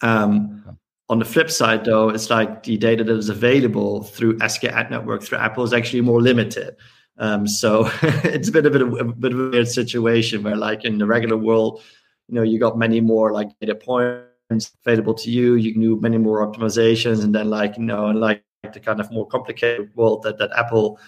Um, 0.03 0.79
on 1.09 1.19
the 1.19 1.25
flip 1.25 1.51
side, 1.51 1.85
though, 1.85 2.09
it's 2.09 2.31
like 2.31 2.63
the 2.63 2.77
data 2.77 3.05
that 3.05 3.17
is 3.17 3.29
available 3.29 4.05
through 4.05 4.39
SK 4.47 4.65
Ad 4.65 4.91
Network 4.91 5.23
through 5.23 5.39
Apple 5.39 5.65
is 5.65 5.73
actually 5.73 6.01
more 6.01 6.21
limited. 6.21 6.77
Um, 7.19 7.47
so 7.47 7.91
it's 8.03 8.49
a 8.49 8.53
bit 8.53 8.67
of 8.67 8.75
a, 8.75 8.85
a, 8.85 9.05
bit 9.05 9.33
of 9.33 9.41
a 9.41 9.51
weird 9.51 9.69
situation 9.69 10.43
where, 10.43 10.57
like 10.57 10.85
in 10.85 10.99
the 10.99 11.07
regular 11.07 11.37
world, 11.37 11.83
you 12.29 12.35
know, 12.35 12.43
you 12.43 12.59
got 12.59 12.79
many 12.79 13.01
more 13.01 13.33
like 13.33 13.49
data 13.61 13.75
points 13.75 14.73
available 14.87 15.15
to 15.15 15.31
you. 15.31 15.57
You 15.57 15.73
can 15.73 15.83
do 15.83 16.01
many 16.01 16.17
more 16.17 16.47
optimizations, 16.47 17.25
and 17.25 17.35
then 17.35 17.51
like 17.51 17.77
you 17.77 17.83
know, 17.83 18.07
and 18.07 18.21
like 18.21 18.45
the 18.73 18.81
kind 18.81 19.01
of 19.01 19.11
more 19.11 19.27
complicated 19.27 19.95
world 19.97 20.23
that 20.23 20.39
that 20.39 20.51
Apple 20.57 20.99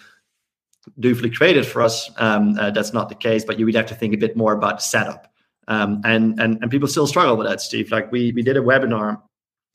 dutifully 0.99 1.29
created 1.29 1.65
for 1.65 1.81
us, 1.81 2.09
um, 2.17 2.57
uh, 2.57 2.71
that's 2.71 2.93
not 2.93 3.09
the 3.09 3.15
case. 3.15 3.43
But 3.45 3.59
you 3.59 3.65
would 3.65 3.75
have 3.75 3.85
to 3.87 3.95
think 3.95 4.13
a 4.13 4.17
bit 4.17 4.35
more 4.35 4.53
about 4.53 4.81
setup. 4.81 5.31
Um, 5.67 6.01
and 6.03 6.39
and 6.39 6.59
and 6.61 6.71
people 6.71 6.87
still 6.87 7.07
struggle 7.07 7.37
with 7.37 7.47
that, 7.47 7.61
Steve. 7.61 7.91
Like 7.91 8.11
we 8.11 8.31
we 8.33 8.41
did 8.41 8.57
a 8.57 8.61
webinar 8.61 9.21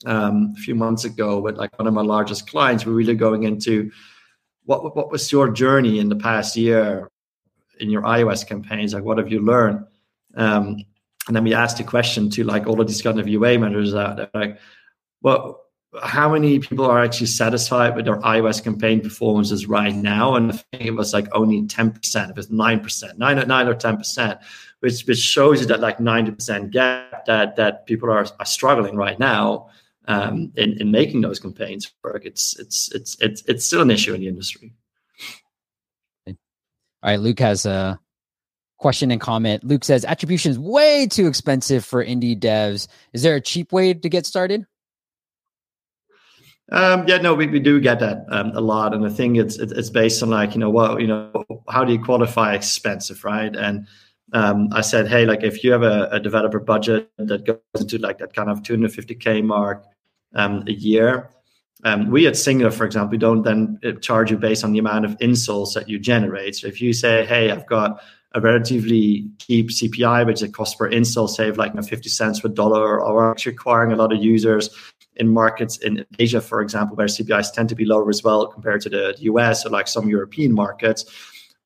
um, 0.05 0.53
a 0.57 0.59
few 0.59 0.75
months 0.75 1.05
ago 1.05 1.39
with 1.39 1.57
like 1.57 1.77
one 1.79 1.87
of 1.87 1.93
my 1.93 2.01
largest 2.01 2.49
clients. 2.49 2.85
We're 2.85 2.93
really 2.93 3.15
going 3.15 3.43
into 3.43 3.91
what 4.65 4.95
what 4.95 5.11
was 5.11 5.31
your 5.31 5.49
journey 5.49 5.99
in 5.99 6.09
the 6.09 6.15
past 6.15 6.55
year 6.55 7.09
in 7.79 7.89
your 7.89 8.03
iOS 8.03 8.47
campaigns? 8.47 8.93
Like 8.93 9.03
what 9.03 9.17
have 9.17 9.31
you 9.31 9.41
learned? 9.41 9.85
Um, 10.35 10.77
and 11.27 11.35
then 11.35 11.43
we 11.43 11.53
asked 11.53 11.77
the 11.77 11.83
question 11.83 12.29
to 12.31 12.43
like 12.43 12.67
all 12.67 12.79
of 12.79 12.87
these 12.87 13.01
kind 13.01 13.19
of 13.19 13.27
UA 13.27 13.59
managers 13.59 13.93
out 13.93 14.17
there, 14.17 14.29
like, 14.33 14.59
well, 15.21 15.61
how 16.03 16.31
many 16.31 16.59
people 16.59 16.85
are 16.85 17.03
actually 17.03 17.27
satisfied 17.27 17.95
with 17.95 18.05
their 18.05 18.19
iOS 18.19 18.63
campaign 18.63 19.01
performances 19.01 19.65
right 19.65 19.95
now? 19.95 20.35
And 20.35 20.51
I 20.51 20.55
think 20.55 20.85
it 20.85 20.91
was 20.91 21.13
like 21.13 21.27
only 21.33 21.63
10%, 21.63 22.29
it 22.29 22.35
was 22.35 22.47
9%, 22.49 23.17
9, 23.17 23.47
9 23.47 23.67
or 23.67 23.75
10%, 23.75 24.39
which, 24.81 25.03
which 25.05 25.17
shows 25.17 25.61
you 25.61 25.67
that 25.67 25.79
like 25.79 25.97
90% 25.97 26.69
gap 26.69 27.25
that, 27.25 27.55
that 27.55 27.85
people 27.87 28.09
are, 28.11 28.27
are 28.39 28.45
struggling 28.45 28.95
right 28.95 29.19
now 29.19 29.69
um, 30.07 30.51
in, 30.55 30.79
in 30.79 30.91
making 30.91 31.21
those 31.21 31.39
campaigns 31.39 31.91
work. 32.03 32.23
It's, 32.23 32.57
it's, 32.59 32.93
it's, 32.93 33.17
it's, 33.19 33.41
it's 33.43 33.65
still 33.65 33.81
an 33.81 33.91
issue 33.91 34.13
in 34.13 34.21
the 34.21 34.27
industry. 34.27 34.73
All 36.27 36.35
right. 37.03 37.19
Luke 37.19 37.39
has 37.39 37.65
a 37.65 37.99
question 38.77 39.09
and 39.11 39.21
comment. 39.21 39.63
Luke 39.63 39.83
says 39.83 40.05
attribution 40.05 40.51
is 40.51 40.59
way 40.59 41.07
too 41.07 41.27
expensive 41.27 41.83
for 41.83 42.03
indie 42.03 42.37
devs. 42.39 42.87
Is 43.13 43.23
there 43.23 43.35
a 43.35 43.41
cheap 43.41 43.71
way 43.71 43.93
to 43.93 44.09
get 44.09 44.25
started? 44.25 44.65
Um, 46.71 47.07
yeah, 47.07 47.17
no, 47.17 47.33
we, 47.33 47.47
we 47.47 47.59
do 47.59 47.79
get 47.79 47.99
that 47.99 48.25
um, 48.29 48.51
a 48.53 48.61
lot, 48.61 48.93
and 48.93 49.05
I 49.05 49.09
think 49.09 49.37
it's 49.37 49.57
it's 49.57 49.89
based 49.89 50.21
on 50.21 50.29
like 50.29 50.53
you 50.53 50.59
know 50.59 50.69
what 50.69 51.01
you 51.01 51.07
know 51.07 51.45
how 51.67 51.83
do 51.83 51.93
you 51.93 52.03
qualify 52.03 52.53
expensive, 52.53 53.23
right? 53.23 53.55
And 53.55 53.87
um, 54.33 54.69
I 54.71 54.81
said, 54.81 55.07
hey, 55.07 55.25
like 55.25 55.43
if 55.43 55.63
you 55.63 55.71
have 55.71 55.81
a, 55.81 56.07
a, 56.11 56.19
developer 56.19 56.59
budget 56.59 57.09
that 57.17 57.45
goes 57.45 57.57
into 57.81 57.97
like 57.97 58.19
that 58.19 58.35
kind 58.35 58.49
of 58.49 58.61
250k 58.61 59.43
mark 59.43 59.83
um, 60.35 60.63
a 60.67 60.71
year, 60.71 61.31
um, 61.83 62.11
we 62.11 62.27
at 62.27 62.37
Singular, 62.37 62.71
for 62.71 62.85
example, 62.85 63.17
don't 63.17 63.43
then 63.43 63.79
uh, 63.83 63.93
charge 63.93 64.29
you 64.29 64.37
based 64.37 64.63
on 64.63 64.71
the 64.71 64.79
amount 64.79 65.05
of 65.05 65.17
installs 65.19 65.73
that 65.73 65.89
you 65.89 65.97
generate. 65.97 66.55
So 66.55 66.67
if 66.67 66.81
you 66.81 66.93
say, 66.93 67.25
hey, 67.25 67.49
I've 67.49 67.65
got 67.65 68.01
a 68.33 68.41
relatively 68.41 69.27
cheap 69.39 69.69
CPI, 69.69 70.25
which 70.25 70.35
is 70.35 70.43
a 70.43 70.51
cost 70.51 70.77
per 70.77 70.87
install, 70.87 71.27
save 71.27 71.57
like 71.57 71.71
you 71.71 71.77
know, 71.81 71.87
50 71.87 72.09
cents 72.09 72.39
per 72.39 72.49
dollar, 72.49 73.01
or 73.01 73.31
actually 73.31 73.53
acquiring 73.53 73.91
a 73.91 73.95
lot 73.95 74.13
of 74.13 74.23
users 74.23 74.69
in 75.15 75.29
markets 75.29 75.77
in 75.77 76.05
Asia, 76.17 76.39
for 76.39 76.61
example, 76.61 76.95
where 76.95 77.07
CPIs 77.07 77.53
tend 77.53 77.69
to 77.69 77.75
be 77.75 77.85
lower 77.85 78.09
as 78.09 78.23
well 78.23 78.47
compared 78.47 78.81
to 78.81 78.89
the, 78.89 79.15
US 79.19 79.65
or 79.65 79.69
like 79.69 79.87
some 79.87 80.07
European 80.07 80.53
markets, 80.53 81.05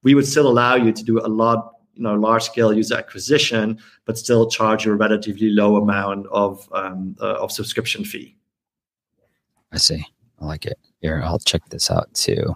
we 0.01 0.15
would 0.15 0.27
still 0.27 0.47
allow 0.47 0.75
you 0.75 0.91
to 0.91 1.03
do 1.03 1.19
a 1.19 1.27
lot, 1.27 1.73
you 1.93 2.03
know, 2.03 2.15
large 2.15 2.43
scale 2.43 2.73
user 2.73 2.95
acquisition, 2.95 3.79
but 4.05 4.17
still 4.17 4.49
charge 4.49 4.85
you 4.85 4.91
a 4.91 4.95
relatively 4.95 5.49
low 5.49 5.75
amount 5.75 6.25
of 6.31 6.67
um, 6.73 7.15
uh, 7.21 7.35
of 7.35 7.51
subscription 7.51 8.03
fee. 8.03 8.35
I 9.71 9.77
see. 9.77 10.03
I 10.39 10.45
like 10.45 10.65
it. 10.65 10.77
Here, 11.01 11.21
I'll 11.23 11.39
check 11.39 11.61
this 11.69 11.91
out 11.91 12.13
too. 12.13 12.55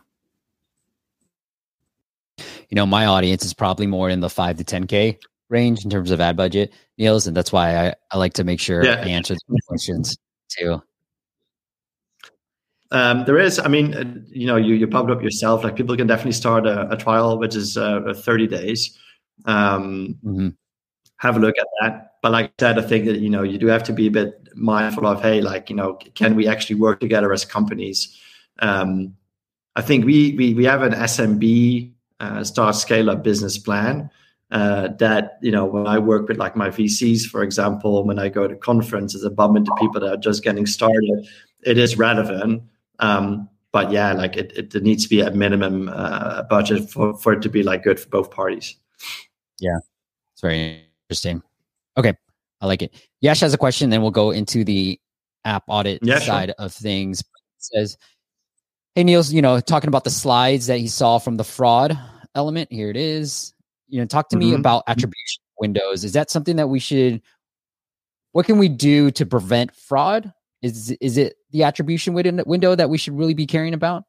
You 2.70 2.76
know, 2.76 2.86
my 2.86 3.06
audience 3.06 3.46
is 3.46 3.54
probably 3.54 3.88
more 3.88 4.10
in 4.10 4.20
the 4.20 4.30
five 4.30 4.58
to 4.58 4.64
10K 4.64 5.18
range 5.50 5.84
in 5.84 5.90
terms 5.90 6.12
of 6.12 6.20
ad 6.20 6.36
budget, 6.36 6.74
Niels. 6.98 7.28
And 7.28 7.36
that's 7.36 7.52
why 7.52 7.88
I, 7.88 7.96
I 8.12 8.18
like 8.18 8.34
to 8.34 8.44
make 8.44 8.60
sure 8.60 8.84
yeah. 8.84 9.02
I 9.04 9.10
answer 9.10 9.36
the 9.36 9.60
questions 9.68 10.18
too. 10.50 10.82
Um, 12.92 13.26
there 13.26 13.38
is, 13.38 13.60
I 13.60 13.68
mean, 13.68 13.94
uh, 13.94 14.04
you 14.28 14.48
know, 14.48 14.56
you, 14.56 14.76
you 14.76 14.88
popped 14.88 15.12
up 15.12 15.22
yourself. 15.22 15.64
Like 15.64 15.76
people 15.76 15.96
can 15.98 16.08
definitely 16.08 16.34
start 16.34 16.66
a, 16.66 16.90
a 16.90 16.98
trial, 16.98 17.38
which 17.38 17.56
is 17.56 17.78
uh, 17.78 18.14
30 18.16 18.48
days. 18.48 18.98
Um, 19.46 20.16
mm-hmm. 20.24 20.50
Have 21.18 21.38
a 21.38 21.40
look 21.40 21.56
at 21.58 21.68
that. 21.82 22.12
But 22.22 22.32
like 22.32 22.46
I 22.46 22.54
said, 22.60 22.80
I 22.80 22.82
think 22.84 23.06
that, 23.06 23.20
you 23.20 23.30
know, 23.30 23.44
you 23.44 23.58
do 23.58 23.68
have 23.68 23.84
to 23.84 23.94
be 23.94 24.08
a 24.08 24.12
bit 24.12 24.48
mindful 24.56 25.06
of, 25.06 25.22
hey, 25.22 25.42
like, 25.42 25.70
you 25.70 25.76
know, 25.76 25.96
can 26.16 26.36
we 26.36 26.48
actually 26.48 26.80
work 26.80 27.00
together 27.00 27.34
as 27.34 27.44
companies? 27.44 28.18
Um, 28.60 29.16
I 29.76 29.82
think 29.82 30.06
we, 30.06 30.34
we, 30.34 30.54
we 30.54 30.66
have 30.66 30.82
an 30.82 30.94
SMB 30.94 31.92
uh, 32.20 32.44
start 32.44 32.76
scale 32.76 33.10
up 33.10 33.24
business 33.24 33.58
plan 33.58 34.10
uh, 34.52 34.90
that 35.00 35.38
you 35.42 35.52
know 35.52 35.66
when 35.66 35.88
I 35.88 36.00
work 36.00 36.28
with 36.28 36.38
like 36.38 36.56
my 36.56 36.70
VCs, 36.70 37.26
for 37.26 37.44
example, 37.44 38.04
when 38.06 38.20
I 38.20 38.30
go 38.30 38.48
to 38.48 38.56
conferences, 38.56 39.26
I 39.26 39.30
bump 39.30 39.58
into 39.58 39.74
people 39.78 40.02
that 40.02 40.14
are 40.14 40.18
just 40.18 40.44
getting 40.44 40.66
started. 40.66 41.28
It 41.64 41.78
is 41.78 41.98
relevant, 41.98 42.64
um, 43.00 43.50
but 43.72 43.92
yeah, 43.92 44.14
like 44.14 44.38
it, 44.38 44.54
it, 44.56 44.84
needs 44.84 45.04
to 45.04 45.10
be 45.10 45.22
a 45.22 45.32
minimum 45.32 45.90
uh, 45.90 46.44
budget 46.44 46.90
for, 46.90 47.18
for 47.18 47.34
it 47.34 47.42
to 47.42 47.50
be 47.50 47.62
like 47.64 47.84
good 47.84 48.00
for 48.00 48.08
both 48.10 48.32
parties. 48.32 48.76
Yeah, 49.60 49.80
it's 50.32 50.42
very 50.42 50.86
interesting. 51.10 51.44
Okay, 51.98 52.14
I 52.62 52.68
like 52.68 52.82
it. 52.82 52.94
Yash 53.22 53.42
has 53.42 53.54
a 53.54 53.58
question, 53.58 53.90
then 53.90 54.02
we'll 54.02 54.12
go 54.12 54.32
into 54.32 54.64
the 54.64 55.00
app 55.44 55.64
audit 55.68 56.00
yeah, 56.02 56.20
side 56.20 56.54
sure. 56.58 56.66
of 56.66 56.74
things. 56.74 57.20
It 57.20 57.26
says, 57.58 57.98
"Hey 58.98 59.04
Niels, 59.04 59.32
you 59.32 59.44
know, 59.44 59.60
talking 59.60 59.90
about 59.90 60.06
the 60.06 60.10
slides 60.10 60.66
that 60.66 60.80
he 60.80 60.88
saw 60.88 61.20
from 61.20 61.38
the 61.38 61.44
fraud 61.44 61.96
element. 62.34 62.72
Here 62.72 62.90
it 62.90 62.98
is. 62.98 63.54
You 63.90 64.02
know 64.02 64.08
talk 64.08 64.30
to 64.30 64.36
mm-hmm. 64.36 64.54
me 64.54 64.56
about 64.56 64.86
attribution 64.88 65.44
windows. 65.60 66.04
Is 66.04 66.14
that 66.14 66.32
something 66.32 66.56
that 66.56 66.68
we 66.68 66.80
should 66.80 67.22
what 68.32 68.48
can 68.48 68.58
we 68.58 68.68
do 68.68 69.12
to 69.12 69.24
prevent 69.24 69.72
fraud? 69.76 70.34
Is 70.64 70.98
is 71.00 71.20
it 71.20 71.36
the 71.52 71.62
attribution 71.62 72.16
window 72.16 72.74
that 72.74 72.90
we 72.90 72.98
should 72.98 73.16
really 73.16 73.36
be 73.36 73.46
caring 73.46 73.76
about? 73.76 74.04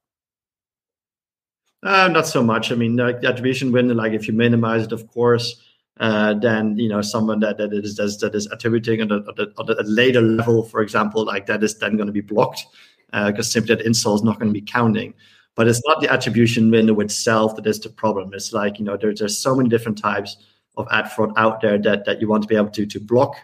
Uh, 1.83 2.09
not 2.09 2.27
so 2.27 2.42
much. 2.42 2.72
I 2.72 2.74
mean 2.74 2.96
the 2.96 3.20
attribution 3.29 3.72
window 3.72 3.92
like 3.92 4.14
if 4.14 4.27
you 4.27 4.33
minimize 4.33 4.85
it 4.85 4.92
of 4.92 5.07
course 5.09 5.62
uh, 6.01 6.33
then 6.33 6.79
you 6.79 6.88
know 6.88 7.03
someone 7.03 7.40
that 7.40 7.59
that 7.59 7.74
is 7.74 7.96
that 7.96 8.35
is, 8.35 8.46
attributing 8.46 9.03
on 9.03 9.12
a, 9.12 9.16
on, 9.16 9.35
a, 9.37 9.61
on 9.61 9.68
a 9.68 9.83
later 9.83 10.22
level 10.22 10.62
for 10.62 10.81
example 10.81 11.27
like 11.27 11.44
that 11.44 11.62
is 11.62 11.77
then 11.79 11.96
going 11.98 12.07
to 12.07 12.12
be 12.12 12.22
blocked 12.22 12.64
because 13.12 13.47
uh, 13.47 13.51
simply 13.51 13.75
that 13.75 13.87
install 13.87 14.14
is 14.14 14.23
not 14.23 14.38
going 14.38 14.53
to 14.53 14.61
be 14.61 14.64
counting 14.64 15.14
but 15.59 15.66
it's 15.66 15.83
not 15.85 16.01
the 16.01 16.09
attribution 16.09 16.71
window 16.71 17.01
itself 17.01 17.57
that 17.57 17.66
is 17.66 17.81
the 17.81 17.88
problem. 17.88 18.33
It's 18.33 18.53
like, 18.53 18.79
you 18.79 18.85
know, 18.85 18.97
there, 18.97 19.12
there's 19.12 19.37
so 19.37 19.57
many 19.57 19.68
different 19.68 19.99
types 19.99 20.37
of 20.77 20.87
ad 20.92 21.11
fraud 21.11 21.33
out 21.37 21.61
there 21.61 21.77
that, 21.79 22.05
that 22.05 22.21
you 22.21 22.29
want 22.29 22.44
to 22.44 22.49
be 22.49 22.55
able 22.55 22.71
to, 22.71 22.87
to 22.87 23.01
block 23.01 23.35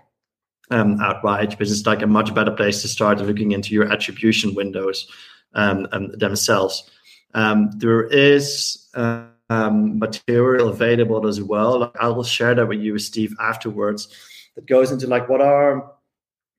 um, 0.70 1.00
outright 1.00 1.50
because 1.50 1.72
it's 1.72 1.88
like 1.88 2.02
a 2.02 2.06
much 2.06 2.32
better 2.32 2.52
place 2.52 2.82
to 2.82 2.88
start 2.88 3.18
looking 3.18 3.50
into 3.50 3.74
your 3.74 3.92
attribution 3.92 4.54
windows 4.54 5.10
um, 5.54 5.88
um, 5.90 6.12
themselves. 6.12 6.88
Um, 7.34 7.72
there 7.78 8.04
is 8.04 8.88
uh, 8.94 9.24
material 9.50 10.68
available 10.68 11.26
as 11.26 11.42
well. 11.42 11.92
I 11.98 12.06
will 12.06 12.22
share 12.22 12.54
that 12.54 12.68
with 12.68 12.78
you, 12.78 12.96
Steve, 13.00 13.34
afterwards. 13.40 14.06
That 14.54 14.66
goes 14.66 14.92
into 14.92 15.08
like 15.08 15.28
what 15.28 15.40
are 15.40 15.90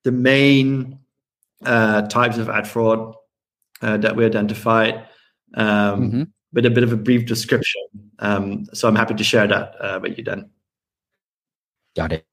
the 0.04 0.12
main 0.12 0.98
types 1.64 2.38
of 2.38 2.48
ad 2.48 2.66
fraud 2.68 3.14
uh, 3.82 3.96
that 3.98 4.16
we 4.16 4.24
identified 4.24 5.06
um, 5.54 6.02
mm-hmm. 6.02 6.22
with 6.52 6.66
a 6.66 6.70
bit 6.70 6.84
of 6.84 6.92
a 6.92 6.96
brief 6.96 7.26
description. 7.26 7.82
Um, 8.18 8.66
so 8.72 8.88
I'm 8.88 8.96
happy 8.96 9.14
to 9.14 9.24
share 9.24 9.46
that 9.46 9.74
uh, 9.80 9.98
with 10.02 10.18
you 10.18 10.24
then. 10.24 10.50
Got 11.94 12.12
it. 12.12 12.26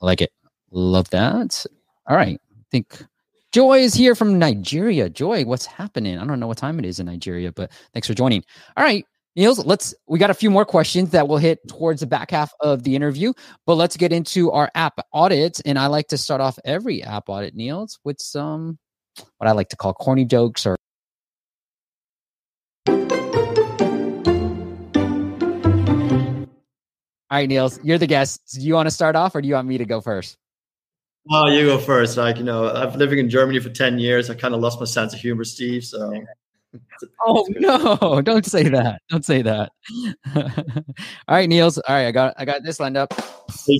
I 0.00 0.06
like 0.06 0.20
it. 0.20 0.32
Love 0.70 1.10
that. 1.10 1.66
All 2.06 2.16
right. 2.16 2.40
I 2.50 2.64
think 2.70 3.04
Joy 3.52 3.80
is 3.80 3.94
here 3.94 4.14
from 4.14 4.38
Nigeria. 4.38 5.10
Joy, 5.10 5.44
what's 5.44 5.66
happening? 5.66 6.18
I 6.18 6.24
don't 6.24 6.40
know 6.40 6.46
what 6.46 6.58
time 6.58 6.78
it 6.78 6.84
is 6.84 7.00
in 7.00 7.06
Nigeria, 7.06 7.52
but 7.52 7.70
thanks 7.92 8.06
for 8.06 8.14
joining. 8.14 8.44
All 8.76 8.84
right. 8.84 9.04
Niels, 9.36 9.64
let's 9.64 9.94
we 10.08 10.18
got 10.18 10.30
a 10.30 10.34
few 10.34 10.50
more 10.50 10.64
questions 10.64 11.10
that 11.10 11.28
we'll 11.28 11.38
hit 11.38 11.60
towards 11.68 12.00
the 12.00 12.06
back 12.06 12.32
half 12.32 12.52
of 12.60 12.82
the 12.82 12.96
interview, 12.96 13.32
but 13.64 13.76
let's 13.76 13.96
get 13.96 14.12
into 14.12 14.50
our 14.50 14.68
app 14.74 14.98
audit. 15.12 15.60
And 15.64 15.78
I 15.78 15.86
like 15.86 16.08
to 16.08 16.18
start 16.18 16.40
off 16.40 16.58
every 16.64 17.02
app 17.02 17.28
audit, 17.28 17.54
Niels, 17.54 18.00
with 18.02 18.20
some 18.20 18.78
what 19.38 19.48
I 19.48 19.52
like 19.52 19.68
to 19.68 19.76
call 19.76 19.94
corny 19.94 20.24
jokes 20.24 20.66
or 20.66 20.76
All 27.32 27.38
right, 27.38 27.48
Niels, 27.48 27.78
you're 27.84 27.98
the 27.98 28.08
guest. 28.08 28.40
Do 28.54 28.60
you 28.60 28.74
want 28.74 28.88
to 28.88 28.90
start 28.90 29.14
off 29.14 29.36
or 29.36 29.40
do 29.40 29.46
you 29.46 29.54
want 29.54 29.68
me 29.68 29.78
to 29.78 29.84
go 29.84 30.00
first? 30.00 30.36
Oh, 31.30 31.46
you 31.46 31.66
go 31.66 31.78
first. 31.78 32.16
Like, 32.16 32.38
you 32.38 32.42
know, 32.42 32.68
I've 32.68 32.96
living 32.96 33.20
in 33.20 33.30
Germany 33.30 33.60
for 33.60 33.70
10 33.70 34.00
years. 34.00 34.28
I 34.28 34.34
kind 34.34 34.52
of 34.52 34.60
lost 34.60 34.80
my 34.80 34.86
sense 34.86 35.14
of 35.14 35.20
humor, 35.20 35.44
Steve. 35.44 35.84
So 35.84 36.12
Oh 37.26 37.46
no, 37.50 38.20
don't 38.22 38.46
say 38.46 38.68
that. 38.68 39.02
Don't 39.10 39.24
say 39.24 39.42
that. 39.42 39.72
All 40.36 40.84
right, 41.28 41.48
Niels. 41.48 41.78
All 41.78 41.94
right, 41.94 42.06
I 42.06 42.12
got 42.12 42.34
I 42.38 42.44
got 42.44 42.62
this 42.62 42.78
lined 42.78 42.96
up. 42.96 43.12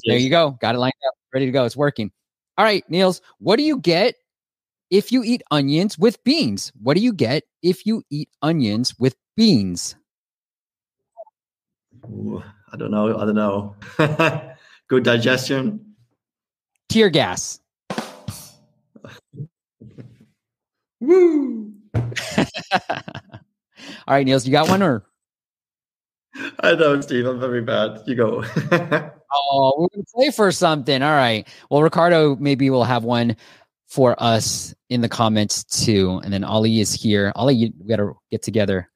There 0.07 0.18
you 0.18 0.29
go. 0.29 0.50
Got 0.61 0.74
it 0.74 0.79
lined 0.79 0.92
up. 1.07 1.14
Ready 1.33 1.46
to 1.46 1.53
go. 1.53 1.64
It's 1.64 1.76
working. 1.76 2.11
All 2.59 2.64
right, 2.64 2.85
Niels, 2.90 3.22
what 3.38 3.57
do 3.57 3.62
you 3.62 3.79
get 3.79 4.16
if 4.90 5.12
you 5.12 5.22
eat 5.22 5.42
onions 5.50 5.98
with 5.98 6.22
beans? 6.24 6.72
What 6.83 6.96
do 6.96 7.00
you 7.03 7.12
get 7.12 7.44
if 7.62 7.87
you 7.87 8.03
eat 8.11 8.29
onions 8.42 8.98
with 8.98 9.14
beans? 9.37 9.94
Ooh. 12.07 12.42
I 12.72 12.76
don't 12.76 12.90
know. 12.90 13.18
I 13.18 13.24
don't 13.24 13.35
know. 13.35 13.74
Good 14.88 15.05
digestion. 15.05 15.94
Tear 16.88 17.11
gas. 17.11 17.61
Woo! 21.00 21.72
All 24.07 24.14
right, 24.16 24.24
Niels, 24.24 24.46
you 24.46 24.53
got 24.53 24.68
one 24.68 24.83
or? 24.83 25.05
I 26.61 26.74
know, 26.74 27.00
Steve. 27.00 27.26
I'm 27.26 27.40
very 27.40 27.62
bad. 27.62 28.03
You 28.07 28.14
go. 28.14 28.44
oh, 29.33 29.74
we're 29.79 29.88
gonna 29.94 30.05
play 30.14 30.31
for 30.31 30.53
something. 30.53 31.03
All 31.03 31.11
right. 31.11 31.46
Well, 31.70 31.83
Ricardo 31.83 32.37
maybe 32.37 32.70
we'll 32.70 32.85
have 32.85 33.05
one 33.05 33.37
for 33.88 34.20
us 34.22 34.74
in 34.88 35.00
the 35.00 35.09
comments 35.09 35.64
too. 35.64 36.20
And 36.22 36.33
then 36.33 36.44
Ali 36.44 36.81
is 36.81 36.92
here. 36.92 37.33
Ali, 37.35 37.55
you, 37.57 37.72
we 37.81 37.88
gotta 37.88 38.12
get 38.31 38.42
together. 38.42 38.88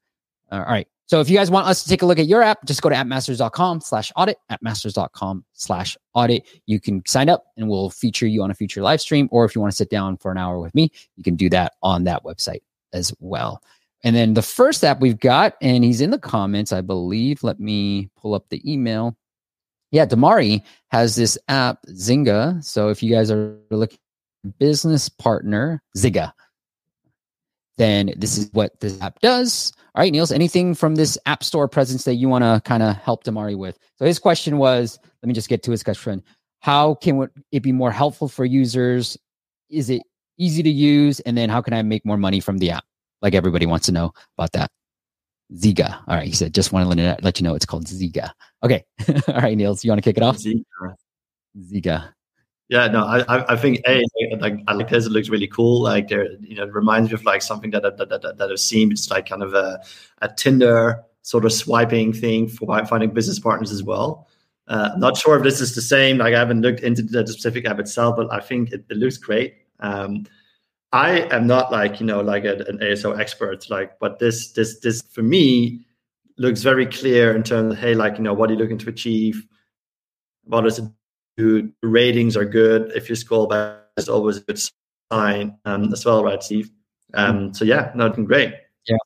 Uh, 0.51 0.55
all 0.55 0.71
right. 0.71 0.87
So 1.07 1.19
if 1.21 1.29
you 1.29 1.37
guys 1.37 1.51
want 1.51 1.67
us 1.67 1.83
to 1.83 1.89
take 1.89 2.01
a 2.01 2.05
look 2.05 2.17
at 2.17 2.25
your 2.25 2.41
app, 2.41 2.65
just 2.65 2.81
go 2.81 2.89
to 2.89 2.95
appmasters.com 2.95 3.81
slash 3.81 4.11
audit, 4.15 4.37
appmasters.com 4.51 5.45
slash 5.53 5.97
audit. 6.15 6.47
You 6.65 6.79
can 6.79 7.03
sign 7.05 7.29
up 7.29 7.45
and 7.57 7.69
we'll 7.69 7.91
feature 7.91 8.25
you 8.25 8.41
on 8.41 8.49
a 8.49 8.55
future 8.55 8.81
live 8.81 9.01
stream. 9.01 9.29
Or 9.31 9.45
if 9.45 9.53
you 9.53 9.61
want 9.61 9.71
to 9.71 9.77
sit 9.77 9.91
down 9.91 10.17
for 10.17 10.31
an 10.31 10.39
hour 10.39 10.59
with 10.59 10.73
me, 10.73 10.91
you 11.15 11.23
can 11.23 11.35
do 11.35 11.47
that 11.49 11.73
on 11.83 12.05
that 12.05 12.23
website 12.23 12.61
as 12.93 13.13
well. 13.19 13.61
And 14.03 14.15
then 14.15 14.33
the 14.33 14.41
first 14.41 14.83
app 14.83 14.99
we've 14.99 15.19
got, 15.19 15.55
and 15.61 15.83
he's 15.83 16.01
in 16.01 16.11
the 16.11 16.19
comments, 16.19 16.71
I 16.71 16.81
believe. 16.81 17.43
Let 17.43 17.59
me 17.59 18.09
pull 18.17 18.33
up 18.33 18.49
the 18.49 18.61
email. 18.71 19.17
Yeah, 19.91 20.05
Damari 20.05 20.61
has 20.89 21.15
this 21.15 21.37
app, 21.47 21.79
Zynga. 21.87 22.63
So 22.63 22.89
if 22.89 23.01
you 23.01 23.11
guys 23.11 23.31
are 23.31 23.57
looking 23.71 23.97
business 24.59 25.09
partner, 25.09 25.81
Zynga, 25.97 26.33
then 27.77 28.13
this 28.17 28.37
is 28.37 28.49
what 28.53 28.79
this 28.79 28.99
app 29.01 29.19
does. 29.19 29.73
All 29.95 30.01
right, 30.01 30.11
Niels, 30.11 30.31
anything 30.31 30.75
from 30.75 30.95
this 30.95 31.17
App 31.25 31.43
Store 31.43 31.67
presence 31.67 32.03
that 32.03 32.15
you 32.15 32.29
want 32.29 32.43
to 32.43 32.61
kind 32.63 32.83
of 32.83 32.95
help 32.97 33.23
Damari 33.23 33.57
with? 33.57 33.77
So 33.97 34.05
his 34.05 34.19
question 34.19 34.57
was, 34.57 34.99
let 35.23 35.27
me 35.27 35.33
just 35.33 35.49
get 35.49 35.63
to 35.63 35.71
his 35.71 35.83
question. 35.83 36.23
How 36.59 36.95
can 36.95 37.29
it 37.51 37.63
be 37.63 37.71
more 37.71 37.91
helpful 37.91 38.27
for 38.27 38.45
users? 38.45 39.17
Is 39.69 39.89
it 39.89 40.03
easy 40.37 40.63
to 40.63 40.69
use? 40.69 41.19
And 41.21 41.37
then 41.37 41.49
how 41.49 41.61
can 41.61 41.73
I 41.73 41.81
make 41.81 42.05
more 42.05 42.17
money 42.17 42.39
from 42.39 42.57
the 42.57 42.71
app? 42.71 42.85
Like 43.21 43.33
everybody 43.33 43.65
wants 43.65 43.85
to 43.87 43.91
know 43.91 44.13
about 44.37 44.51
that. 44.53 44.71
Ziga. 45.53 45.99
All 46.07 46.15
right. 46.15 46.27
He 46.27 46.33
said, 46.33 46.53
just 46.53 46.71
want 46.71 46.91
to 46.91 47.17
let 47.21 47.39
you 47.39 47.43
know 47.43 47.55
it's 47.55 47.65
called 47.65 47.85
Ziga. 47.85 48.31
Okay. 48.63 48.83
All 49.27 49.41
right, 49.41 49.57
Niels, 49.57 49.83
you 49.83 49.91
want 49.91 50.03
to 50.03 50.07
kick 50.09 50.17
it 50.17 50.23
off? 50.23 50.37
Ziga. 50.37 50.95
Ziga. 51.57 52.09
Yeah, 52.67 52.87
no, 52.87 53.05
I 53.05 53.53
I 53.53 53.55
think 53.55 53.81
a 53.87 54.03
like 54.39 54.55
I 54.67 54.73
like 54.73 54.89
this. 54.89 55.05
It 55.05 55.11
looks 55.11 55.29
really 55.29 55.47
cool. 55.47 55.83
Like 55.83 56.07
there, 56.07 56.31
you 56.41 56.55
know, 56.55 56.63
it 56.63 56.73
reminds 56.73 57.11
me 57.11 57.13
of 57.13 57.23
like 57.23 57.43
something 57.43 57.69
that 57.69 57.83
that 57.83 57.97
that, 57.97 58.09
that, 58.09 58.37
that 58.39 58.51
I've 58.51 58.59
seen. 58.59 58.91
It's 58.91 59.11
like 59.11 59.29
kind 59.29 59.43
of 59.43 59.53
a 59.53 59.79
a 60.23 60.29
Tinder 60.29 61.03
sort 61.21 61.45
of 61.45 61.53
swiping 61.53 62.11
thing 62.11 62.47
for 62.47 62.85
finding 62.85 63.11
business 63.11 63.39
partners 63.39 63.71
as 63.71 63.83
well. 63.83 64.27
Uh, 64.67 64.91
I'm 64.93 64.99
not 64.99 65.15
sure 65.15 65.37
if 65.37 65.43
this 65.43 65.61
is 65.61 65.75
the 65.75 65.81
same. 65.81 66.17
Like 66.17 66.33
I 66.33 66.39
haven't 66.39 66.61
looked 66.61 66.79
into 66.79 67.03
the 67.03 67.27
specific 67.27 67.67
app 67.67 67.79
itself, 67.79 68.15
but 68.15 68.33
I 68.33 68.39
think 68.39 68.71
it, 68.71 68.83
it 68.89 68.97
looks 68.97 69.17
great. 69.17 69.53
Um, 69.79 70.25
I 70.91 71.27
am 71.35 71.47
not 71.47 71.71
like 71.71 71.99
you 71.99 72.05
know 72.05 72.21
like 72.21 72.45
a, 72.45 72.55
an 72.67 72.79
ASO 72.79 73.19
expert, 73.19 73.69
like, 73.69 73.99
but 73.99 74.19
this 74.19 74.53
this 74.53 74.79
this 74.79 75.01
for 75.01 75.21
me 75.21 75.85
looks 76.37 76.61
very 76.61 76.85
clear 76.85 77.35
in 77.35 77.43
terms 77.43 77.73
of 77.73 77.79
hey, 77.79 77.95
like 77.95 78.17
you 78.17 78.23
know 78.23 78.33
what 78.33 78.49
are 78.49 78.53
you 78.53 78.59
looking 78.59 78.77
to 78.79 78.89
achieve? 78.89 79.45
What 80.45 80.61
does 80.61 80.79
it 80.79 80.89
do? 81.37 81.71
Ratings 81.81 82.37
are 82.37 82.45
good. 82.45 82.91
If 82.95 83.09
you 83.09 83.15
scroll 83.15 83.47
back, 83.47 83.79
it's 83.97 84.07
always 84.07 84.37
a 84.37 84.41
good 84.41 84.59
sign 85.11 85.57
um, 85.65 85.91
as 85.91 86.05
well, 86.05 86.23
right, 86.23 86.41
Steve? 86.41 86.69
Um, 87.13 87.53
so 87.53 87.65
yeah, 87.65 87.91
no, 87.95 88.09
great. 88.09 88.53
Yeah, 88.85 88.97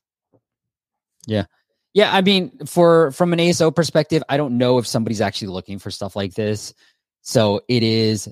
yeah. 1.26 1.46
Yeah, 1.94 2.14
I 2.14 2.22
mean, 2.22 2.52
for 2.66 3.12
from 3.12 3.34
an 3.34 3.40
ASO 3.40 3.76
perspective, 3.76 4.22
I 4.30 4.38
don't 4.38 4.58
know 4.58 4.78
if 4.78 4.86
somebody's 4.86 5.22
actually 5.22 5.48
looking 5.48 5.80
for 5.80 5.90
stuff 5.90 6.16
like 6.16 6.36
this. 6.36 6.74
So 7.22 7.62
it 7.68 7.82
is 7.84 8.30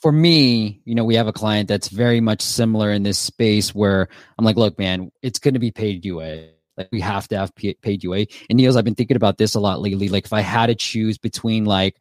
for 0.00 0.12
me, 0.12 0.80
you 0.84 0.94
know, 0.94 1.04
we 1.04 1.14
have 1.14 1.26
a 1.26 1.32
client 1.32 1.68
that's 1.68 1.88
very 1.88 2.20
much 2.20 2.40
similar 2.40 2.90
in 2.90 3.02
this 3.02 3.18
space 3.18 3.74
where 3.74 4.08
I'm 4.38 4.44
like, 4.44 4.56
look, 4.56 4.78
man, 4.78 5.12
it's 5.22 5.38
going 5.38 5.54
to 5.54 5.60
be 5.60 5.70
paid 5.70 6.04
UA. 6.04 6.48
Like 6.76 6.88
we 6.90 7.00
have 7.00 7.28
to 7.28 7.36
have 7.36 7.54
paid 7.54 8.02
UA. 8.02 8.26
And 8.48 8.56
Niels, 8.56 8.76
I've 8.76 8.84
been 8.84 8.94
thinking 8.94 9.16
about 9.16 9.36
this 9.36 9.54
a 9.54 9.60
lot 9.60 9.82
lately. 9.82 10.08
Like 10.08 10.24
if 10.24 10.32
I 10.32 10.40
had 10.40 10.66
to 10.66 10.74
choose 10.74 11.18
between 11.18 11.66
like 11.66 11.96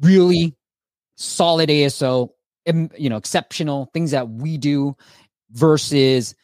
really 0.00 0.54
solid 1.16 1.68
ASO, 1.68 2.30
you 2.64 3.10
know, 3.10 3.16
exceptional 3.16 3.90
things 3.92 4.12
that 4.12 4.28
we 4.28 4.56
do 4.56 4.96
versus 5.50 6.36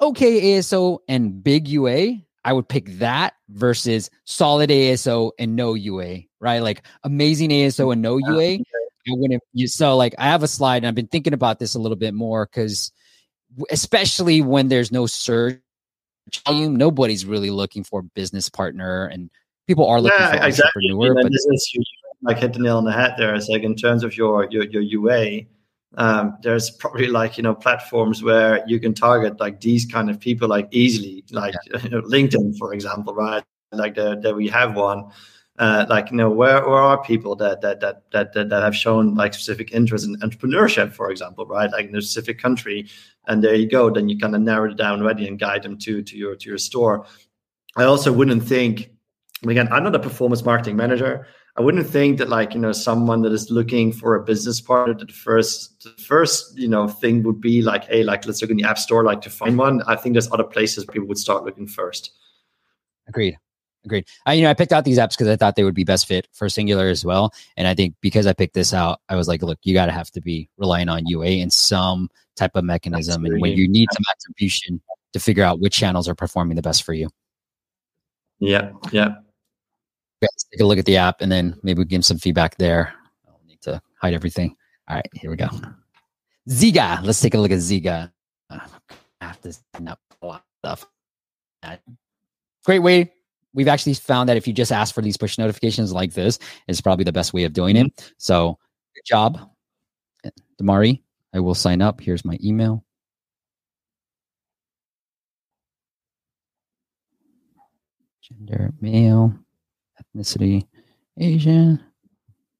okay 0.00 0.56
ASO 0.56 1.00
and 1.08 1.44
big 1.44 1.68
UA, 1.68 2.12
I 2.44 2.52
would 2.54 2.68
pick 2.68 2.86
that 2.98 3.34
versus 3.50 4.08
solid 4.24 4.70
ASO 4.70 5.32
and 5.38 5.56
no 5.56 5.74
UA, 5.74 6.20
right? 6.40 6.60
Like 6.60 6.86
amazing 7.02 7.50
ASO 7.50 7.92
and 7.92 8.00
no 8.00 8.16
UA. 8.16 8.58
I 9.08 9.12
wouldn't. 9.12 9.42
So 9.66 9.96
like 9.96 10.14
I 10.18 10.26
have 10.26 10.42
a 10.42 10.48
slide 10.48 10.78
and 10.78 10.86
I've 10.86 10.94
been 10.94 11.06
thinking 11.06 11.32
about 11.32 11.58
this 11.58 11.74
a 11.74 11.78
little 11.78 11.96
bit 11.96 12.14
more 12.14 12.46
because 12.46 12.92
especially 13.70 14.42
when 14.42 14.68
there's 14.68 14.92
no 14.92 15.06
search 15.06 15.60
volume, 16.46 16.76
nobody's 16.76 17.24
really 17.24 17.50
looking 17.50 17.84
for 17.84 18.02
business 18.02 18.48
partner 18.48 19.06
and 19.06 19.30
people 19.66 19.86
are 19.86 20.00
looking 20.00 20.18
yeah, 20.18 20.38
for 20.38 20.46
exactly. 20.46 20.90
entrepreneur. 20.90 21.22
But 21.22 21.32
this 21.32 21.46
is 21.46 21.70
you 21.74 21.82
like 22.22 22.38
hit 22.38 22.52
the 22.52 22.58
nail 22.58 22.78
on 22.78 22.84
the 22.84 22.92
head 22.92 23.14
there. 23.18 23.34
It's 23.34 23.48
like 23.48 23.62
in 23.62 23.76
terms 23.76 24.02
of 24.02 24.16
your 24.16 24.48
your 24.50 24.64
your 24.64 24.82
UA, 24.82 25.42
um, 25.96 26.36
there's 26.42 26.70
probably 26.70 27.08
like 27.08 27.36
you 27.36 27.42
know 27.42 27.54
platforms 27.54 28.22
where 28.22 28.62
you 28.66 28.80
can 28.80 28.94
target 28.94 29.40
like 29.40 29.60
these 29.60 29.86
kind 29.86 30.10
of 30.10 30.20
people 30.20 30.48
like 30.48 30.68
easily 30.70 31.24
like 31.30 31.54
yeah. 31.72 31.80
you 31.82 31.90
know, 31.90 32.02
linkedin 32.02 32.56
for 32.58 32.72
example 32.74 33.14
right 33.14 33.42
like 33.72 33.94
that 33.94 34.34
we 34.34 34.48
have 34.48 34.76
one 34.76 35.10
uh, 35.58 35.86
like 35.88 36.10
you 36.10 36.16
know 36.16 36.30
where, 36.30 36.66
where 36.68 36.78
are 36.78 37.02
people 37.02 37.34
that 37.36 37.60
that, 37.60 37.80
that 37.80 38.02
that 38.12 38.32
that 38.34 38.48
that 38.48 38.62
have 38.62 38.76
shown 38.76 39.14
like 39.14 39.34
specific 39.34 39.72
interest 39.72 40.06
in 40.06 40.16
entrepreneurship 40.16 40.92
for 40.92 41.10
example 41.10 41.46
right 41.46 41.70
like 41.72 41.88
in 41.88 41.96
a 41.96 42.02
specific 42.02 42.38
country 42.38 42.88
and 43.26 43.42
there 43.42 43.54
you 43.54 43.68
go 43.68 43.90
then 43.90 44.08
you 44.08 44.18
kind 44.18 44.34
of 44.34 44.42
narrow 44.42 44.70
it 44.70 44.76
down 44.76 45.00
already 45.00 45.26
and 45.26 45.38
guide 45.38 45.62
them 45.62 45.78
to 45.78 46.02
to 46.02 46.16
your 46.16 46.36
to 46.36 46.48
your 46.48 46.58
store 46.58 47.06
i 47.76 47.84
also 47.84 48.12
wouldn't 48.12 48.42
think 48.42 48.90
again 49.48 49.68
i'm 49.72 49.84
not 49.84 49.94
a 49.94 49.98
performance 49.98 50.44
marketing 50.44 50.76
manager 50.76 51.26
I 51.58 51.62
wouldn't 51.62 51.86
think 51.86 52.18
that 52.18 52.28
like 52.28 52.52
you 52.52 52.60
know 52.60 52.72
someone 52.72 53.22
that 53.22 53.32
is 53.32 53.50
looking 53.50 53.90
for 53.90 54.14
a 54.14 54.22
business 54.22 54.60
partner 54.60 54.92
the 54.92 55.10
first 55.10 55.82
the 55.84 56.02
first 56.02 56.56
you 56.58 56.68
know 56.68 56.86
thing 56.86 57.22
would 57.22 57.40
be 57.40 57.62
like 57.62 57.84
hey 57.86 58.02
like 58.02 58.26
let's 58.26 58.42
look 58.42 58.50
in 58.50 58.58
the 58.58 58.64
app 58.64 58.78
store 58.78 59.04
like 59.04 59.22
to 59.22 59.30
find 59.30 59.56
one. 59.56 59.80
I 59.86 59.96
think 59.96 60.12
there's 60.12 60.30
other 60.30 60.44
places 60.44 60.84
people 60.84 61.08
would 61.08 61.18
start 61.18 61.44
looking 61.44 61.66
first. 61.66 62.12
Agreed. 63.08 63.38
Agreed. 63.86 64.06
I 64.26 64.34
you 64.34 64.42
know 64.42 64.50
I 64.50 64.54
picked 64.54 64.72
out 64.72 64.84
these 64.84 64.98
apps 64.98 65.10
because 65.10 65.28
I 65.28 65.36
thought 65.36 65.56
they 65.56 65.64
would 65.64 65.74
be 65.74 65.84
best 65.84 66.06
fit 66.06 66.28
for 66.32 66.48
Singular 66.48 66.88
as 66.88 67.04
well, 67.04 67.32
and 67.56 67.66
I 67.66 67.74
think 67.74 67.94
because 68.00 68.26
I 68.26 68.34
picked 68.34 68.54
this 68.54 68.74
out, 68.74 69.00
I 69.08 69.16
was 69.16 69.28
like, 69.28 69.42
look, 69.42 69.58
you 69.62 69.72
got 69.72 69.86
to 69.86 69.92
have 69.92 70.10
to 70.10 70.20
be 70.20 70.48
relying 70.58 70.88
on 70.88 71.06
UA 71.06 71.26
in 71.26 71.50
some 71.50 72.10
type 72.34 72.52
of 72.54 72.64
mechanism, 72.64 73.12
Absolutely. 73.12 73.34
and 73.34 73.42
when 73.42 73.52
you 73.52 73.68
need 73.68 73.88
some 73.92 74.02
attribution 74.10 74.80
to 75.12 75.20
figure 75.20 75.44
out 75.44 75.60
which 75.60 75.74
channels 75.74 76.08
are 76.08 76.14
performing 76.14 76.56
the 76.56 76.62
best 76.62 76.82
for 76.82 76.92
you. 76.92 77.08
Yeah. 78.40 78.72
Yeah 78.92 79.14
let's 80.22 80.44
take 80.44 80.60
a 80.60 80.64
look 80.64 80.78
at 80.78 80.84
the 80.84 80.96
app 80.96 81.20
and 81.20 81.30
then 81.30 81.58
maybe 81.62 81.80
we 81.80 81.84
give 81.84 82.04
some 82.04 82.18
feedback 82.18 82.56
there. 82.56 82.94
I 83.26 83.30
don't 83.30 83.46
need 83.46 83.60
to 83.62 83.80
hide 84.00 84.14
everything. 84.14 84.56
All 84.88 84.96
right, 84.96 85.08
here 85.14 85.30
we 85.30 85.36
go. 85.36 85.48
Ziga. 86.48 87.02
Let's 87.02 87.20
take 87.20 87.34
a 87.34 87.38
look 87.38 87.50
at 87.50 87.58
Ziga. 87.58 88.12
Ah, 88.50 88.68
I 89.20 89.24
have 89.26 89.40
to 89.42 89.52
sign 89.52 89.88
up 89.88 90.00
a 90.22 90.26
lot 90.26 90.44
of 90.64 90.78
stuff. 90.78 91.80
Great 92.64 92.78
way. 92.80 93.12
We've 93.56 93.68
actually 93.68 93.94
found 93.94 94.28
that 94.28 94.36
if 94.36 94.46
you 94.46 94.52
just 94.52 94.70
ask 94.70 94.94
for 94.94 95.00
these 95.00 95.16
push 95.16 95.38
notifications 95.38 95.90
like 95.90 96.12
this, 96.12 96.38
is 96.68 96.82
probably 96.82 97.04
the 97.04 97.12
best 97.12 97.32
way 97.32 97.44
of 97.44 97.54
doing 97.54 97.74
it. 97.74 98.12
So 98.18 98.58
good 98.94 99.04
job, 99.06 99.50
Damari. 100.60 101.02
I 101.34 101.40
will 101.40 101.54
sign 101.54 101.80
up. 101.80 102.00
Here's 102.00 102.24
my 102.24 102.38
email. 102.44 102.84
Gender 108.20 108.72
male 108.80 109.34
ethnicity 110.02 110.66
Asian. 111.18 111.80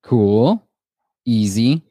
Cool. 0.03 0.67
Easy. 1.27 1.83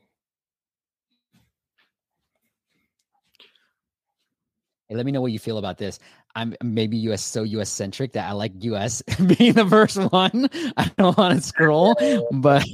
Hey, 4.87 4.95
let 4.95 5.05
me 5.05 5.11
know 5.11 5.21
what 5.21 5.31
you 5.31 5.39
feel 5.39 5.57
about 5.57 5.77
this. 5.77 5.99
I'm 6.35 6.53
maybe 6.61 6.97
US 7.09 7.23
so 7.23 7.43
US 7.43 7.69
centric 7.69 8.13
that 8.13 8.27
I 8.27 8.33
like 8.33 8.51
US 8.63 9.01
being 9.37 9.53
the 9.53 9.65
first 9.65 9.97
one. 9.97 10.49
I 10.77 10.91
don't 10.97 11.17
want 11.17 11.35
to 11.35 11.41
scroll, 11.41 11.95
but 12.31 12.65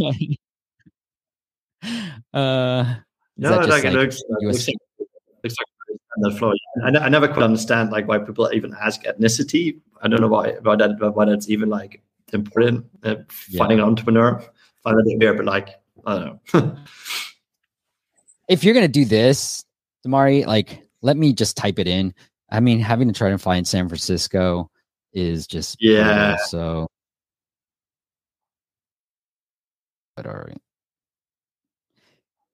uh 2.34 2.95
no, 3.38 3.57
like, 3.57 3.68
like, 3.68 3.86
it 3.86 3.93
looks, 3.93 4.22
US- 4.41 4.68
looks, 4.68 4.68
looks 5.43 5.55
like 5.89 5.97
the 6.18 6.32
flow. 6.32 6.53
I, 6.84 6.89
I 6.89 7.09
never 7.09 7.28
quite 7.28 7.43
understand 7.43 7.91
like 7.91 8.07
why 8.07 8.20
people 8.20 8.49
even 8.53 8.76
ask 8.80 9.03
ethnicity. 9.03 9.80
I 10.01 10.07
don't 10.07 10.22
know 10.22 10.28
why 10.28 10.53
why 10.62 10.76
that 10.76 10.99
why 11.16 11.26
that's 11.26 11.49
even 11.49 11.70
like 11.70 12.01
important. 12.34 12.86
Uh, 13.03 13.16
finding 13.30 13.78
yeah. 13.78 13.84
an 13.84 13.89
entrepreneur, 13.89 14.43
find 14.84 14.99
a 14.99 15.18
bit 15.18 15.38
but 15.38 15.45
like 15.45 15.70
I 16.05 16.20
don't 16.20 16.53
know. 16.53 16.76
if 18.49 18.64
you're 18.64 18.74
gonna 18.74 18.88
do 18.88 19.05
this, 19.05 19.64
Damari, 20.05 20.45
like 20.45 20.82
let 21.01 21.18
me 21.18 21.34
just 21.34 21.57
type 21.57 21.80
it 21.80 21.88
in. 21.88 22.14
I 22.52 22.60
mean, 22.60 22.80
having 22.80 23.08
to 23.08 23.14
try 23.14 23.30
to 23.30 23.38
find 23.38 23.66
San 23.66 23.88
Francisco 23.88 24.70
is 25.14 25.47
just 25.47 25.78
yeah. 25.80 26.32
Brutal, 26.32 26.38
so, 26.47 26.88
but 30.16 30.28
all 30.28 30.34
right. 30.34 30.62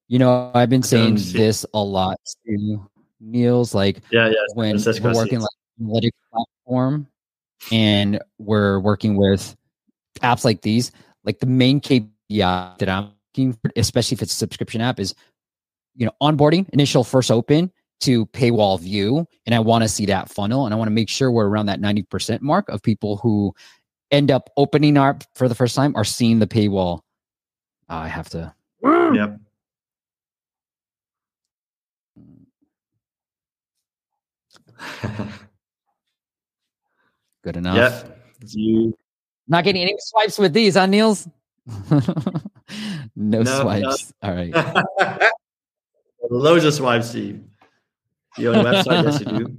You 0.08 0.20
know, 0.20 0.52
I've 0.54 0.70
been 0.70 0.84
saying 0.84 1.16
this 1.16 1.66
a 1.74 1.84
lot 1.84 2.18
to 2.46 2.88
Niels. 3.20 3.74
Like, 3.76 4.02
yeah, 4.12 4.28
yeah. 4.28 4.36
When 4.54 4.78
we're 4.78 5.14
working 5.14 5.40
like 5.40 5.50
analytics 5.82 6.12
platform, 6.32 7.08
and 7.72 8.20
we're 8.38 8.80
working 8.80 9.18
with 9.18 9.56
apps 10.22 10.46
like 10.46 10.62
these, 10.62 10.92
like 11.24 11.40
the 11.40 11.46
main 11.46 11.82
KPI 11.82 12.78
that 12.78 12.88
I'm 12.88 13.12
looking 13.34 13.54
for, 13.54 13.72
especially 13.76 14.16
if 14.16 14.22
it's 14.22 14.34
a 14.34 14.38
subscription 14.38 14.82
app, 14.82 15.00
is 15.00 15.14
you 15.96 16.06
know 16.06 16.14
onboarding, 16.22 16.70
initial 16.70 17.04
first 17.04 17.32
open 17.32 17.72
to 18.02 18.26
paywall 18.28 18.80
view, 18.80 19.26
and 19.46 19.56
I 19.56 19.60
want 19.60 19.84
to 19.84 19.90
see 19.90 20.06
that 20.08 20.30
funnel, 20.30 20.66
and 20.66 20.74
I 20.74 20.78
want 20.78 20.88
to 20.88 20.94
make 20.94 21.10
sure 21.10 21.32
we're 21.32 21.48
around 21.48 21.68
that 21.68 21.80
ninety 21.80 22.04
percent 22.04 22.42
mark 22.42 22.70
of 22.70 22.82
people 22.82 23.18
who 23.18 23.54
end 24.12 24.32
up 24.32 24.50
opening 24.58 24.98
our 24.98 25.18
for 25.36 25.48
the 25.48 25.56
first 25.56 25.76
time 25.76 25.96
are 25.96 26.04
seeing 26.04 26.40
the 26.40 26.48
paywall. 26.48 27.00
Uh, 27.90 27.96
I 27.96 28.08
have 28.08 28.30
to. 28.30 28.54
Yep. 28.84 29.40
Good 37.44 37.58
enough. 37.58 37.76
Yep. 37.76 38.14
You 38.48 38.98
not 39.48 39.64
getting 39.64 39.82
any 39.82 39.96
swipes 40.00 40.38
with 40.38 40.54
these, 40.54 40.76
huh, 40.76 40.86
Niels? 40.86 41.28
no, 41.90 42.02
no, 43.16 43.62
swipes. 43.62 44.14
No. 44.22 44.30
All 44.30 44.36
right. 44.36 44.54
Loads 46.30 46.66
of 46.66 46.74
swipes, 46.74 47.10
Steve. 47.10 47.42
You 48.38 48.54
own 48.54 48.66
a 48.66 48.70
website? 48.70 49.04
yes, 49.04 49.20
you 49.20 49.26
do. 49.26 49.58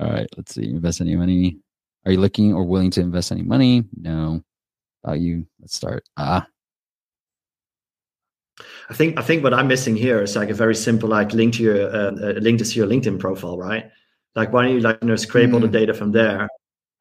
All 0.00 0.10
right. 0.10 0.26
Let's 0.36 0.54
see. 0.54 0.68
Invest 0.68 1.00
any 1.00 1.16
money? 1.16 1.58
Are 2.04 2.12
you 2.12 2.20
looking 2.20 2.52
or 2.52 2.64
willing 2.64 2.90
to 2.92 3.00
invest 3.00 3.32
any 3.32 3.42
money? 3.42 3.84
No. 3.96 4.42
About 5.04 5.20
you. 5.20 5.46
Let's 5.60 5.76
start. 5.76 6.04
Ah. 6.16 6.46
I 8.90 8.94
think 8.94 9.18
I 9.18 9.22
think 9.22 9.42
what 9.42 9.54
I'm 9.54 9.68
missing 9.68 9.96
here 9.96 10.20
is 10.20 10.36
like 10.36 10.50
a 10.50 10.54
very 10.54 10.74
simple 10.74 11.08
like 11.08 11.32
link 11.32 11.54
to 11.54 11.62
your 11.62 11.88
uh, 11.88 12.10
uh 12.10 12.32
link 12.40 12.62
to 12.62 12.64
your 12.74 12.86
LinkedIn 12.86 13.18
profile, 13.18 13.56
right? 13.56 13.90
Like 14.34 14.52
why 14.52 14.64
don't 14.64 14.74
you 14.74 14.80
like 14.80 14.98
you 15.02 15.08
know 15.08 15.16
scrape 15.16 15.50
mm. 15.50 15.54
all 15.54 15.60
the 15.60 15.66
hmm. 15.66 15.72
data 15.72 15.94
from 15.94 16.12
there 16.12 16.48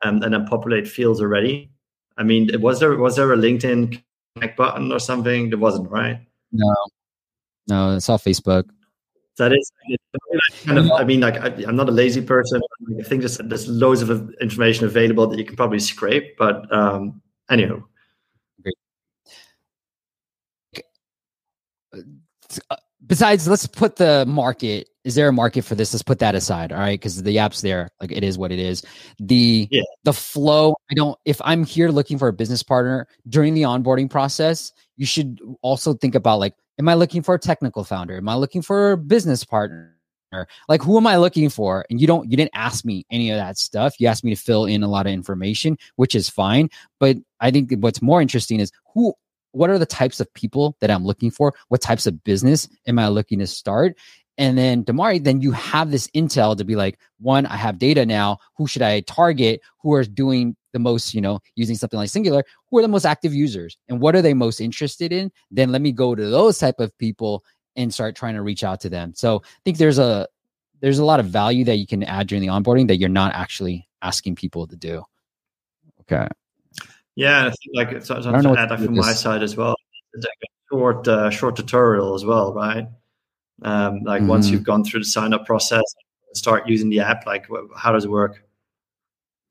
um, 0.01 0.21
and 0.23 0.33
then 0.33 0.45
populate 0.45 0.87
fields 0.87 1.21
already. 1.21 1.71
I 2.17 2.23
mean, 2.23 2.49
was 2.61 2.79
there 2.79 2.95
was 2.95 3.15
there 3.15 3.31
a 3.33 3.37
LinkedIn 3.37 4.01
connect 4.35 4.57
button 4.57 4.91
or 4.91 4.99
something? 4.99 5.49
There 5.49 5.59
wasn't, 5.59 5.89
right? 5.89 6.19
No, 6.51 6.75
no, 7.67 7.95
it's 7.95 8.09
all 8.09 8.19
Facebook. 8.19 8.69
That 9.38 9.53
is, 9.53 9.71
kind 10.65 10.77
of, 10.77 10.91
I 10.91 11.03
mean, 11.03 11.21
like 11.21 11.36
I, 11.38 11.47
am 11.67 11.75
not 11.75 11.89
a 11.89 11.91
lazy 11.91 12.21
person. 12.21 12.61
I 12.99 13.03
think 13.03 13.21
there's, 13.21 13.38
there's 13.38 13.67
loads 13.67 14.01
of 14.01 14.34
information 14.41 14.86
available 14.86 15.25
that 15.27 15.39
you 15.39 15.45
can 15.45 15.55
probably 15.55 15.79
scrape. 15.79 16.38
But 16.38 16.71
um, 16.73 17.21
anyhow 17.49 17.84
besides, 23.12 23.45
let's 23.45 23.68
put 23.68 23.97
the 23.97 24.26
market. 24.26 24.88
Is 25.03 25.16
there 25.16 25.28
a 25.28 25.34
market 25.34 25.64
for 25.66 25.76
this? 25.76 25.93
Let's 25.93 26.01
put 26.01 26.20
that 26.20 26.34
aside. 26.34 26.72
All 26.72 26.80
right, 26.80 26.97
because 26.97 27.22
the 27.22 27.39
app's 27.39 27.59
there. 27.59 27.89
Like 27.99 28.14
it 28.14 28.24
is 28.24 28.38
what 28.38 28.53
it 28.53 28.59
is. 28.59 28.84
The 29.20 29.68
Yeah. 29.70 29.82
the 30.05 30.14
flow. 30.14 30.76
I 30.89 30.93
don't. 30.93 31.20
If 31.26 31.41
I'm 31.43 31.66
here 31.66 31.89
looking 31.89 32.18
for 32.18 32.30
a 32.30 32.34
business 32.34 32.64
partner 32.64 33.07
during 33.28 33.53
the 33.53 33.64
onboarding 33.64 34.09
process, 34.09 34.72
you 34.95 35.05
should 35.05 35.41
also 35.62 35.93
think 35.93 36.16
about 36.16 36.39
like, 36.39 36.53
am 36.80 36.88
I 36.88 36.93
looking 36.93 37.22
for 37.22 37.36
a 37.36 37.39
technical 37.39 37.84
founder? 37.84 38.16
Am 38.16 38.30
I 38.30 38.36
looking 38.36 38.62
for 38.62 38.93
a 38.93 38.97
business 38.97 39.43
partner? 39.43 39.97
Like, 40.70 40.82
who 40.82 40.95
am 40.95 41.05
I 41.07 41.18
looking 41.18 41.49
for? 41.49 41.86
And 41.89 41.99
you 41.99 42.07
don't. 42.07 42.32
You 42.32 42.38
didn't 42.38 42.53
ask 42.53 42.86
me 42.86 43.05
any 43.12 43.32
of 43.32 43.38
that 43.38 43.57
stuff. 43.57 43.95
You 43.99 44.07
asked 44.07 44.24
me 44.24 44.34
to 44.34 44.41
fill 44.41 44.64
in 44.66 44.84
a 44.84 44.88
lot 44.88 45.05
of 45.05 45.12
information, 45.12 45.78
which 45.97 46.16
is 46.16 46.30
fine. 46.30 46.70
But 47.01 47.18
I 47.41 47.51
think 47.51 47.74
what's 47.80 48.01
more 48.01 48.22
interesting 48.22 48.62
is 48.62 48.72
who 48.93 49.14
what 49.52 49.70
are 49.70 49.80
the 49.80 49.86
types 49.86 50.20
of 50.20 50.34
people 50.34 50.76
that 50.80 50.91
I'm 50.91 51.06
looking 51.06 51.32
for? 51.32 51.54
What 51.68 51.82
types 51.82 52.08
of 52.08 52.24
business 52.24 52.68
am 52.88 52.99
I 52.99 53.08
looking 53.08 53.39
to 53.39 53.47
start? 53.47 53.97
And 54.38 54.58
then 54.58 54.84
Damari, 54.84 55.24
then 55.24 55.41
you 55.41 55.52
have 55.52 55.91
this 55.91 56.08
intel 56.16 56.58
to 56.58 56.64
be 56.64 56.76
like, 56.76 56.97
one, 57.20 57.45
I 57.45 57.58
have 57.58 57.78
data 57.78 58.06
now. 58.06 58.39
Who 58.56 58.66
should 58.66 58.82
I 58.82 59.02
target? 59.02 59.62
Who 59.82 59.93
are 59.93 60.04
doing 60.04 60.56
the 60.74 60.80
most, 60.80 61.14
you 61.14 61.22
know, 61.22 61.39
using 61.56 61.76
something 61.76 61.97
like 61.97 62.10
Singular? 62.10 62.43
Who 62.70 62.80
are 62.80 62.82
the 62.82 62.88
most 62.88 63.06
active 63.06 63.34
users? 63.34 63.78
And 63.89 63.99
what 63.99 64.16
are 64.16 64.22
they 64.22 64.34
most 64.34 64.62
interested 64.62 65.12
in? 65.12 65.32
Then 65.52 65.72
let 65.72 65.82
me 65.82 65.91
go 65.91 66.16
to 66.16 66.30
those 66.30 66.58
type 66.58 66.80
of 66.80 66.97
people 66.97 67.43
and 67.76 67.93
start 67.93 68.16
trying 68.16 68.36
to 68.36 68.41
reach 68.41 68.64
out 68.64 68.80
to 68.82 68.89
them. 68.89 69.14
So 69.16 69.43
I 69.45 69.60
think 69.64 69.78
there's 69.78 69.99
a 69.99 70.28
there's 70.82 70.99
a 70.99 71.06
lot 71.06 71.20
of 71.20 71.28
value 71.28 71.64
that 71.66 71.76
you 71.76 71.86
can 71.86 72.04
add 72.04 72.28
during 72.28 72.41
the 72.41 72.49
onboarding 72.49 72.88
that 72.88 72.97
you're 72.97 73.10
not 73.10 73.34
actually 73.36 73.88
asking 74.02 74.36
people 74.36 74.66
to 74.68 74.76
do. 74.76 75.04
Okay. 76.02 76.28
Yeah, 77.16 77.45
I 77.47 77.49
think 77.49 77.76
like 77.76 78.03
so, 78.03 78.22
so 78.22 78.34
I 78.34 78.41
to 78.41 78.55
add 78.57 78.80
from 78.80 78.95
my 78.95 79.14
side 79.14 79.43
as 79.43 79.55
well. 79.57 79.76
It's 80.14 80.26
like 80.26 80.38
a 80.43 80.76
short, 80.76 81.07
uh, 81.07 81.30
short 81.30 81.55
tutorial 81.55 82.14
as 82.16 82.24
well, 82.26 82.53
right? 82.53 82.88
Um, 83.64 83.99
like 84.03 84.24
once 84.24 84.47
Mhm. 84.47 84.51
you've 84.53 84.64
gone 84.64 84.84
through 84.84 85.01
the 85.01 85.05
sign 85.05 85.34
up 85.34 85.45
process, 85.45 85.84
start 86.34 86.68
using 86.68 86.89
the 86.89 86.99
app. 87.01 87.26
Like, 87.26 87.45
how 87.76 87.91
does 87.91 88.05
it 88.05 88.12
work? 88.12 88.43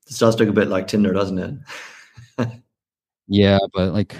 This 0.07 0.17
does 0.17 0.39
look 0.39 0.49
a 0.49 0.53
bit 0.53 0.67
like 0.67 0.87
Tinder, 0.87 1.13
doesn't 1.13 1.37
it? 1.39 1.55
Yeah, 3.27 3.59
but 3.73 3.93
like 3.93 4.17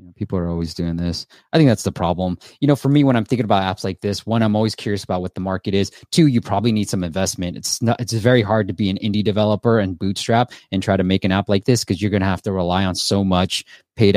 you 0.00 0.06
know, 0.06 0.12
people 0.16 0.38
are 0.38 0.48
always 0.48 0.72
doing 0.72 0.96
this. 0.96 1.26
I 1.52 1.58
think 1.58 1.68
that's 1.68 1.82
the 1.82 1.92
problem. 1.92 2.38
You 2.60 2.68
know, 2.68 2.76
for 2.76 2.88
me, 2.88 3.04
when 3.04 3.16
I'm 3.16 3.24
thinking 3.24 3.44
about 3.44 3.62
apps 3.62 3.84
like 3.84 4.00
this, 4.00 4.24
one, 4.24 4.42
I'm 4.42 4.56
always 4.56 4.74
curious 4.74 5.04
about 5.04 5.20
what 5.20 5.34
the 5.34 5.40
market 5.40 5.74
is. 5.74 5.90
Two, 6.10 6.26
you 6.26 6.40
probably 6.40 6.72
need 6.72 6.88
some 6.88 7.04
investment. 7.04 7.58
It's 7.58 7.82
not. 7.82 8.00
It's 8.00 8.12
very 8.14 8.40
hard 8.40 8.66
to 8.68 8.74
be 8.74 8.88
an 8.88 8.98
indie 8.98 9.22
developer 9.22 9.78
and 9.78 9.98
bootstrap 9.98 10.52
and 10.72 10.82
try 10.82 10.96
to 10.96 11.04
make 11.04 11.24
an 11.24 11.32
app 11.32 11.48
like 11.50 11.66
this 11.66 11.84
because 11.84 12.00
you're 12.00 12.10
going 12.10 12.22
to 12.22 12.26
have 12.26 12.42
to 12.42 12.52
rely 12.52 12.84
on 12.84 12.94
so 12.94 13.22
much 13.22 13.64
paid 13.94 14.16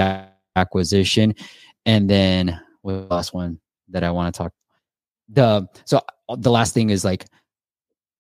acquisition. 0.56 1.36
And 1.86 2.10
then 2.10 2.60
what 2.82 3.10
the 3.10 3.16
last 3.16 3.34
one 3.34 3.60
that 3.90 4.06
I 4.06 4.12
want 4.12 4.34
to 4.34 4.38
talk? 4.38 4.54
The 5.28 5.68
so 5.84 6.02
uh, 6.30 6.38
the 6.38 6.52
last 6.52 6.74
thing 6.74 6.92
is 6.92 7.04
like, 7.04 7.26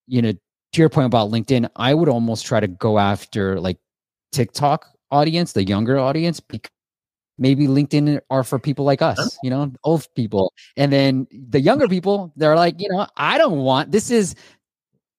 you 0.08 0.22
know, 0.22 0.34
to 0.34 0.82
your 0.82 0.90
point 0.90 1.06
about 1.06 1.32
LinkedIn, 1.32 1.70
I 1.78 1.94
would 1.94 2.10
almost 2.10 2.46
try 2.46 2.60
to 2.60 2.68
go 2.68 3.00
after 3.00 3.58
like 3.62 3.78
TikTok 4.34 4.90
audience, 5.12 5.54
the 5.54 5.64
younger 5.64 5.98
audience, 5.98 6.42
because 6.42 6.73
maybe 7.44 7.68
LinkedIn 7.68 8.22
are 8.30 8.44
for 8.46 8.58
people 8.58 8.86
like 8.86 9.02
us, 9.02 9.38
you 9.44 9.50
know, 9.50 9.70
old 9.84 10.08
people. 10.16 10.54
And 10.78 10.94
then 10.94 11.28
the 11.30 11.60
younger 11.60 11.90
people, 11.90 12.32
they're 12.38 12.56
like, 12.56 12.76
you 12.80 12.88
know, 12.90 13.06
I 13.18 13.38
don't 13.38 13.60
want 13.60 13.92
this 13.92 14.10
is 14.10 14.34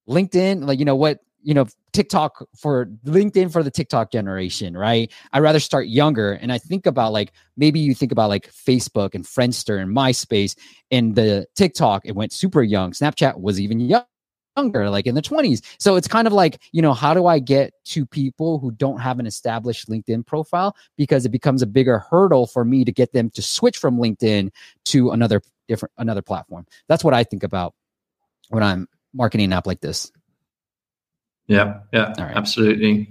LinkedIn, 0.09 0.67
like, 0.67 0.79
you 0.79 0.87
know, 0.87 0.97
what, 0.97 1.19
you 1.43 1.53
know, 1.53 1.67
TikTok 1.93 2.47
for 2.57 2.87
LinkedIn 3.05 3.53
for 3.53 3.63
the 3.63 3.71
TikTok 3.71 4.11
generation, 4.11 4.75
right? 4.75 5.13
I'd 5.35 5.41
rather 5.41 5.61
start 5.61 5.89
younger. 5.89 6.33
And 6.33 6.51
I 6.51 6.57
think 6.57 6.87
about 6.87 7.13
like 7.13 7.33
maybe 7.59 7.79
you 7.79 7.95
think 7.95 8.11
about 8.11 8.31
like 8.31 8.51
Facebook 8.51 9.15
and 9.15 9.27
Friendster 9.27 9.79
and 9.81 9.95
MySpace 9.95 10.57
and 10.91 11.15
the 11.15 11.47
TikTok, 11.55 12.07
it 12.07 12.17
went 12.17 12.33
super 12.33 12.63
young. 12.63 12.93
Snapchat 12.93 13.39
was 13.39 13.61
even 13.61 13.81
young 13.81 14.05
younger, 14.57 14.89
like 14.91 15.07
in 15.07 15.15
the 15.15 15.23
20s. 15.23 15.63
So 15.79 15.97
it's 15.97 16.09
kind 16.09 16.27
of 16.27 16.33
like, 16.33 16.61
you 16.73 16.83
know, 16.83 16.93
how 16.93 17.15
do 17.15 17.27
I 17.27 17.39
get 17.39 17.73
to 17.87 18.07
people 18.07 18.59
who 18.59 18.71
don't 18.73 18.99
have 18.99 19.19
an 19.19 19.27
established 19.27 19.89
LinkedIn 19.89 20.27
profile? 20.27 20.77
Because 20.97 21.25
it 21.27 21.31
becomes 21.31 21.63
a 21.63 21.67
bigger 21.67 21.99
hurdle 21.99 22.47
for 22.47 22.65
me 22.65 22.85
to 22.85 22.93
get 22.93 23.13
them 23.13 23.31
to 23.31 23.43
switch 23.43 23.79
from 23.79 23.97
LinkedIn 23.99 24.51
to 24.87 25.11
another 25.11 25.43
different 25.69 25.93
another 25.99 26.23
platform. 26.23 26.67
That's 26.89 27.03
what 27.05 27.15
I 27.15 27.25
think 27.25 27.43
about 27.43 27.75
when 28.51 28.63
I'm 28.63 28.89
marketing 29.13 29.47
an 29.47 29.53
app 29.55 29.67
like 29.67 29.81
this. 29.81 30.13
Yeah, 31.47 31.81
yeah, 31.93 32.15
All 32.19 32.25
right. 32.25 32.37
absolutely. 32.37 33.11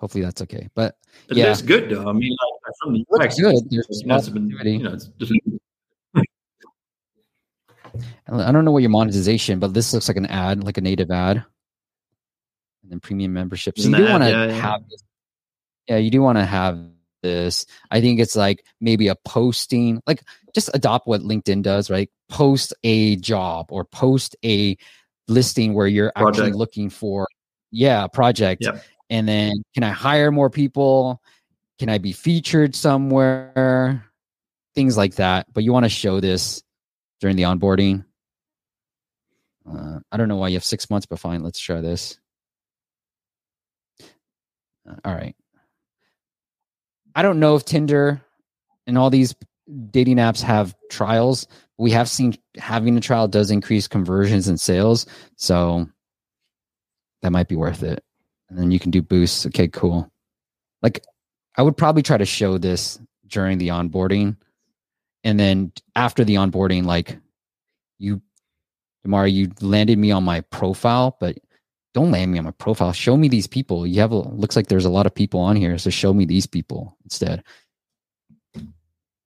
Hopefully 0.00 0.22
that's 0.22 0.42
okay. 0.42 0.68
But 0.74 0.96
It 1.28 1.36
Yeah. 1.38 1.46
looks 1.48 1.62
good 1.62 1.90
though. 1.90 2.08
I 2.08 2.12
mean, 2.12 2.36
like 2.64 2.74
from 2.82 2.92
the 2.94 3.04
Looks 3.10 3.24
UX, 3.24 3.40
good. 3.40 3.54
it's- 3.54 3.66
There's 3.70 3.86
it's 3.88 4.00
some 4.00 4.08
must 4.08 4.26
have 4.26 4.34
been, 4.34 4.48
you 4.50 4.82
know, 4.82 4.92
it's 4.92 5.06
just, 5.18 5.32
I 8.30 8.52
don't 8.52 8.64
know 8.64 8.72
what 8.72 8.82
your 8.82 8.90
monetization, 8.90 9.58
but 9.58 9.74
this 9.74 9.92
looks 9.92 10.08
like 10.08 10.16
an 10.16 10.26
ad, 10.26 10.62
like 10.64 10.78
a 10.78 10.82
native 10.82 11.10
ad. 11.10 11.44
And 12.82 12.92
then 12.92 13.00
premium 13.00 13.32
membership. 13.32 13.78
So 13.78 13.88
you 13.88 13.96
do 13.96 14.04
want 14.04 14.22
to 14.22 14.30
yeah, 14.30 14.46
yeah. 14.46 14.52
have 14.52 14.88
this. 14.88 15.02
Yeah, 15.88 15.96
you 15.96 16.10
do 16.10 16.20
want 16.20 16.38
to 16.38 16.44
have 16.44 16.78
this. 17.22 17.66
I 17.90 18.00
think 18.00 18.20
it's 18.20 18.36
like 18.36 18.64
maybe 18.80 19.08
a 19.08 19.16
posting, 19.16 20.02
like 20.06 20.22
just 20.54 20.70
adopt 20.74 21.06
what 21.06 21.22
LinkedIn 21.22 21.62
does, 21.62 21.90
right? 21.90 22.10
Post 22.28 22.74
a 22.84 23.16
job 23.16 23.66
or 23.70 23.84
post 23.84 24.36
a 24.44 24.76
listing 25.26 25.74
where 25.74 25.86
you're 25.86 26.12
actually 26.14 26.52
looking 26.52 26.90
for, 26.90 27.26
yeah, 27.70 28.04
a 28.04 28.08
project. 28.08 28.62
Yep. 28.62 28.84
And 29.10 29.26
then 29.26 29.64
can 29.74 29.82
I 29.82 29.90
hire 29.90 30.30
more 30.30 30.50
people? 30.50 31.22
Can 31.78 31.88
I 31.88 31.98
be 31.98 32.12
featured 32.12 32.74
somewhere? 32.74 34.04
Things 34.74 34.96
like 34.96 35.14
that. 35.14 35.46
But 35.52 35.64
you 35.64 35.72
want 35.72 35.84
to 35.84 35.90
show 35.90 36.20
this 36.20 36.62
during 37.20 37.36
the 37.36 37.44
onboarding. 37.44 38.04
Uh, 39.70 39.98
I 40.10 40.16
don't 40.16 40.28
know 40.28 40.36
why 40.36 40.48
you 40.48 40.56
have 40.56 40.64
six 40.64 40.88
months, 40.88 41.06
but 41.06 41.18
fine. 41.18 41.42
Let's 41.42 41.60
try 41.60 41.80
this. 41.80 42.18
Uh, 44.88 44.94
all 45.04 45.14
right. 45.14 45.36
I 47.14 47.22
don't 47.22 47.40
know 47.40 47.56
if 47.56 47.64
Tinder 47.64 48.22
and 48.86 48.96
all 48.96 49.10
these 49.10 49.34
dating 49.90 50.16
apps 50.16 50.40
have 50.40 50.74
trials. 50.90 51.46
We 51.76 51.90
have 51.90 52.08
seen 52.08 52.36
having 52.56 52.96
a 52.96 53.00
trial 53.00 53.28
does 53.28 53.50
increase 53.50 53.88
conversions 53.88 54.48
and 54.48 54.60
sales. 54.60 55.06
So 55.36 55.88
that 57.22 57.32
might 57.32 57.48
be 57.48 57.56
worth 57.56 57.82
it. 57.82 58.02
And 58.48 58.58
then 58.58 58.70
you 58.70 58.78
can 58.78 58.90
do 58.90 59.02
boosts. 59.02 59.46
Okay, 59.46 59.68
cool. 59.68 60.10
Like 60.82 61.04
I 61.56 61.62
would 61.62 61.76
probably 61.76 62.02
try 62.02 62.16
to 62.16 62.24
show 62.24 62.56
this 62.56 62.98
during 63.26 63.58
the 63.58 63.68
onboarding. 63.68 64.36
And 65.24 65.38
then 65.38 65.72
after 65.94 66.24
the 66.24 66.36
onboarding, 66.36 66.84
like 66.84 67.18
you, 67.98 68.22
Damari, 69.06 69.32
you 69.32 69.50
landed 69.60 69.98
me 69.98 70.10
on 70.10 70.24
my 70.24 70.40
profile, 70.42 71.16
but 71.20 71.38
don't 71.94 72.10
land 72.10 72.32
me 72.32 72.38
on 72.38 72.44
my 72.44 72.50
profile. 72.52 72.92
Show 72.92 73.16
me 73.16 73.28
these 73.28 73.46
people. 73.46 73.86
You 73.86 74.00
have 74.00 74.12
a, 74.12 74.16
looks 74.16 74.56
like 74.56 74.68
there's 74.68 74.84
a 74.84 74.90
lot 74.90 75.06
of 75.06 75.14
people 75.14 75.40
on 75.40 75.56
here, 75.56 75.78
so 75.78 75.90
show 75.90 76.12
me 76.12 76.24
these 76.24 76.46
people 76.46 76.96
instead. 77.04 77.42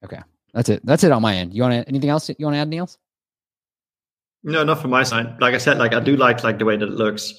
Okay, 0.03 0.19
that's 0.53 0.69
it. 0.69 0.85
That's 0.85 1.03
it 1.03 1.11
on 1.11 1.21
my 1.21 1.35
end. 1.35 1.53
You 1.53 1.63
want 1.63 1.87
anything 1.87 2.09
else? 2.09 2.29
You 2.29 2.45
want 2.45 2.55
to 2.55 2.59
add 2.59 2.63
anything 2.63 2.79
else? 2.79 2.97
No, 4.43 4.63
not 4.63 4.81
from 4.81 4.91
my 4.91 5.03
side. 5.03 5.39
Like 5.39 5.55
I 5.55 5.57
said, 5.57 5.77
like 5.77 5.93
I 5.93 5.99
do 5.99 6.17
like 6.17 6.43
like 6.43 6.59
the 6.59 6.65
way 6.65 6.75
that 6.75 6.87
it 6.87 6.93
looks. 6.93 7.33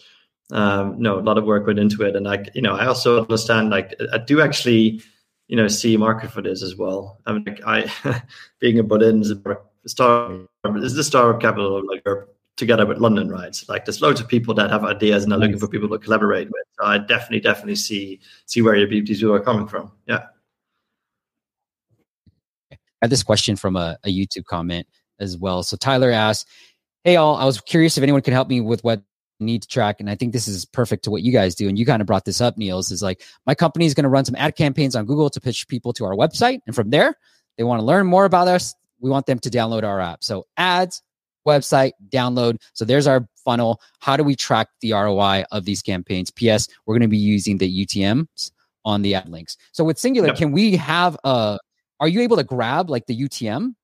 Um, 0.53 0.97
no, 0.99 1.18
a 1.18 1.20
lot 1.20 1.39
of 1.39 1.45
work 1.45 1.66
went 1.66 1.78
into 1.78 2.03
it, 2.03 2.16
and 2.16 2.24
like 2.24 2.51
you 2.55 2.62
know, 2.62 2.74
I 2.74 2.87
also 2.87 3.22
understand. 3.22 3.70
Like 3.70 3.95
I 4.12 4.18
do 4.18 4.41
actually, 4.41 5.03
you 5.49 5.57
know, 5.57 5.68
see 5.68 5.97
market 5.97 6.30
for 6.30 6.43
this 6.43 6.62
as 6.62 6.76
well. 6.76 7.20
I 7.26 7.32
mean, 7.32 7.45
like 7.45 7.61
I, 7.66 8.22
being 8.61 8.78
a 8.78 8.82
Berlin 8.82 9.20
is 9.20 9.30
a 9.30 9.41
star 9.87 10.47
is 10.64 10.94
the 10.94 11.04
startup 11.04 11.40
capital 11.40 11.76
of 11.76 11.84
like 11.84 12.02
Europe 12.04 12.36
together 12.56 12.86
with 12.86 12.98
London, 12.98 13.28
right? 13.28 13.54
So 13.54 13.72
like 13.72 13.84
there's 13.84 14.00
loads 14.00 14.20
of 14.20 14.28
people 14.28 14.54
that 14.54 14.70
have 14.70 14.84
ideas 14.84 15.24
and 15.24 15.32
are 15.32 15.38
looking 15.38 15.58
for 15.58 15.68
people 15.68 15.88
to 15.88 15.98
collaborate 15.98 16.48
with. 16.48 16.64
So 16.78 16.86
I 16.86 16.98
definitely, 16.98 17.40
definitely 17.40 17.76
see 17.76 18.20
see 18.46 18.62
where 18.62 18.76
your 18.76 18.88
people 18.88 19.32
are 19.32 19.40
coming 19.40 19.66
from. 19.66 19.90
Yeah. 20.06 20.26
I 22.72 22.76
had 23.02 23.10
this 23.10 23.22
question 23.22 23.56
from 23.56 23.76
a, 23.76 23.98
a 24.04 24.08
YouTube 24.08 24.44
comment 24.44 24.86
as 25.18 25.36
well. 25.36 25.62
So 25.62 25.76
Tyler 25.76 26.10
asked, 26.10 26.48
Hey, 27.02 27.16
all, 27.16 27.36
I 27.36 27.44
was 27.44 27.60
curious 27.60 27.98
if 27.98 28.02
anyone 28.02 28.22
could 28.22 28.32
help 28.32 28.48
me 28.48 28.60
with 28.60 28.82
what 28.82 29.02
need 29.40 29.62
to 29.62 29.68
track. 29.68 30.00
And 30.00 30.08
I 30.08 30.14
think 30.14 30.32
this 30.32 30.48
is 30.48 30.64
perfect 30.64 31.04
to 31.04 31.10
what 31.10 31.22
you 31.22 31.32
guys 31.32 31.54
do. 31.54 31.68
And 31.68 31.78
you 31.78 31.84
kind 31.84 32.00
of 32.00 32.06
brought 32.06 32.24
this 32.24 32.40
up, 32.40 32.56
Niels, 32.56 32.90
is 32.90 33.02
like, 33.02 33.22
my 33.46 33.54
company 33.54 33.84
is 33.84 33.94
going 33.94 34.04
to 34.04 34.08
run 34.08 34.24
some 34.24 34.36
ad 34.36 34.56
campaigns 34.56 34.96
on 34.96 35.04
Google 35.04 35.28
to 35.30 35.40
pitch 35.40 35.68
people 35.68 35.92
to 35.94 36.04
our 36.04 36.14
website. 36.14 36.60
And 36.66 36.74
from 36.74 36.90
there, 36.90 37.14
they 37.58 37.64
want 37.64 37.80
to 37.80 37.84
learn 37.84 38.06
more 38.06 38.24
about 38.24 38.48
us. 38.48 38.74
We 39.05 39.11
want 39.11 39.26
them 39.26 39.38
to 39.40 39.50
download 39.50 39.84
our 39.84 40.00
app. 40.00 40.24
So 40.24 40.46
ads, 40.57 41.02
website, 41.46 41.92
download. 42.09 42.57
So 42.72 42.86
there's 42.86 43.07
our 43.07 43.28
funnel. 43.44 43.82
How 43.98 44.16
do 44.16 44.24
we 44.24 44.34
track 44.34 44.68
the 44.80 44.94
ROI 44.94 45.44
of 45.52 45.66
these 45.66 45.82
campaigns? 45.82 46.30
PS, 46.30 46.68
we're 46.86 46.94
going 46.94 47.02
to 47.02 47.09
be 47.09 47.18
using 47.18 47.59
the 47.59 47.84
UTMs 47.84 48.50
on 48.86 49.02
the 49.02 49.14
ad 49.14 49.28
links. 49.28 49.59
So 49.72 49.84
with 49.84 49.98
Singular, 49.98 50.28
Yep. 50.28 50.36
can 50.38 50.52
we 50.52 50.74
have 50.76 51.18
a 51.22 51.59
are 52.00 52.09
you 52.09 52.22
able 52.22 52.38
to 52.38 52.44
grab 52.44 52.88
like 52.88 53.05
the 53.05 53.14
UTM 53.14 53.74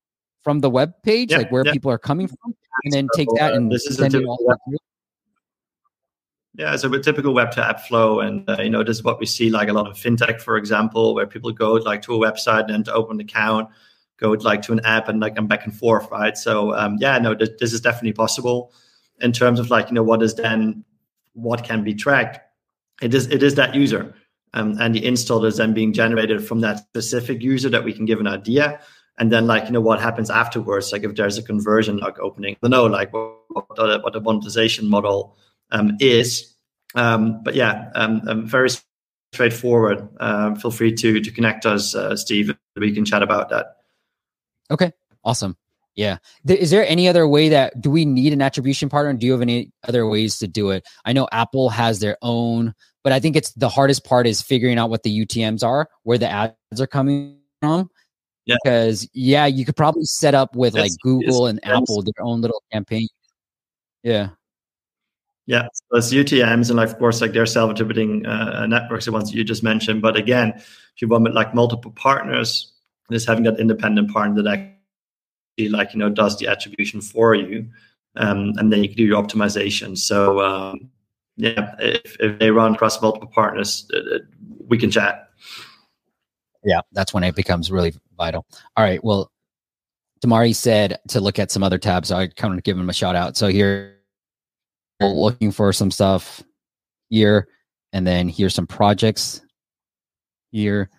from 0.43 0.61
the 0.61 0.71
web 0.71 0.95
page, 1.03 1.33
Yeah, 1.33 1.39
like 1.39 1.53
where 1.53 1.65
yeah. 1.67 1.73
people 1.73 1.91
are 1.91 1.99
coming 1.99 2.27
from, 2.27 2.55
and 2.85 2.93
then 2.95 3.07
take 3.15 3.29
that 3.35 3.53
uh, 3.53 3.57
and 3.57 3.71
this 3.71 3.85
is 3.85 3.99
send 3.99 4.15
it 4.15 4.25
all 4.25 4.39
through? 4.39 4.79
Yeah, 6.55 6.75
so 6.77 6.93
a 6.95 6.99
typical 6.99 7.35
web 7.35 7.51
to 7.53 7.65
app 7.65 7.81
flow, 7.81 8.21
and 8.21 8.49
uh, 8.49 8.57
you 8.63 8.71
know 8.71 8.83
this 8.83 8.97
is 8.97 9.05
what 9.05 9.21
we 9.21 9.27
see 9.27 9.51
like 9.51 9.69
a 9.69 9.75
lot 9.75 9.87
of 9.87 9.97
fintech, 9.97 10.41
for 10.41 10.57
example, 10.57 11.15
where 11.15 11.27
people 11.27 11.53
go 11.53 11.75
like 11.75 12.01
to 12.03 12.15
a 12.15 12.19
website 12.19 12.73
and 12.73 12.87
to 12.87 12.93
open 12.95 13.17
an 13.17 13.21
account, 13.21 13.69
go 14.21 14.31
like 14.33 14.63
to 14.63 14.73
an 14.73 14.81
app 14.85 15.09
and 15.09 15.21
like 15.21 15.39
I'm 15.39 15.47
back 15.47 15.65
and 15.65 15.75
forth, 15.75 16.11
right? 16.11 16.37
So 16.37 16.75
um, 16.75 16.97
yeah, 17.01 17.19
no, 17.19 17.35
this, 17.35 17.51
this 17.59 17.73
is 17.73 17.81
definitely 17.81 18.13
possible. 18.13 18.73
In 19.21 19.33
terms 19.33 19.61
of 19.61 19.71
like 19.71 19.89
you 19.89 19.95
know 19.95 20.03
what 20.03 20.23
is 20.23 20.35
then 20.35 20.85
what 21.35 21.65
can 21.65 21.83
be 21.85 21.95
tracked, 21.95 22.41
it 23.03 23.15
is 23.15 23.27
it 23.29 23.43
is 23.43 23.55
that 23.57 23.75
user, 23.75 24.15
um, 24.55 24.77
and 24.81 24.95
the 24.95 25.05
install 25.05 25.45
is 25.45 25.57
then 25.57 25.75
being 25.75 25.93
generated 25.93 26.47
from 26.47 26.61
that 26.61 26.79
specific 26.79 27.43
user 27.43 27.69
that 27.69 27.85
we 27.85 27.93
can 27.93 28.05
give 28.05 28.21
an 28.21 28.27
idea 28.27 28.81
and 29.21 29.31
then 29.31 29.47
like 29.47 29.67
you 29.67 29.71
know 29.71 29.81
what 29.81 30.01
happens 30.01 30.31
afterwards 30.31 30.91
like 30.93 31.05
if 31.05 31.15
there's 31.15 31.39
a 31.39 31.43
conversion 31.43 31.99
like 31.99 32.19
opening 32.19 32.55
i 32.55 32.59
don't 32.63 32.71
know 32.71 32.87
like 32.87 33.13
what, 33.13 33.67
the, 33.77 34.01
what 34.03 34.13
the 34.13 34.21
monetization 34.21 34.89
model 34.89 35.37
um, 35.71 35.97
is 36.01 36.55
um, 36.97 37.41
but 37.45 37.55
yeah 37.55 37.91
um, 37.95 38.23
um 38.27 38.47
very 38.47 38.71
straightforward 39.33 40.09
feel 40.61 40.71
free 40.71 40.93
to 40.93 41.21
to 41.21 41.31
connect 41.31 41.67
us 41.67 41.95
uh, 41.95 42.17
steve 42.17 42.57
we 42.77 42.93
can 42.93 43.05
chat 43.05 43.23
about 43.23 43.51
that 43.51 43.77
okay 44.71 44.93
awesome 45.25 45.57
yeah 45.97 46.19
is 46.47 46.71
there 46.71 46.87
any 46.87 47.09
other 47.09 47.27
way 47.27 47.49
that 47.49 47.81
do 47.81 47.91
we 47.91 48.05
need 48.05 48.33
an 48.33 48.43
attribution 48.43 48.89
partner 48.89 49.13
do 49.13 49.27
you 49.27 49.33
have 49.33 49.43
any 49.43 49.73
other 49.89 50.07
ways 50.07 50.39
to 50.39 50.47
do 50.47 50.71
it 50.71 50.87
i 51.05 51.13
know 51.13 51.29
apple 51.33 51.69
has 51.69 52.01
their 52.01 52.17
own 52.23 52.75
but 53.03 53.13
i 53.13 53.21
think 53.21 53.37
it's 53.37 53.53
the 53.55 53.69
hardest 53.69 54.05
part 54.05 54.27
is 54.27 54.41
figuring 54.41 54.79
out 54.79 54.89
what 54.89 55.03
the 55.03 55.21
utms 55.21 55.65
are 55.65 55.89
where 56.05 56.19
the 56.19 56.29
ads 56.29 56.81
are 56.81 56.87
coming 56.87 57.39
from 57.61 57.91
yeah. 58.51 58.57
Because 58.65 59.09
yeah, 59.13 59.47
you 59.47 59.65
could 59.65 59.77
probably 59.77 60.05
set 60.05 60.35
up 60.35 60.57
with 60.57 60.75
like 60.75 60.91
Google 61.03 61.47
and 61.47 61.65
Apple 61.65 62.03
their 62.03 62.25
own 62.25 62.41
little 62.41 62.63
campaign. 62.73 63.07
Yeah. 64.03 64.31
Yeah, 65.47 65.67
so 65.73 65.97
it's 65.97 66.13
UTMs 66.13 66.69
and 66.69 66.77
like 66.77 66.91
of 66.91 66.99
course 66.99 67.21
like 67.21 67.33
their 67.33 67.47
self-attributing 67.47 68.25
uh, 68.25 68.67
networks, 68.67 69.07
the 69.07 69.13
ones 69.13 69.33
you 69.33 69.43
just 69.43 69.63
mentioned. 69.63 70.01
But 70.01 70.17
again, 70.17 70.53
if 70.57 70.95
you 70.99 71.09
want 71.09 71.25
with 71.25 71.33
like 71.33 71.55
multiple 71.55 71.91
partners, 71.91 72.73
just 73.11 73.27
having 73.27 73.45
that 73.45 73.59
independent 73.59 74.13
partner 74.13 74.43
that 74.43 74.53
actually 75.59 75.69
like 75.69 75.93
you 75.93 75.99
know 75.99 76.09
does 76.09 76.39
the 76.39 76.49
attribution 76.49 77.01
for 77.01 77.35
you, 77.35 77.69
um, 78.17 78.53
and 78.59 78.73
then 78.73 78.83
you 78.83 78.89
can 78.89 78.97
do 78.97 79.05
your 79.05 79.23
optimization. 79.23 79.97
So 79.97 80.41
um, 80.41 80.91
yeah, 81.37 81.75
if, 81.79 82.17
if 82.21 82.39
they 82.39 82.51
run 82.51 82.75
across 82.75 83.01
multiple 83.01 83.29
partners, 83.29 83.89
uh, 83.95 84.17
uh 84.17 84.19
we 84.69 84.79
can 84.79 84.91
chat. 84.91 85.29
Yeah, 86.65 86.81
that's 86.93 87.15
when 87.15 87.25
it 87.25 87.35
becomes 87.35 87.71
really 87.71 87.95
vital. 88.17 88.47
All 88.77 88.85
right. 88.85 89.03
Well, 89.03 89.33
Damari 90.25 90.55
said 90.55 90.99
to 91.09 91.21
look 91.21 91.39
at 91.39 91.51
some 91.51 91.63
other 91.63 91.79
tabs. 91.79 92.09
So 92.09 92.17
I 92.17 92.27
kind 92.27 92.55
of 92.55 92.63
give 92.63 92.79
him 92.79 92.91
a 92.91 92.93
shout 92.93 93.17
out. 93.17 93.37
So 93.37 93.49
here, 93.49 93.97
looking 95.01 95.51
for 95.51 95.73
some 95.73 95.91
stuff 95.91 96.43
here, 97.09 97.49
and 97.93 98.07
then 98.07 98.29
here's 98.29 98.55
some 98.55 98.67
projects 98.67 99.41
here, 100.53 100.91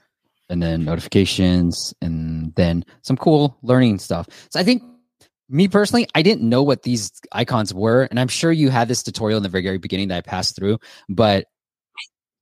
and 0.51 0.61
then 0.61 0.85
notifications, 0.85 1.93
and 2.01 2.53
then 2.55 2.85
some 3.01 3.17
cool 3.17 3.57
learning 3.63 3.97
stuff. 3.97 4.27
So 4.51 4.59
I 4.59 4.63
think 4.63 4.83
me 5.49 5.67
personally, 5.67 6.07
I 6.13 6.21
didn't 6.21 6.47
know 6.47 6.61
what 6.61 6.83
these 6.83 7.11
icons 7.31 7.73
were, 7.73 8.03
and 8.03 8.19
I'm 8.19 8.27
sure 8.27 8.51
you 8.51 8.69
had 8.69 8.87
this 8.87 9.01
tutorial 9.01 9.37
in 9.37 9.43
the 9.43 9.49
very, 9.49 9.63
very 9.63 9.79
beginning 9.79 10.09
that 10.09 10.17
I 10.17 10.21
passed 10.21 10.55
through, 10.55 10.77
but 11.09 11.45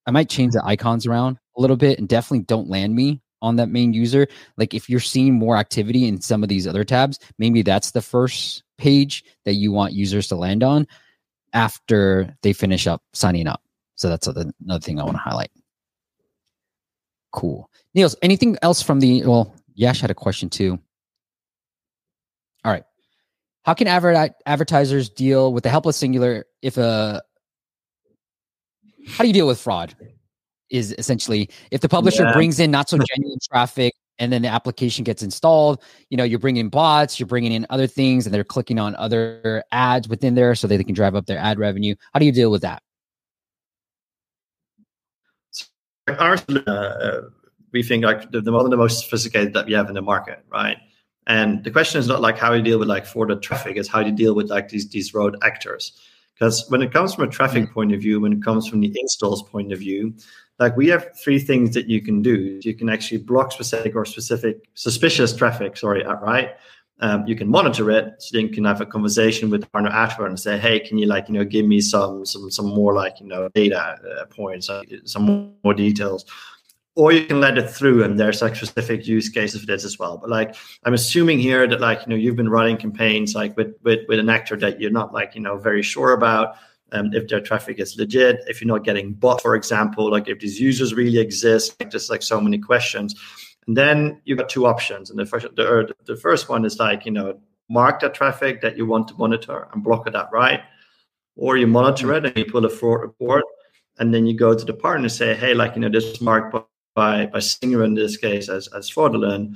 I 0.05 0.11
might 0.11 0.29
change 0.29 0.53
the 0.53 0.65
icons 0.65 1.05
around 1.05 1.37
a 1.55 1.61
little 1.61 1.77
bit 1.77 1.99
and 1.99 2.09
definitely 2.09 2.45
don't 2.45 2.67
land 2.67 2.95
me 2.95 3.21
on 3.41 3.55
that 3.57 3.69
main 3.69 3.93
user. 3.93 4.27
Like 4.57 4.73
if 4.73 4.89
you're 4.89 4.99
seeing 4.99 5.35
more 5.35 5.55
activity 5.55 6.07
in 6.07 6.19
some 6.19 6.43
of 6.43 6.49
these 6.49 6.67
other 6.67 6.83
tabs, 6.83 7.19
maybe 7.37 7.61
that's 7.61 7.91
the 7.91 8.01
first 8.01 8.63
page 8.77 9.23
that 9.45 9.53
you 9.53 9.71
want 9.71 9.93
users 9.93 10.27
to 10.27 10.35
land 10.35 10.63
on 10.63 10.87
after 11.53 12.35
they 12.41 12.53
finish 12.53 12.87
up 12.87 13.03
signing 13.13 13.47
up. 13.47 13.61
So 13.95 14.09
that's 14.09 14.27
another 14.27 14.79
thing 14.79 14.99
I 14.99 15.03
want 15.03 15.17
to 15.17 15.21
highlight. 15.21 15.51
Cool. 17.31 17.69
Niels, 17.93 18.15
anything 18.21 18.57
else 18.61 18.81
from 18.81 18.99
the, 18.99 19.23
well, 19.23 19.53
Yash 19.75 20.01
had 20.01 20.11
a 20.11 20.15
question 20.15 20.49
too. 20.49 20.79
All 22.65 22.71
right. 22.71 22.83
How 23.63 23.73
can 23.73 23.87
adver- 23.87 24.33
advertisers 24.45 25.09
deal 25.09 25.53
with 25.53 25.63
the 25.63 25.69
helpless 25.69 25.97
singular 25.97 26.45
if 26.61 26.77
a, 26.77 27.21
how 29.07 29.23
do 29.23 29.27
you 29.27 29.33
deal 29.33 29.47
with 29.47 29.59
fraud? 29.59 29.95
is 30.69 30.93
essentially 30.97 31.49
if 31.71 31.81
the 31.81 31.89
publisher 31.89 32.23
yeah. 32.23 32.33
brings 32.33 32.59
in 32.59 32.71
not 32.71 32.89
so 32.89 32.97
genuine 33.15 33.39
traffic 33.51 33.93
and 34.17 34.31
then 34.31 34.41
the 34.41 34.47
application 34.47 35.03
gets 35.03 35.23
installed 35.23 35.83
you 36.09 36.17
know 36.17 36.23
you're 36.23 36.39
bringing 36.39 36.61
in 36.61 36.69
bots 36.69 37.19
you're 37.19 37.27
bringing 37.27 37.51
in 37.51 37.65
other 37.69 37.87
things 37.87 38.25
and 38.25 38.33
they're 38.33 38.43
clicking 38.43 38.79
on 38.79 38.95
other 38.95 39.63
ads 39.71 40.07
within 40.07 40.35
there 40.35 40.55
so 40.55 40.67
that 40.67 40.77
they 40.77 40.83
can 40.83 40.95
drive 40.95 41.15
up 41.15 41.25
their 41.25 41.39
ad 41.39 41.59
revenue 41.59 41.95
how 42.13 42.19
do 42.19 42.25
you 42.25 42.31
deal 42.31 42.51
with 42.51 42.61
that 42.61 42.81
ours 46.19 46.43
uh, 46.49 47.21
we 47.71 47.83
think 47.83 48.03
like 48.03 48.31
the, 48.31 48.41
the 48.41 48.51
one 48.51 48.65
of 48.65 48.71
the 48.71 48.77
most 48.77 49.03
sophisticated 49.03 49.53
that 49.53 49.65
we 49.65 49.73
have 49.73 49.89
in 49.89 49.95
the 49.95 50.01
market 50.01 50.43
right 50.51 50.77
and 51.27 51.63
the 51.63 51.71
question 51.71 51.99
is 51.99 52.07
not 52.07 52.21
like 52.21 52.37
how 52.37 52.53
you 52.53 52.61
deal 52.61 52.79
with 52.79 52.87
like 52.87 53.05
for 53.05 53.25
the 53.25 53.35
traffic 53.35 53.77
it's 53.77 53.89
how 53.89 53.99
you 53.99 54.11
deal 54.11 54.33
with 54.33 54.49
like 54.49 54.69
these 54.69 54.89
these 54.89 55.13
road 55.13 55.37
actors 55.41 55.99
because 56.33 56.65
when 56.69 56.81
it 56.81 56.91
comes 56.91 57.13
from 57.13 57.25
a 57.25 57.27
traffic 57.27 57.63
mm-hmm. 57.63 57.73
point 57.73 57.93
of 57.93 57.99
view 57.99 58.19
when 58.19 58.33
it 58.33 58.43
comes 58.43 58.67
from 58.67 58.79
the 58.79 58.93
installs 58.99 59.43
point 59.43 59.71
of 59.71 59.79
view 59.79 60.13
like 60.59 60.75
we 60.75 60.87
have 60.89 61.07
three 61.17 61.39
things 61.39 61.73
that 61.73 61.87
you 61.87 62.01
can 62.01 62.21
do. 62.21 62.59
You 62.61 62.75
can 62.75 62.89
actually 62.89 63.19
block 63.19 63.53
specific 63.53 63.95
or 63.95 64.05
specific 64.05 64.69
suspicious 64.73 65.33
traffic, 65.33 65.77
sorry, 65.77 66.03
right? 66.03 66.51
Um, 67.01 67.25
you 67.25 67.35
can 67.35 67.47
monitor 67.47 67.89
it, 67.91 68.21
so 68.21 68.35
then 68.35 68.47
you 68.47 68.53
can 68.53 68.65
have 68.65 68.81
a 68.81 68.85
conversation 68.85 69.49
with 69.49 69.71
partner 69.71 69.89
afterward 69.89 70.29
and 70.29 70.39
say, 70.39 70.57
"Hey, 70.57 70.79
can 70.79 70.97
you 70.97 71.05
like 71.05 71.29
you 71.29 71.33
know 71.33 71.45
give 71.45 71.65
me 71.65 71.79
some 71.79 72.25
some 72.25 72.51
some 72.51 72.67
more 72.67 72.93
like 72.93 73.19
you 73.21 73.27
know 73.27 73.49
data 73.55 73.79
uh, 73.79 74.25
points, 74.25 74.69
uh, 74.69 74.83
some 75.05 75.55
more 75.63 75.73
details?" 75.73 76.25
Or 76.95 77.13
you 77.13 77.25
can 77.25 77.39
let 77.39 77.57
it 77.57 77.69
through, 77.69 78.03
and 78.03 78.19
there's 78.19 78.41
like 78.41 78.55
specific 78.57 79.07
use 79.07 79.29
cases 79.29 79.61
for 79.61 79.67
this 79.67 79.85
as 79.85 79.97
well. 79.97 80.17
But 80.17 80.29
like 80.29 80.55
I'm 80.83 80.93
assuming 80.93 81.39
here 81.39 81.65
that 81.67 81.79
like 81.79 82.01
you 82.05 82.09
know 82.09 82.17
you've 82.17 82.35
been 82.35 82.49
running 82.49 82.75
campaigns 82.75 83.33
like 83.33 83.55
with 83.55 83.75
with 83.83 84.01
with 84.09 84.19
an 84.19 84.27
actor 84.27 84.57
that 84.57 84.81
you're 84.81 84.91
not 84.91 85.13
like 85.13 85.35
you 85.35 85.41
know 85.41 85.57
very 85.57 85.81
sure 85.81 86.11
about 86.11 86.55
um, 86.91 87.13
if 87.13 87.27
their 87.27 87.39
traffic 87.39 87.79
is 87.79 87.97
legit, 87.97 88.41
if 88.47 88.61
you're 88.61 88.67
not 88.67 88.83
getting 88.83 89.13
bot, 89.13 89.41
for 89.41 89.55
example, 89.55 90.09
like 90.11 90.27
if 90.27 90.39
these 90.39 90.59
users 90.59 90.93
really 90.93 91.19
exist, 91.19 91.75
like 91.79 91.91
just 91.91 92.09
like 92.09 92.21
so 92.21 92.41
many 92.41 92.57
questions. 92.57 93.15
And 93.69 93.77
then 93.77 94.19
you 94.25 94.35
got 94.35 94.49
two 94.49 94.65
options. 94.65 95.11
And 95.11 95.19
the 95.19 95.27
first, 95.27 95.45
the, 95.55 95.81
uh, 95.81 95.93
the 96.05 96.15
first 96.15 96.49
one 96.49 96.65
is 96.65 96.79
like, 96.79 97.05
you 97.05 97.11
know, 97.11 97.39
mark 97.69 97.99
that 97.99 98.15
traffic 98.15 98.61
that 98.61 98.75
you 98.75 98.87
want 98.87 99.07
to 99.09 99.13
monitor 99.13 99.67
and 99.71 99.83
block 99.83 100.07
it 100.07 100.15
outright. 100.15 100.61
Or 101.35 101.55
you 101.55 101.67
monitor 101.67 102.11
it 102.13 102.25
and 102.25 102.35
you 102.35 102.45
pull 102.45 102.65
a 102.65 102.69
fraud 102.69 103.01
report. 103.01 103.43
And 103.99 104.11
then 104.11 104.25
you 104.25 104.35
go 104.35 104.55
to 104.55 104.65
the 104.65 104.73
partner 104.73 105.03
and 105.03 105.11
say, 105.11 105.35
hey, 105.35 105.53
like, 105.53 105.75
you 105.75 105.81
know, 105.81 105.89
this 105.89 106.05
is 106.05 106.19
marked 106.19 106.57
by, 106.95 107.27
by 107.27 107.37
Singular 107.37 107.85
in 107.85 107.93
this 107.93 108.17
case 108.17 108.49
as, 108.49 108.67
as 108.69 108.89
fraudulent, 108.89 109.55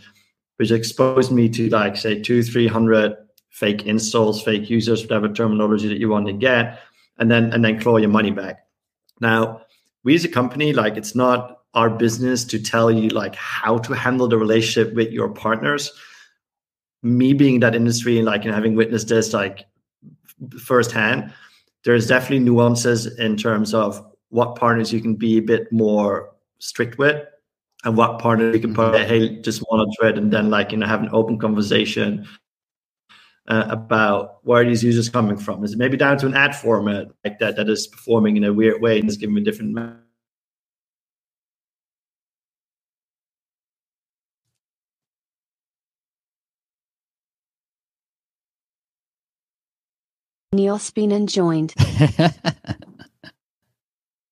which 0.57 0.69
exposed 0.69 1.31
me 1.31 1.49
to 1.49 1.69
like, 1.69 1.97
say, 1.97 2.21
two, 2.21 2.43
300 2.43 3.17
fake 3.49 3.87
installs, 3.87 4.43
fake 4.43 4.69
users, 4.69 5.01
whatever 5.01 5.27
terminology 5.27 5.87
that 5.87 5.97
you 5.97 6.09
want 6.09 6.27
to 6.27 6.33
get 6.33 6.79
and 7.17 7.31
then 7.31 7.51
and 7.51 7.65
then 7.65 7.79
claw 7.79 7.97
your 7.97 8.11
money 8.11 8.29
back. 8.29 8.67
Now, 9.19 9.61
we 10.03 10.13
as 10.13 10.23
a 10.23 10.29
company, 10.29 10.71
like 10.71 10.97
it's 10.97 11.15
not 11.15 11.62
our 11.73 11.89
business 11.89 12.43
to 12.45 12.59
tell 12.59 12.91
you 12.91 13.09
like 13.09 13.35
how 13.35 13.77
to 13.79 13.93
handle 13.93 14.27
the 14.27 14.37
relationship 14.37 14.93
with 14.93 15.11
your 15.11 15.29
partners. 15.29 15.91
Me 17.01 17.33
being 17.33 17.59
that 17.59 17.75
industry 17.75 18.17
and 18.17 18.25
like 18.25 18.45
and 18.45 18.53
having 18.53 18.75
witnessed 18.75 19.07
this 19.07 19.33
like 19.33 19.65
firsthand, 20.59 21.33
there's 21.83 22.07
definitely 22.07 22.39
nuances 22.39 23.07
in 23.17 23.35
terms 23.35 23.73
of 23.73 24.05
what 24.29 24.55
partners 24.55 24.93
you 24.93 25.01
can 25.01 25.15
be 25.15 25.37
a 25.37 25.41
bit 25.41 25.71
more 25.71 26.31
strict 26.59 26.97
with 26.97 27.23
and 27.83 27.97
what 27.97 28.19
partner 28.19 28.51
you 28.51 28.59
can 28.59 28.73
put, 28.73 28.95
hey, 28.95 29.41
just 29.41 29.63
monitor 29.69 30.07
it 30.07 30.17
and 30.17 30.31
then 30.31 30.49
like, 30.49 30.71
you 30.71 30.77
know, 30.77 30.87
have 30.87 31.01
an 31.01 31.09
open 31.11 31.37
conversation 31.37 32.25
uh, 33.47 33.65
about 33.69 34.37
where 34.43 34.63
these 34.63 34.83
users 34.83 35.09
coming 35.09 35.37
from. 35.37 35.63
Is 35.63 35.73
it 35.73 35.77
maybe 35.77 35.97
down 35.97 36.17
to 36.19 36.25
an 36.25 36.33
ad 36.33 36.55
format 36.55 37.07
like 37.25 37.39
that 37.39 37.57
that 37.57 37.69
is 37.69 37.87
performing 37.87 38.37
in 38.37 38.43
a 38.45 38.53
weird 38.53 38.81
way 38.81 38.99
and 38.99 39.09
is 39.09 39.17
giving 39.17 39.37
a 39.37 39.41
different 39.41 39.73
Neil 50.53 50.77
Speenan 50.77 51.27
joined. 51.27 51.73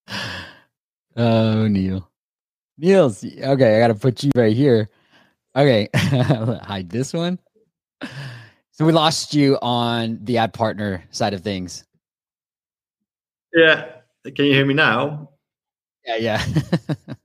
oh, 1.17 1.67
Neil. 1.67 2.07
Niels. 2.78 3.24
Okay, 3.24 3.76
I 3.76 3.80
got 3.80 3.88
to 3.88 3.95
put 3.95 4.24
you 4.24 4.32
right 4.36 4.55
here. 4.55 4.89
Okay, 5.55 5.89
hide 5.95 6.89
this 6.89 7.11
one. 7.11 7.39
So 8.72 8.86
we 8.86 8.93
lost 8.93 9.34
you 9.34 9.57
on 9.61 10.19
the 10.24 10.38
ad 10.38 10.53
partner 10.53 11.03
side 11.11 11.34
of 11.34 11.41
things. 11.41 11.84
Yeah. 13.53 13.88
Can 14.24 14.45
you 14.45 14.53
hear 14.53 14.65
me 14.65 14.74
now? 14.74 15.30
Yeah, 16.05 16.15
yeah. 16.17 16.45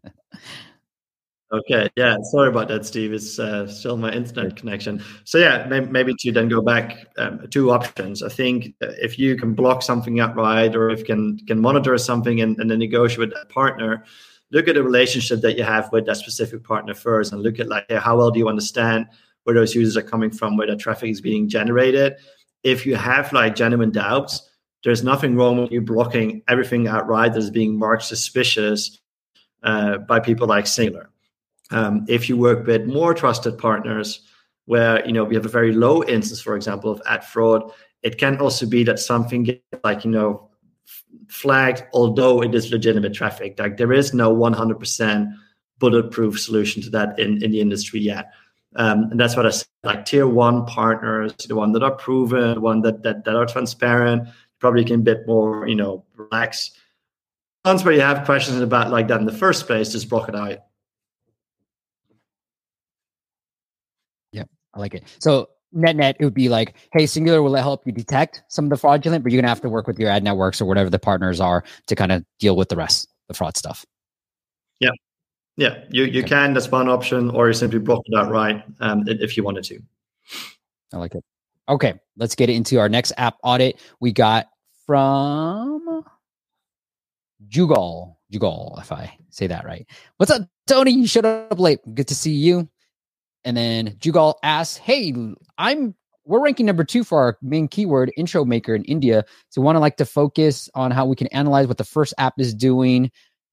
Okay, 1.56 1.88
yeah, 1.96 2.16
sorry 2.32 2.48
about 2.48 2.68
that, 2.68 2.84
Steve. 2.84 3.14
It's 3.14 3.38
uh, 3.38 3.66
still 3.66 3.96
my 3.96 4.12
internet 4.12 4.56
connection. 4.56 5.02
So 5.24 5.38
yeah, 5.38 5.66
maybe, 5.66 5.86
maybe 5.86 6.14
to 6.18 6.32
then 6.32 6.48
go 6.48 6.60
back, 6.60 7.06
um, 7.16 7.46
two 7.48 7.70
options. 7.70 8.22
I 8.22 8.28
think 8.28 8.74
if 8.80 9.18
you 9.18 9.36
can 9.36 9.54
block 9.54 9.82
something 9.82 10.20
outright, 10.20 10.76
or 10.76 10.90
if 10.90 10.98
you 11.00 11.04
can 11.06 11.38
can 11.46 11.58
monitor 11.58 11.96
something 11.96 12.42
and, 12.42 12.58
and 12.58 12.70
then 12.70 12.78
negotiate 12.78 13.18
with 13.20 13.32
that 13.32 13.48
partner, 13.48 14.04
look 14.50 14.68
at 14.68 14.74
the 14.74 14.82
relationship 14.82 15.40
that 15.40 15.56
you 15.56 15.64
have 15.64 15.90
with 15.92 16.04
that 16.06 16.18
specific 16.18 16.62
partner 16.62 16.92
first, 16.92 17.32
and 17.32 17.42
look 17.42 17.58
at 17.58 17.68
like 17.68 17.90
how 17.90 18.18
well 18.18 18.30
do 18.30 18.38
you 18.38 18.48
understand 18.48 19.06
where 19.44 19.54
those 19.54 19.74
users 19.74 19.96
are 19.96 20.06
coming 20.06 20.30
from, 20.30 20.58
where 20.58 20.66
the 20.66 20.76
traffic 20.76 21.08
is 21.08 21.22
being 21.22 21.48
generated. 21.48 22.16
If 22.64 22.84
you 22.84 22.96
have 22.96 23.32
like 23.32 23.54
genuine 23.54 23.92
doubts, 23.92 24.50
there's 24.84 25.02
nothing 25.02 25.36
wrong 25.36 25.62
with 25.62 25.72
you 25.72 25.80
blocking 25.80 26.42
everything 26.48 26.86
outright 26.86 27.32
that 27.32 27.38
is 27.38 27.50
being 27.50 27.78
marked 27.78 28.02
suspicious 28.02 29.00
uh, 29.62 29.98
by 29.98 30.20
people 30.20 30.46
like 30.46 30.66
Singular 30.66 31.08
um, 31.70 32.04
if 32.08 32.28
you 32.28 32.36
work 32.36 32.66
with 32.66 32.86
more 32.86 33.14
trusted 33.14 33.58
partners, 33.58 34.20
where 34.66 35.04
you 35.06 35.12
know 35.12 35.24
we 35.24 35.34
have 35.34 35.46
a 35.46 35.50
very 35.50 35.72
low 35.72 36.02
instance, 36.04 36.40
for 36.40 36.56
example, 36.56 36.90
of 36.90 37.00
ad 37.06 37.24
fraud, 37.24 37.70
it 38.02 38.18
can 38.18 38.38
also 38.38 38.66
be 38.66 38.84
that 38.84 38.98
something 38.98 39.42
gets 39.44 39.62
like 39.84 40.04
you 40.04 40.10
know 40.10 40.50
flagged, 41.28 41.84
although 41.92 42.42
it 42.42 42.54
is 42.54 42.70
legitimate 42.70 43.14
traffic. 43.14 43.58
Like 43.58 43.76
there 43.76 43.92
is 43.92 44.14
no 44.14 44.34
100% 44.34 45.32
bulletproof 45.78 46.40
solution 46.40 46.82
to 46.82 46.90
that 46.90 47.18
in, 47.18 47.42
in 47.42 47.50
the 47.50 47.60
industry 47.60 48.00
yet. 48.00 48.32
Um, 48.76 49.08
and 49.10 49.18
that's 49.18 49.36
what 49.36 49.46
I 49.46 49.50
said. 49.50 49.66
Like 49.82 50.04
tier 50.04 50.26
one 50.26 50.66
partners, 50.66 51.34
the 51.48 51.54
one 51.54 51.72
that 51.72 51.82
are 51.82 51.94
proven, 51.94 52.54
the 52.54 52.60
one 52.60 52.82
that 52.82 53.02
that, 53.02 53.24
that 53.24 53.36
are 53.36 53.46
transparent, 53.46 54.28
probably 54.58 54.84
can 54.84 55.02
bit 55.02 55.26
more, 55.26 55.66
you 55.68 55.76
know, 55.76 56.04
relax. 56.16 56.72
Ones 57.64 57.84
where 57.84 57.94
you 57.94 58.00
have 58.00 58.24
questions 58.24 58.60
about 58.60 58.90
like 58.90 59.08
that 59.08 59.20
in 59.20 59.26
the 59.26 59.32
first 59.32 59.66
place, 59.66 59.92
just 59.92 60.08
block 60.08 60.28
it 60.28 60.34
out. 60.34 60.58
I 64.76 64.78
like 64.78 64.94
it. 64.94 65.04
So 65.18 65.48
net 65.72 65.96
net, 65.96 66.16
it 66.20 66.24
would 66.24 66.34
be 66.34 66.48
like, 66.48 66.74
hey, 66.92 67.06
Singular 67.06 67.42
will 67.42 67.54
help 67.54 67.86
you 67.86 67.92
detect 67.92 68.42
some 68.48 68.66
of 68.66 68.70
the 68.70 68.76
fraudulent, 68.76 69.24
but 69.24 69.32
you're 69.32 69.40
gonna 69.40 69.48
have 69.48 69.62
to 69.62 69.68
work 69.68 69.86
with 69.86 69.98
your 69.98 70.10
ad 70.10 70.22
networks 70.22 70.60
or 70.60 70.66
whatever 70.66 70.90
the 70.90 70.98
partners 70.98 71.40
are 71.40 71.64
to 71.86 71.96
kind 71.96 72.12
of 72.12 72.24
deal 72.38 72.56
with 72.56 72.68
the 72.68 72.76
rest, 72.76 73.08
the 73.28 73.34
fraud 73.34 73.56
stuff. 73.56 73.84
Yeah, 74.78 74.90
yeah, 75.56 75.84
you 75.90 76.04
you 76.04 76.20
okay. 76.20 76.28
can. 76.28 76.52
That's 76.52 76.70
one 76.70 76.88
option, 76.88 77.30
or 77.30 77.48
you 77.48 77.54
simply 77.54 77.78
block 77.78 78.02
it 78.04 78.16
outright 78.16 78.62
um, 78.80 79.04
if 79.06 79.36
you 79.36 79.42
wanted 79.42 79.64
to. 79.64 79.80
I 80.92 80.98
like 80.98 81.14
it. 81.14 81.24
Okay, 81.68 81.94
let's 82.16 82.34
get 82.34 82.50
into 82.50 82.78
our 82.78 82.88
next 82.88 83.12
app 83.16 83.36
audit. 83.42 83.80
We 83.98 84.12
got 84.12 84.46
from 84.86 86.04
Jugal. 87.48 88.18
Jugal, 88.30 88.76
if 88.80 88.92
I 88.92 89.16
say 89.30 89.46
that 89.46 89.64
right. 89.64 89.86
What's 90.16 90.32
up, 90.32 90.42
Tony? 90.66 90.90
You 90.90 91.06
showed 91.06 91.24
up 91.24 91.58
late. 91.58 91.78
Good 91.94 92.08
to 92.08 92.14
see 92.14 92.32
you. 92.32 92.68
And 93.46 93.56
then 93.56 93.96
Jugal 94.00 94.38
asks, 94.42 94.76
Hey, 94.76 95.14
I'm 95.56 95.94
we're 96.26 96.42
ranking 96.42 96.66
number 96.66 96.82
two 96.82 97.04
for 97.04 97.20
our 97.20 97.38
main 97.40 97.68
keyword 97.68 98.12
intro 98.16 98.44
maker 98.44 98.74
in 98.74 98.82
India. 98.84 99.24
So 99.50 99.60
we 99.60 99.64
want 99.64 99.76
to 99.76 99.80
like 99.80 99.96
to 99.98 100.04
focus 100.04 100.68
on 100.74 100.90
how 100.90 101.06
we 101.06 101.14
can 101.14 101.28
analyze 101.28 101.68
what 101.68 101.78
the 101.78 101.84
first 101.84 102.12
app 102.18 102.34
is 102.38 102.52
doing 102.52 103.12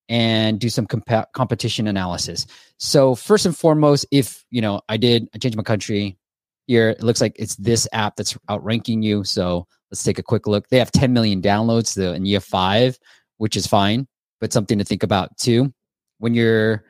and 0.10 0.60
do 0.60 0.70
some 0.70 0.88
comp- 0.88 1.32
competition 1.34 1.88
analysis. 1.88 2.48
So 2.78 3.14
first 3.14 3.46
and 3.46 3.56
foremost, 3.56 4.08
if 4.12 4.44
you 4.50 4.60
know, 4.60 4.82
I 4.90 4.98
did 4.98 5.30
I 5.36 5.38
changed 5.38 5.56
my 5.56 5.64
country 5.64 6.18
here. 6.66 6.90
It 6.90 7.04
looks 7.04 7.22
like 7.22 7.36
it's 7.38 7.56
this 7.58 7.88
app 7.94 8.16
that's 8.16 8.36
outranking 8.50 9.04
you. 9.04 9.24
So 9.24 9.68
let's 9.92 10.04
take 10.04 10.18
a 10.18 10.24
quick 10.24 10.48
look. 10.48 10.68
They 10.70 10.80
have 10.80 10.92
10 10.92 11.14
million 11.14 11.44
downloads, 11.44 11.94
the 11.94 12.20
year 12.26 12.40
five, 12.40 12.98
which 13.38 13.56
is 13.56 13.68
fine, 13.68 14.08
but 14.42 14.52
something 14.52 14.80
to 14.80 14.84
think 14.84 15.04
about 15.04 15.38
too. 15.38 15.72
When 16.18 16.34
you're 16.34 16.84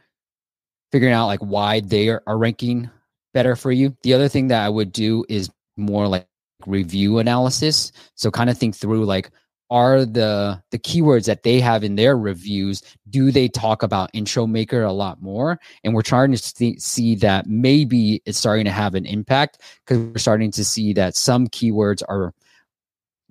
figuring 0.93 1.15
out 1.15 1.25
like 1.25 1.39
why 1.39 1.79
they 1.79 2.07
are, 2.07 2.21
are 2.27 2.37
ranking 2.37 2.87
better 3.33 3.55
for 3.55 3.71
you. 3.71 3.97
The 4.03 4.13
other 4.13 4.27
thing 4.27 4.49
that 4.49 4.63
I 4.63 4.69
would 4.69 4.91
do 4.91 5.25
is 5.27 5.49
more 5.75 6.07
like 6.07 6.27
review 6.67 7.17
analysis. 7.17 7.91
So 8.13 8.29
kind 8.29 8.47
of 8.47 8.59
think 8.59 8.75
through 8.75 9.05
like 9.05 9.31
are 9.71 10.05
the 10.05 10.61
the 10.69 10.77
keywords 10.77 11.25
that 11.25 11.41
they 11.41 11.59
have 11.59 11.83
in 11.83 11.95
their 11.95 12.15
reviews 12.15 12.83
do 13.09 13.31
they 13.31 13.47
talk 13.47 13.81
about 13.81 14.11
intro 14.13 14.45
maker 14.45 14.83
a 14.83 14.91
lot 14.91 15.19
more 15.19 15.59
and 15.83 15.95
we're 15.95 16.03
trying 16.03 16.31
to 16.31 16.37
see, 16.37 16.77
see 16.77 17.15
that 17.15 17.47
maybe 17.47 18.21
it's 18.25 18.37
starting 18.37 18.65
to 18.65 18.71
have 18.71 18.93
an 18.93 19.07
impact 19.07 19.61
because 19.83 19.97
we're 19.97 20.17
starting 20.19 20.51
to 20.51 20.63
see 20.63 20.93
that 20.93 21.15
some 21.15 21.47
keywords 21.47 22.03
are 22.07 22.35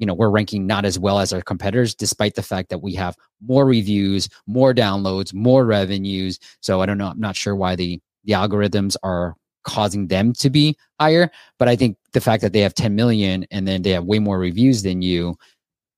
you 0.03 0.07
know 0.07 0.15
we're 0.15 0.29
ranking 0.29 0.67
not 0.67 0.85
as 0.85 0.99
well 0.99 1.21
as 1.21 1.33
our 1.33 1.41
competitors 1.43 1.95
despite 1.95 2.35
the 2.35 2.43
fact 2.43 2.71
that 2.71 2.83
we 2.83 2.93
have 2.93 3.17
more 3.41 3.65
reviews 3.65 4.29
more 4.49 4.75
downloads 4.75 5.33
more 5.33 5.65
revenues. 5.65 6.41
So 6.61 6.81
i 6.83 6.87
don't 6.87 6.99
know 6.99 7.07
i'm 7.07 7.21
not 7.21 7.37
sure 7.37 7.55
why 7.55 7.77
the 7.77 8.01
the 8.25 8.33
algorithms 8.33 8.97
are 9.05 9.37
causing 9.63 10.09
them 10.09 10.33
to 10.33 10.51
be 10.51 10.77
higher 10.99 11.31
but 11.61 11.69
i 11.69 11.77
think 11.77 11.97
the 12.15 12.21
fact 12.21 12.43
that 12.43 12.53
they 12.53 12.59
have 12.59 12.75
10 12.75 12.97
million 12.97 13.47
and 13.53 13.69
then 13.69 13.83
they 13.83 13.91
have 13.91 14.05
way 14.05 14.19
more 14.19 14.41
reviews 14.41 14.83
than 14.83 15.03
you 15.03 15.37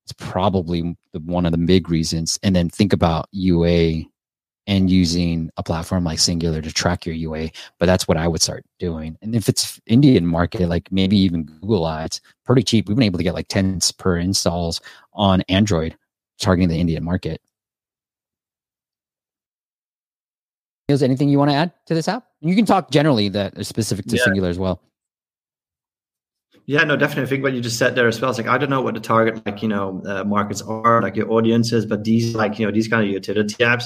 it's 0.05 0.13
probably 0.19 0.95
one 1.13 1.47
of 1.47 1.53
the 1.53 1.59
big 1.59 1.89
reasons. 1.89 2.39
And 2.43 2.55
then 2.55 2.69
think 2.69 2.93
about 2.93 3.27
ua 3.33 4.03
and 4.67 4.91
using 4.91 5.51
a 5.57 5.63
platform 5.63 6.05
like 6.05 6.19
Singular 6.19 6.63
to 6.63 6.73
track 6.73 7.05
your 7.05 7.15
UA. 7.15 7.51
But 7.79 7.87
that's 7.87 8.09
what 8.09 8.17
I 8.17 8.27
would 8.27 8.43
start 8.43 8.65
doing. 8.79 9.17
And 9.23 9.35
if 9.35 9.49
it's 9.49 9.81
Indian 9.87 10.27
market, 10.27 10.69
like 10.69 10.91
maybe 10.91 11.17
even 11.19 11.45
Google 11.45 11.89
Ads, 11.89 12.21
pretty 12.45 12.63
cheap. 12.63 12.89
We've 12.89 12.97
been 12.97 13.05
able 13.05 13.19
to 13.19 13.25
get 13.25 13.35
like 13.35 13.49
tens 13.49 13.93
per 13.93 14.17
installs 14.17 14.81
on 15.13 15.43
Android 15.43 15.97
targeting 16.39 16.69
the 16.69 16.79
Indian 16.79 17.05
market. 17.05 17.41
Is 20.89 21.03
anything 21.03 21.31
you 21.31 21.39
want 21.39 21.51
to 21.51 21.57
add 21.57 21.73
to 21.87 21.95
this 21.95 22.09
app? 22.09 22.27
You 22.41 22.55
can 22.55 22.67
talk 22.67 22.91
generally 22.91 23.31
that 23.31 23.57
is 23.57 23.69
specific 23.69 24.05
to 24.07 24.17
yeah. 24.17 24.25
Singular 24.25 24.51
as 24.51 24.59
well. 24.59 24.83
Yeah, 26.67 26.85
no, 26.85 26.97
definitely. 26.97 27.25
I 27.25 27.27
think 27.27 27.43
what 27.43 27.53
you 27.53 27.61
just 27.61 27.79
said 27.79 27.95
there 27.95 28.09
as 28.09 28.21
well. 28.21 28.31
It's 28.31 28.39
like 28.39 28.49
I 28.49 28.57
don't 28.57 28.71
know 28.71 28.81
what 28.81 28.95
the 28.95 29.01
target 29.01 29.45
like 29.47 29.63
you 29.63 29.69
know 29.69 30.03
uh, 30.07 30.25
markets 30.25 30.63
are, 30.63 31.03
like 31.03 31.17
your 31.17 31.31
audiences, 31.31 31.85
but 31.85 32.05
these 32.05 32.35
like 32.35 32.59
you 32.59 32.67
know 32.67 32.73
these 32.73 32.89
kind 32.89 33.05
of 33.05 33.11
utility 33.11 33.63
apps 33.65 33.85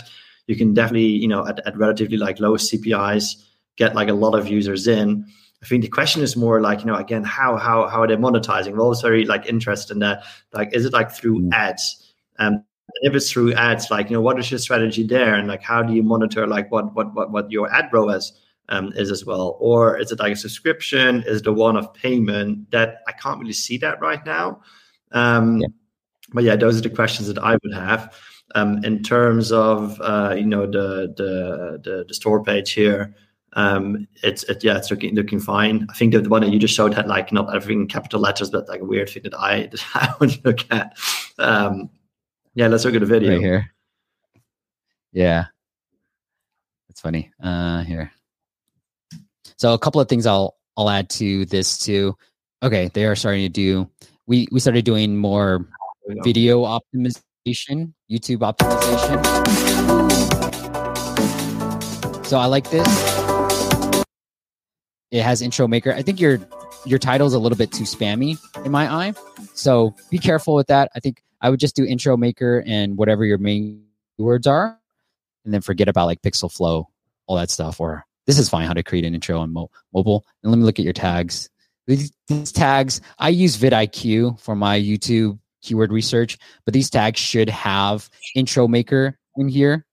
you 0.48 0.56
can 0.56 0.74
definitely, 0.74 1.06
you 1.06 1.28
know, 1.28 1.46
at, 1.46 1.64
at 1.66 1.76
relatively 1.76 2.16
like 2.16 2.40
low 2.40 2.54
CPIs, 2.54 3.36
get 3.76 3.94
like 3.94 4.08
a 4.08 4.14
lot 4.14 4.34
of 4.36 4.48
users 4.48 4.88
in. 4.88 5.24
I 5.62 5.66
think 5.66 5.82
the 5.82 5.88
question 5.88 6.22
is 6.22 6.36
more 6.36 6.60
like, 6.60 6.80
you 6.80 6.86
know, 6.86 6.94
again, 6.94 7.22
how 7.22 7.56
how 7.56 7.86
how 7.86 8.02
are 8.02 8.08
they 8.08 8.16
monetizing? 8.16 8.72
We're 8.72 8.80
always 8.80 9.02
very 9.02 9.24
like 9.24 9.46
interested 9.46 9.92
in 9.92 9.98
that. 10.00 10.24
Like, 10.52 10.70
is 10.72 10.84
it 10.84 10.92
like 10.92 11.12
through 11.12 11.40
mm. 11.40 11.52
ads? 11.52 12.12
Um, 12.38 12.64
if 13.02 13.14
it's 13.14 13.30
through 13.30 13.52
ads, 13.52 13.90
like, 13.90 14.08
you 14.08 14.16
know, 14.16 14.22
what 14.22 14.38
is 14.38 14.50
your 14.50 14.58
strategy 14.58 15.06
there? 15.06 15.34
And 15.34 15.46
like 15.46 15.62
how 15.62 15.82
do 15.82 15.92
you 15.92 16.02
monitor 16.02 16.46
like 16.46 16.72
what 16.72 16.94
what 16.94 17.14
what 17.14 17.30
what 17.30 17.50
your 17.50 17.70
ad 17.72 17.90
ROAS 17.92 18.32
um, 18.70 18.92
is 18.96 19.10
as 19.10 19.26
well? 19.26 19.58
Or 19.60 19.98
is 19.98 20.10
it 20.10 20.18
like 20.18 20.32
a 20.32 20.36
subscription? 20.36 21.24
Is 21.26 21.42
the 21.42 21.52
one 21.52 21.76
of 21.76 21.92
payment? 21.92 22.70
That 22.70 23.02
I 23.06 23.12
can't 23.12 23.38
really 23.38 23.52
see 23.52 23.76
that 23.78 24.00
right 24.00 24.24
now. 24.24 24.62
Um, 25.12 25.58
yeah. 25.58 25.68
But 26.32 26.44
yeah, 26.44 26.56
those 26.56 26.78
are 26.78 26.82
the 26.82 26.90
questions 26.90 27.28
that 27.28 27.38
I 27.38 27.58
would 27.62 27.74
have. 27.74 28.14
Um, 28.54 28.82
in 28.82 29.02
terms 29.02 29.52
of 29.52 30.00
uh, 30.00 30.34
you 30.36 30.46
know 30.46 30.66
the, 30.66 31.12
the, 31.16 31.80
the 31.82 32.04
the 32.08 32.14
store 32.14 32.42
page 32.42 32.72
here, 32.72 33.14
um, 33.54 34.06
it's 34.22 34.42
it, 34.44 34.62
yeah, 34.64 34.76
it's 34.76 34.90
looking 34.90 35.14
looking 35.14 35.40
fine. 35.40 35.86
I 35.90 35.94
think 35.94 36.12
the 36.12 36.28
one 36.28 36.42
that 36.42 36.50
you 36.50 36.58
just 36.58 36.74
showed 36.74 36.94
had 36.94 37.06
like 37.08 37.32
not 37.32 37.54
everything 37.54 37.82
in 37.82 37.88
capital 37.88 38.20
letters, 38.20 38.50
but 38.50 38.68
like 38.68 38.80
a 38.80 38.84
weird 38.84 39.10
thing 39.10 39.22
that 39.24 39.34
I 39.34 39.66
that 39.70 39.84
I 39.94 40.14
would 40.20 40.44
look 40.44 40.64
at. 40.70 40.96
Um, 41.38 41.90
yeah, 42.54 42.68
let's 42.68 42.84
look 42.84 42.94
at 42.94 43.00
the 43.00 43.06
video 43.06 43.32
right 43.32 43.40
here. 43.40 43.70
Yeah, 45.12 45.46
that's 46.88 47.00
funny. 47.00 47.30
Uh, 47.42 47.82
here. 47.82 48.12
So 49.56 49.74
a 49.74 49.78
couple 49.78 50.00
of 50.00 50.08
things 50.08 50.26
I'll 50.26 50.56
I'll 50.76 50.90
add 50.90 51.10
to 51.10 51.44
this 51.46 51.78
too. 51.78 52.16
Okay, 52.62 52.90
they 52.94 53.04
are 53.06 53.16
starting 53.16 53.42
to 53.42 53.48
do. 53.48 53.90
We 54.26 54.46
we 54.52 54.60
started 54.60 54.84
doing 54.84 55.16
more 55.16 55.66
video 56.22 56.64
optimization 56.64 57.22
optimization, 57.48 57.92
YouTube 58.10 58.40
optimization. 58.40 59.24
So 62.26 62.38
I 62.38 62.46
like 62.46 62.70
this. 62.70 62.86
It 65.10 65.22
has 65.22 65.40
intro 65.40 65.66
maker. 65.66 65.92
I 65.92 66.02
think 66.02 66.20
your 66.20 66.38
your 66.84 66.98
title 66.98 67.26
is 67.26 67.32
a 67.34 67.38
little 67.38 67.56
bit 67.56 67.72
too 67.72 67.84
spammy 67.84 68.38
in 68.64 68.70
my 68.70 68.92
eye. 68.92 69.14
So 69.54 69.94
be 70.10 70.18
careful 70.18 70.54
with 70.54 70.66
that. 70.68 70.90
I 70.94 71.00
think 71.00 71.22
I 71.40 71.50
would 71.50 71.60
just 71.60 71.74
do 71.74 71.84
intro 71.84 72.16
maker 72.16 72.62
and 72.66 72.96
whatever 72.96 73.24
your 73.24 73.38
main 73.38 73.84
words 74.18 74.46
are, 74.46 74.78
and 75.44 75.54
then 75.54 75.62
forget 75.62 75.88
about 75.88 76.06
like 76.06 76.20
pixel 76.22 76.52
flow, 76.52 76.88
all 77.26 77.36
that 77.36 77.50
stuff. 77.50 77.80
Or 77.80 78.04
this 78.26 78.38
is 78.38 78.48
fine 78.48 78.66
how 78.66 78.74
to 78.74 78.82
create 78.82 79.06
an 79.06 79.14
intro 79.14 79.40
on 79.40 79.52
mo- 79.52 79.70
mobile. 79.94 80.26
And 80.42 80.52
let 80.52 80.58
me 80.58 80.64
look 80.64 80.78
at 80.78 80.84
your 80.84 80.92
tags. 80.92 81.48
These, 81.86 82.12
these 82.26 82.52
tags, 82.52 83.00
I 83.18 83.30
use 83.30 83.56
vidIQ 83.56 84.38
for 84.40 84.54
my 84.54 84.78
YouTube 84.78 85.38
keyword 85.68 85.92
research, 85.92 86.38
but 86.64 86.72
these 86.72 86.88
tags 86.90 87.20
should 87.20 87.50
have 87.50 88.08
intro 88.34 88.66
maker 88.66 89.18
in 89.36 89.48
here. 89.48 89.84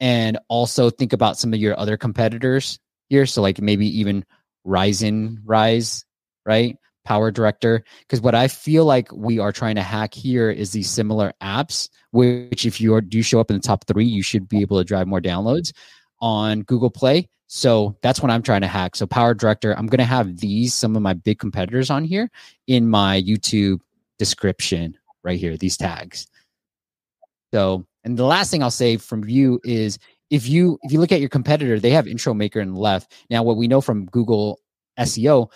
And 0.00 0.38
also 0.48 0.90
think 0.90 1.12
about 1.12 1.36
some 1.36 1.52
of 1.52 1.58
your 1.58 1.76
other 1.76 1.96
competitors 1.96 2.78
here. 3.08 3.26
So 3.26 3.42
like 3.42 3.60
maybe 3.60 3.86
even 3.98 4.24
Ryzen 4.64 5.38
Rise, 5.44 6.04
right? 6.46 6.76
Power 7.04 7.30
Director. 7.32 7.82
Because 8.00 8.20
what 8.20 8.34
I 8.34 8.46
feel 8.48 8.84
like 8.84 9.10
we 9.10 9.40
are 9.40 9.50
trying 9.50 9.74
to 9.74 9.82
hack 9.82 10.14
here 10.14 10.50
is 10.50 10.70
these 10.70 10.90
similar 10.90 11.32
apps, 11.42 11.88
which 12.12 12.66
if 12.66 12.80
you 12.80 12.94
are, 12.94 13.00
do 13.00 13.22
show 13.22 13.40
up 13.40 13.50
in 13.50 13.56
the 13.56 13.62
top 13.62 13.86
three, 13.86 14.04
you 14.04 14.22
should 14.22 14.48
be 14.48 14.60
able 14.60 14.78
to 14.78 14.84
drive 14.84 15.08
more 15.08 15.20
downloads. 15.20 15.72
on 16.20 16.62
Google 16.62 16.90
Play. 16.90 17.28
So 17.46 17.96
that's 18.02 18.20
what 18.20 18.30
I'm 18.30 18.42
trying 18.42 18.60
to 18.60 18.66
hack. 18.66 18.94
So 18.96 19.06
Power 19.06 19.34
Director, 19.34 19.72
I'm 19.76 19.86
going 19.86 19.98
to 19.98 20.04
have 20.04 20.38
these, 20.38 20.74
some 20.74 20.96
of 20.96 21.02
my 21.02 21.14
big 21.14 21.38
competitors 21.38 21.90
on 21.90 22.04
here 22.04 22.30
in 22.66 22.88
my 22.88 23.22
YouTube 23.22 23.80
description 24.18 24.96
right 25.24 25.38
here, 25.38 25.56
these 25.56 25.76
tags. 25.76 26.26
So, 27.52 27.86
and 28.04 28.16
the 28.16 28.24
last 28.24 28.50
thing 28.50 28.62
I'll 28.62 28.70
say 28.70 28.96
from 28.96 29.24
you 29.24 29.60
is 29.64 29.98
if 30.30 30.48
you 30.48 30.78
if 30.82 30.92
you 30.92 31.00
look 31.00 31.12
at 31.12 31.20
your 31.20 31.28
competitor, 31.28 31.80
they 31.80 31.90
have 31.90 32.06
intro 32.06 32.34
maker 32.34 32.60
the 32.64 32.78
left. 32.78 33.12
Now, 33.30 33.42
what 33.42 33.56
we 33.56 33.68
know 33.68 33.80
from 33.80 34.06
Google 34.06 34.60
SEO, 34.98 35.50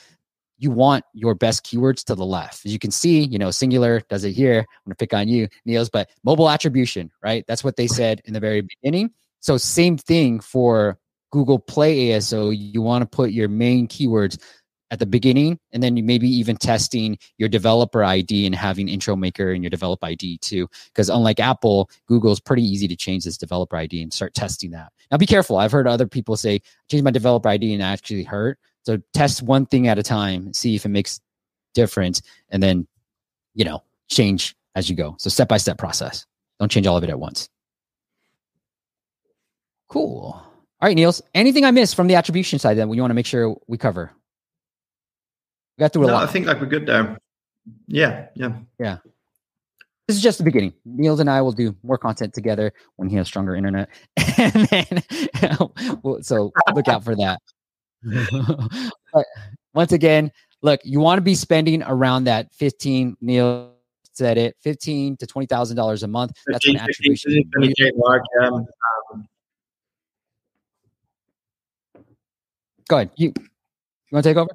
you 0.58 0.70
want 0.70 1.04
your 1.12 1.34
best 1.34 1.64
keywords 1.64 2.04
to 2.04 2.14
the 2.14 2.24
left. 2.24 2.64
As 2.64 2.72
you 2.72 2.78
can 2.78 2.90
see, 2.90 3.20
you 3.24 3.38
know, 3.38 3.50
singular 3.50 4.00
does 4.08 4.24
it 4.24 4.32
here. 4.32 4.60
I'm 4.60 4.66
gonna 4.86 4.94
pick 4.94 5.12
on 5.12 5.28
you, 5.28 5.48
Niels, 5.64 5.90
but 5.90 6.08
mobile 6.24 6.48
attribution, 6.48 7.10
right? 7.22 7.44
That's 7.46 7.64
what 7.64 7.76
they 7.76 7.86
said 7.86 8.22
in 8.24 8.32
the 8.32 8.40
very 8.40 8.62
beginning. 8.62 9.10
So 9.40 9.56
same 9.56 9.98
thing 9.98 10.40
for 10.40 10.98
Google 11.32 11.58
Play 11.58 12.10
ASO. 12.10 12.54
You 12.56 12.80
want 12.80 13.02
to 13.02 13.06
put 13.06 13.32
your 13.32 13.48
main 13.48 13.88
keywords 13.88 14.38
at 14.92 14.98
the 14.98 15.06
beginning 15.06 15.58
and 15.72 15.82
then 15.82 15.94
maybe 16.06 16.28
even 16.28 16.54
testing 16.54 17.18
your 17.38 17.48
developer 17.48 18.04
id 18.04 18.46
and 18.46 18.54
having 18.54 18.88
intro 18.88 19.16
maker 19.16 19.50
and 19.50 19.64
your 19.64 19.70
developer 19.70 20.06
id 20.06 20.38
too. 20.38 20.68
Because 20.88 21.08
unlike 21.08 21.40
apple 21.40 21.90
google's 22.06 22.38
pretty 22.38 22.62
easy 22.62 22.86
to 22.86 22.94
change 22.94 23.24
this 23.24 23.38
developer 23.38 23.74
id 23.76 24.00
and 24.00 24.12
start 24.12 24.34
testing 24.34 24.70
that. 24.70 24.92
Now 25.10 25.16
be 25.16 25.26
careful. 25.26 25.56
I've 25.56 25.72
heard 25.72 25.88
other 25.88 26.06
people 26.06 26.36
say 26.36 26.60
change 26.90 27.02
my 27.02 27.10
developer 27.10 27.48
id 27.48 27.72
and 27.72 27.82
it 27.82 27.84
actually 27.84 28.22
hurt. 28.22 28.58
So 28.82 28.98
test 29.14 29.42
one 29.42 29.64
thing 29.64 29.88
at 29.88 29.98
a 29.98 30.02
time 30.02 30.52
see 30.52 30.76
if 30.76 30.84
it 30.84 30.90
makes 30.90 31.20
difference 31.72 32.20
and 32.50 32.62
then 32.62 32.86
you 33.54 33.64
know 33.64 33.82
change 34.08 34.54
as 34.74 34.90
you 34.90 34.94
go. 34.94 35.16
So 35.18 35.30
step 35.30 35.48
by 35.48 35.56
step 35.56 35.78
process. 35.78 36.26
Don't 36.60 36.70
change 36.70 36.86
all 36.86 36.98
of 36.98 37.02
it 37.02 37.10
at 37.10 37.18
once. 37.18 37.48
Cool. 39.88 40.38
All 40.82 40.88
right 40.88 40.96
niels 40.96 41.22
anything 41.34 41.64
i 41.64 41.70
missed 41.70 41.94
from 41.94 42.08
the 42.08 42.16
attribution 42.16 42.58
side 42.58 42.76
then 42.76 42.88
we 42.88 43.00
want 43.00 43.10
to 43.10 43.14
make 43.14 43.24
sure 43.24 43.56
we 43.68 43.78
cover 43.78 44.12
we 45.76 45.82
got 45.82 45.92
through 45.92 46.04
a 46.04 46.06
no, 46.08 46.12
lot. 46.14 46.28
I 46.28 46.32
think 46.32 46.46
like 46.46 46.60
we're 46.60 46.66
good 46.66 46.86
there. 46.86 47.18
Yeah, 47.86 48.26
yeah, 48.34 48.52
yeah. 48.78 48.98
This 50.06 50.16
is 50.16 50.22
just 50.22 50.38
the 50.38 50.44
beginning. 50.44 50.72
Niels 50.84 51.20
and 51.20 51.30
I 51.30 51.40
will 51.40 51.52
do 51.52 51.74
more 51.82 51.96
content 51.96 52.34
together 52.34 52.72
when 52.96 53.08
he 53.08 53.16
has 53.16 53.26
stronger 53.26 53.54
internet, 53.54 53.88
and 54.38 54.52
then 54.68 55.02
so 56.22 56.52
look 56.74 56.88
out 56.88 57.04
for 57.04 57.14
that. 57.16 57.40
but 59.12 59.26
once 59.74 59.92
again, 59.92 60.30
look, 60.62 60.80
you 60.84 61.00
want 61.00 61.18
to 61.18 61.22
be 61.22 61.34
spending 61.34 61.82
around 61.84 62.24
that 62.24 62.52
fifteen. 62.54 63.16
Neil 63.20 63.72
said 64.12 64.36
it, 64.38 64.56
fifteen 64.60 65.16
to 65.18 65.26
twenty 65.26 65.46
thousand 65.46 65.76
dollars 65.76 66.02
a 66.02 66.08
month. 66.08 66.32
That's 66.46 66.64
15, 66.64 66.76
an 66.76 66.82
attribution. 66.82 67.50
15, 67.60 67.92
mark, 67.96 68.22
um, 68.42 68.66
Go 72.88 72.96
ahead. 72.96 73.10
You 73.16 73.32
you 73.36 73.44
want 74.10 74.24
to 74.24 74.30
take 74.30 74.36
over? 74.36 74.50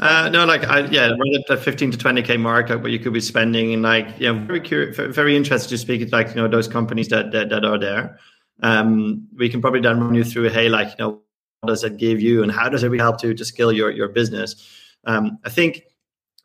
Uh, 0.00 0.28
no, 0.28 0.44
like 0.44 0.64
I, 0.64 0.80
yeah, 0.90 1.08
around 1.08 1.44
the 1.48 1.56
15 1.56 1.92
to 1.92 1.98
20k 1.98 2.38
mark, 2.38 2.68
like 2.68 2.82
where 2.82 2.90
you 2.90 2.98
could 2.98 3.14
be 3.14 3.20
spending, 3.20 3.72
and 3.72 3.82
like, 3.82 4.06
yeah, 4.18 4.32
very 4.32 4.60
curious, 4.60 4.96
very 4.96 5.34
interested 5.34 5.70
to 5.70 5.78
speak 5.78 6.06
to 6.06 6.14
like 6.14 6.28
you 6.28 6.34
know 6.34 6.46
those 6.46 6.68
companies 6.68 7.08
that 7.08 7.32
that, 7.32 7.48
that 7.48 7.64
are 7.64 7.78
there. 7.78 8.18
Um, 8.62 9.26
we 9.34 9.48
can 9.48 9.62
probably 9.62 9.80
then 9.80 9.98
run 9.98 10.14
you 10.14 10.24
through, 10.24 10.50
hey, 10.50 10.68
like 10.68 10.88
you 10.88 10.96
know, 10.98 11.22
what 11.60 11.70
does 11.70 11.84
it 11.84 11.96
give 11.96 12.20
you, 12.20 12.42
and 12.42 12.52
how 12.52 12.68
does 12.68 12.82
it 12.82 12.92
help 12.98 13.18
to 13.22 13.32
to 13.32 13.44
scale 13.46 13.72
your 13.72 13.90
your 13.90 14.08
business? 14.08 14.62
Um, 15.06 15.38
I 15.46 15.48
think 15.48 15.84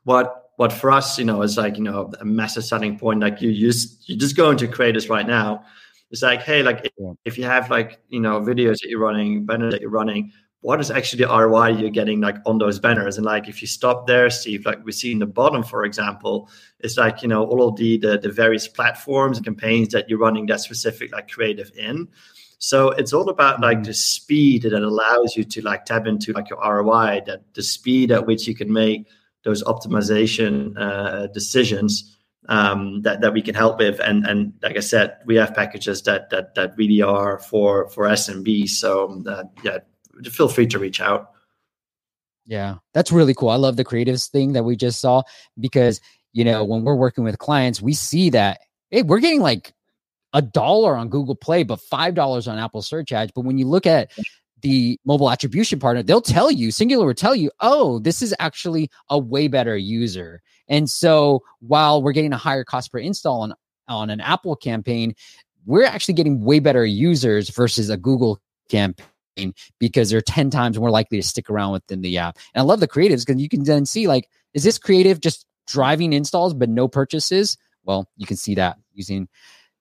what 0.05 0.51
what 0.55 0.71
for 0.71 0.89
us, 0.91 1.19
you 1.19 1.25
know, 1.25 1.41
is 1.41 1.57
like 1.57 1.75
you 1.75 1.83
know 1.83 2.13
a 2.21 2.25
massive 2.25 2.63
selling 2.63 2.97
point. 2.97 3.19
Like 3.19 3.41
you 3.41 3.53
just 3.53 4.07
you 4.07 4.15
just 4.15 4.37
go 4.37 4.51
into 4.51 4.69
creators 4.69 5.09
right 5.09 5.27
now. 5.27 5.65
It's 6.11 6.21
like, 6.21 6.43
hey, 6.43 6.63
like 6.63 6.85
if, 6.85 7.17
if 7.25 7.37
you 7.37 7.43
have 7.43 7.69
like 7.69 7.99
you 8.07 8.21
know 8.21 8.39
videos 8.39 8.77
that 8.79 8.87
you're 8.87 9.01
running, 9.01 9.45
banners 9.45 9.73
that 9.73 9.81
you're 9.81 9.89
running 9.89 10.31
what 10.64 10.80
is 10.80 10.89
actually 10.89 11.26
the 11.26 11.30
ROI 11.30 11.72
you're 11.72 11.89
getting 11.89 12.22
like 12.22 12.38
on 12.45 12.57
those 12.57 12.80
banners? 12.80 13.18
And 13.18 13.26
like 13.26 13.49
if 13.49 13.61
you 13.61 13.68
stop 13.68 14.07
there, 14.07 14.30
Steve, 14.30 14.66
like 14.66 14.84
we 14.86 14.93
see 14.93 15.11
in 15.11 15.20
the 15.20 15.26
bottom, 15.26 15.61
for 15.61 15.84
example, 15.84 16.49
it's 16.80 16.97
like 16.97 17.22
you 17.22 17.28
know 17.28 17.43
all 17.43 17.68
of 17.68 17.76
the, 17.76 17.97
the 17.97 18.18
the, 18.18 18.32
various 18.32 18.66
platforms 18.66 19.38
and 19.38 19.45
campaigns 19.45 19.89
that 19.89 20.09
you're 20.09 20.20
running 20.20 20.45
that 20.45 20.61
specific 20.61 21.11
like 21.11 21.30
creative 21.30 21.70
in. 21.76 22.07
So 22.59 22.91
it's 22.91 23.11
all 23.11 23.28
about 23.28 23.59
like 23.59 23.80
mm-hmm. 23.80 23.88
the 23.88 23.93
speed 23.93 24.61
that 24.61 24.72
allows 24.72 25.36
you 25.36 25.43
to 25.43 25.61
like 25.61 25.84
tap 25.84 26.07
into 26.07 26.32
like 26.32 26.49
your 26.49 26.59
ROI, 26.59 27.24
that 27.26 27.41
the 27.55 27.61
speed 27.61 28.09
at 28.11 28.26
which 28.26 28.47
you 28.47 28.55
can 28.55 28.72
make 28.72 29.05
those 29.43 29.64
optimization 29.66 30.76
uh, 30.78 31.28
decisions 31.28 32.18
um, 32.47 33.01
that 33.01 33.20
that 33.20 33.34
we 33.34 33.41
can 33.41 33.53
help 33.53 33.80
with. 33.80 33.99
And 33.99 34.26
and 34.26 34.53
like 34.61 34.78
I 34.78 34.80
said, 34.80 35.18
we 35.26 35.36
have 35.36 35.53
packages 35.53 36.03
that 36.03 36.30
that 36.30 36.55
that 36.55 36.78
really 36.78 37.01
are 37.01 37.38
for 37.38 37.89
for 37.89 38.05
SMB. 38.05 38.70
So 38.70 39.22
uh, 39.28 39.43
yeah, 39.61 39.80
feel 40.32 40.47
free 40.47 40.68
to 40.68 40.80
reach 40.80 41.01
out. 41.01 41.32
Yeah, 42.45 42.76
that's 42.93 43.11
really 43.11 43.34
cool. 43.34 43.49
I 43.49 43.55
love 43.55 43.78
the 43.78 43.86
creatives 43.86 44.30
thing 44.30 44.53
that 44.53 44.64
we 44.64 44.76
just 44.76 44.99
saw 44.99 45.24
because, 45.59 46.01
you 46.34 46.43
know, 46.43 46.64
when 46.64 46.84
we're 46.84 46.95
working 46.95 47.24
with 47.24 47.38
clients, 47.38 47.82
we 47.82 47.93
see 47.93 48.30
that, 48.32 48.59
hey, 48.89 49.01
we're 49.01 49.20
getting 49.20 49.41
like 49.41 49.74
a 50.34 50.41
dollar 50.41 50.95
on 50.95 51.09
Google 51.09 51.36
Play, 51.36 51.64
but 51.64 51.80
$5 51.80 52.51
on 52.51 52.59
Apple 52.59 52.82
search 52.82 53.11
ads. 53.11 53.32
But 53.34 53.45
when 53.45 53.57
you 53.57 53.68
look 53.68 53.86
at 53.86 54.11
the 54.61 54.99
mobile 55.05 55.30
attribution 55.30 55.80
partner, 55.80 56.03
they'll 56.03 56.22
tell 56.22 56.51
you, 56.51 56.72
Singular 56.72 57.05
will 57.05 57.14
tell 57.14 57.36
you, 57.36 57.51
oh, 57.61 57.99
this 57.99 58.22
is 58.22 58.36
actually 58.39 58.89
a 59.09 59.18
way 59.18 59.47
better 59.47 59.78
user. 59.78 60.41
And 60.68 60.89
so 60.89 61.43
while 61.59 62.01
we're 62.01 62.14
getting 62.14 62.34
a 62.34 62.38
higher 62.38 62.64
cost 62.64 62.91
per 62.91 62.97
install 62.97 63.41
on, 63.41 63.53
on 63.88 64.09
an 64.09 64.20
Apple 64.20 64.55
campaign, 64.55 65.14
we're 65.66 65.86
actually 65.86 66.16
getting 66.16 66.41
way 66.41 66.59
better 66.59 66.86
users 66.86 67.49
versus 67.49 67.89
a 67.89 67.97
Google 67.97 68.41
campaign 68.70 69.05
because 69.79 70.09
they're 70.09 70.21
10 70.21 70.49
times 70.49 70.77
more 70.77 70.91
likely 70.91 71.19
to 71.19 71.27
stick 71.27 71.49
around 71.49 71.73
within 71.73 72.01
the 72.01 72.17
app. 72.17 72.38
And 72.53 72.61
I 72.61 72.65
love 72.65 72.79
the 72.79 72.88
creatives 72.88 73.25
because 73.25 73.41
you 73.41 73.49
can 73.49 73.63
then 73.63 73.86
see 73.86 74.07
like, 74.07 74.29
is 74.53 74.63
this 74.63 74.77
creative 74.77 75.19
just 75.19 75.45
driving 75.67 76.13
installs 76.13 76.53
but 76.53 76.69
no 76.69 76.88
purchases? 76.88 77.57
Well, 77.84 78.09
you 78.17 78.25
can 78.25 78.38
see 78.38 78.55
that 78.55 78.77
using 78.93 79.27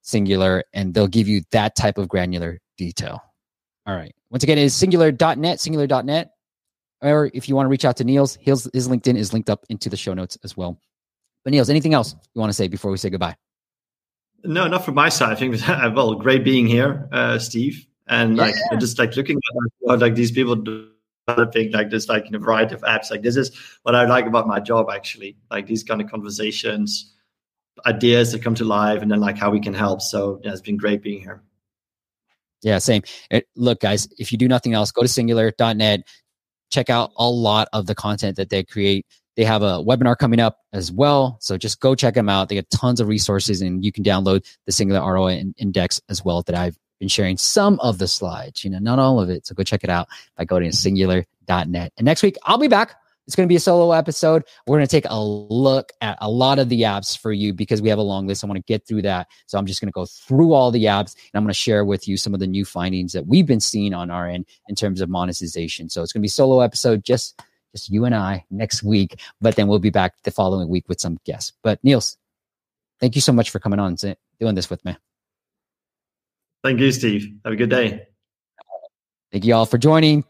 Singular 0.00 0.64
and 0.72 0.92
they'll 0.94 1.06
give 1.06 1.28
you 1.28 1.42
that 1.52 1.76
type 1.76 1.96
of 1.96 2.08
granular 2.08 2.60
detail. 2.76 3.22
All 3.86 3.94
right. 3.94 4.14
Once 4.30 4.42
again, 4.42 4.58
it 4.58 4.64
is 4.64 4.74
singular.net, 4.74 5.60
singular.net. 5.60 6.30
Or 7.02 7.30
if 7.32 7.48
you 7.48 7.56
want 7.56 7.66
to 7.66 7.70
reach 7.70 7.84
out 7.84 7.96
to 7.98 8.04
Niels, 8.04 8.36
his, 8.40 8.68
his 8.72 8.88
LinkedIn 8.88 9.16
is 9.16 9.32
linked 9.32 9.50
up 9.50 9.64
into 9.68 9.88
the 9.88 9.96
show 9.96 10.14
notes 10.14 10.38
as 10.44 10.56
well. 10.56 10.78
But 11.44 11.52
Niels, 11.52 11.70
anything 11.70 11.94
else 11.94 12.14
you 12.34 12.40
want 12.40 12.50
to 12.50 12.54
say 12.54 12.68
before 12.68 12.90
we 12.90 12.96
say 12.96 13.10
goodbye? 13.10 13.36
No, 14.44 14.66
not 14.66 14.84
from 14.84 14.94
my 14.94 15.08
side. 15.08 15.32
I 15.32 15.34
think 15.36 15.56
well, 15.68 16.14
great 16.14 16.44
being 16.44 16.66
here, 16.66 17.08
uh, 17.12 17.38
Steve 17.38 17.86
and 18.08 18.36
like 18.36 18.54
yeah. 18.70 18.78
just 18.78 18.98
like 18.98 19.16
looking 19.16 19.38
at 19.88 19.98
like 19.98 20.14
these 20.14 20.30
people 20.30 20.56
developing 21.26 21.70
like 21.72 21.90
this 21.90 22.08
like 22.08 22.26
in 22.26 22.34
a 22.34 22.38
variety 22.38 22.74
of 22.74 22.80
apps 22.82 23.10
like 23.10 23.22
this 23.22 23.36
is 23.36 23.50
what 23.82 23.94
i 23.94 24.04
like 24.04 24.26
about 24.26 24.46
my 24.46 24.60
job 24.60 24.88
actually 24.90 25.36
like 25.50 25.66
these 25.66 25.82
kind 25.82 26.00
of 26.00 26.10
conversations 26.10 27.14
ideas 27.86 28.32
that 28.32 28.42
come 28.42 28.54
to 28.54 28.64
life 28.64 29.02
and 29.02 29.10
then 29.10 29.20
like 29.20 29.38
how 29.38 29.50
we 29.50 29.60
can 29.60 29.74
help 29.74 30.00
so 30.00 30.40
yeah 30.42 30.52
it's 30.52 30.60
been 30.60 30.76
great 30.76 31.02
being 31.02 31.20
here 31.20 31.42
yeah 32.62 32.78
same 32.78 33.02
it, 33.30 33.46
look 33.56 33.80
guys 33.80 34.08
if 34.18 34.32
you 34.32 34.38
do 34.38 34.48
nothing 34.48 34.74
else 34.74 34.90
go 34.90 35.02
to 35.02 35.08
singular.net 35.08 36.00
check 36.70 36.90
out 36.90 37.12
a 37.16 37.28
lot 37.28 37.68
of 37.72 37.86
the 37.86 37.94
content 37.94 38.36
that 38.36 38.50
they 38.50 38.62
create 38.62 39.06
they 39.36 39.44
have 39.44 39.62
a 39.62 39.82
webinar 39.82 40.16
coming 40.16 40.40
up 40.40 40.58
as 40.72 40.92
well. 40.92 41.38
So 41.40 41.56
just 41.56 41.80
go 41.80 41.94
check 41.94 42.14
them 42.14 42.28
out. 42.28 42.48
They 42.48 42.56
have 42.56 42.68
tons 42.68 43.00
of 43.00 43.08
resources 43.08 43.62
and 43.62 43.84
you 43.84 43.90
can 43.90 44.04
download 44.04 44.44
the 44.66 44.72
Singular 44.72 45.00
ROI 45.00 45.42
Index 45.56 46.00
as 46.08 46.24
well 46.24 46.42
that 46.42 46.54
I've 46.54 46.76
been 47.02 47.08
sharing 47.08 47.36
some 47.36 47.80
of 47.80 47.98
the 47.98 48.06
slides, 48.06 48.62
you 48.62 48.70
know, 48.70 48.78
not 48.78 49.00
all 49.00 49.18
of 49.18 49.28
it. 49.28 49.44
So 49.44 49.56
go 49.56 49.64
check 49.64 49.82
it 49.82 49.90
out 49.90 50.06
by 50.36 50.44
going 50.44 50.62
to 50.62 50.72
singular.net. 50.72 51.92
And 51.96 52.04
next 52.04 52.22
week, 52.22 52.36
I'll 52.44 52.58
be 52.58 52.68
back. 52.68 52.94
It's 53.26 53.34
going 53.34 53.46
to 53.46 53.48
be 53.48 53.56
a 53.56 53.60
solo 53.60 53.90
episode. 53.90 54.44
We're 54.68 54.76
going 54.76 54.86
to 54.86 54.90
take 54.90 55.06
a 55.08 55.20
look 55.20 55.90
at 56.00 56.16
a 56.20 56.30
lot 56.30 56.60
of 56.60 56.68
the 56.68 56.82
apps 56.82 57.18
for 57.18 57.32
you 57.32 57.52
because 57.52 57.82
we 57.82 57.88
have 57.88 57.98
a 57.98 58.02
long 58.02 58.28
list. 58.28 58.44
I 58.44 58.46
want 58.46 58.58
to 58.58 58.72
get 58.72 58.86
through 58.86 59.02
that. 59.02 59.26
So 59.46 59.58
I'm 59.58 59.66
just 59.66 59.80
going 59.80 59.88
to 59.88 59.92
go 59.92 60.06
through 60.06 60.52
all 60.52 60.70
the 60.70 60.84
apps 60.84 61.14
and 61.16 61.34
I'm 61.34 61.42
going 61.42 61.48
to 61.48 61.54
share 61.54 61.84
with 61.84 62.06
you 62.06 62.16
some 62.16 62.34
of 62.34 62.40
the 62.40 62.46
new 62.46 62.64
findings 62.64 63.12
that 63.14 63.26
we've 63.26 63.46
been 63.46 63.60
seeing 63.60 63.94
on 63.94 64.08
our 64.10 64.28
end 64.28 64.46
in 64.68 64.76
terms 64.76 65.00
of 65.00 65.10
monetization. 65.10 65.88
So 65.88 66.02
it's 66.02 66.12
going 66.12 66.20
to 66.20 66.24
be 66.24 66.28
solo 66.28 66.60
episode 66.60 67.04
just 67.04 67.42
just 67.72 67.90
you 67.90 68.04
and 68.04 68.14
I 68.14 68.44
next 68.50 68.82
week, 68.82 69.18
but 69.40 69.56
then 69.56 69.66
we'll 69.66 69.78
be 69.78 69.90
back 69.90 70.14
the 70.22 70.30
following 70.30 70.68
week 70.68 70.88
with 70.88 71.00
some 71.00 71.18
guests. 71.24 71.52
But 71.62 71.82
Niels, 71.82 72.18
thank 73.00 73.14
you 73.14 73.22
so 73.22 73.32
much 73.32 73.48
for 73.50 73.58
coming 73.58 73.80
on 73.80 73.96
doing 74.38 74.54
this 74.54 74.68
with 74.68 74.84
me. 74.84 74.94
Thank 76.62 76.80
you, 76.80 76.92
Steve. 76.92 77.28
Have 77.44 77.54
a 77.54 77.56
good 77.56 77.70
day. 77.70 78.06
Thank 79.32 79.44
you 79.44 79.54
all 79.54 79.66
for 79.66 79.78
joining. 79.78 80.24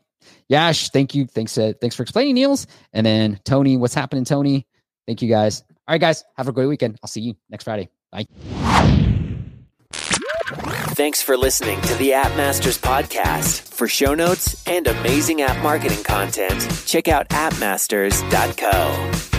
Yash, 0.48 0.90
thank 0.90 1.14
you. 1.14 1.26
Thanks, 1.26 1.58
uh, 1.58 1.72
thanks 1.80 1.96
for 1.96 2.02
explaining, 2.02 2.34
Niels. 2.34 2.66
And 2.92 3.06
then 3.06 3.40
Tony, 3.44 3.76
what's 3.76 3.94
happening, 3.94 4.24
Tony? 4.24 4.66
Thank 5.06 5.22
you 5.22 5.28
guys. 5.28 5.62
All 5.88 5.94
right, 5.94 6.00
guys, 6.00 6.24
have 6.36 6.48
a 6.48 6.52
great 6.52 6.66
weekend. 6.66 6.98
I'll 7.02 7.08
see 7.08 7.20
you 7.20 7.34
next 7.50 7.64
Friday. 7.64 7.88
Bye. 8.10 8.26
Thanks 10.94 11.22
for 11.22 11.36
listening 11.36 11.80
to 11.80 11.94
the 11.94 12.12
App 12.12 12.36
Masters 12.36 12.78
podcast. 12.78 13.62
For 13.62 13.88
show 13.88 14.14
notes 14.14 14.66
and 14.68 14.86
amazing 14.86 15.42
app 15.42 15.60
marketing 15.62 16.04
content, 16.04 16.60
check 16.86 17.08
out 17.08 17.28
appmasters.co. 17.30 19.31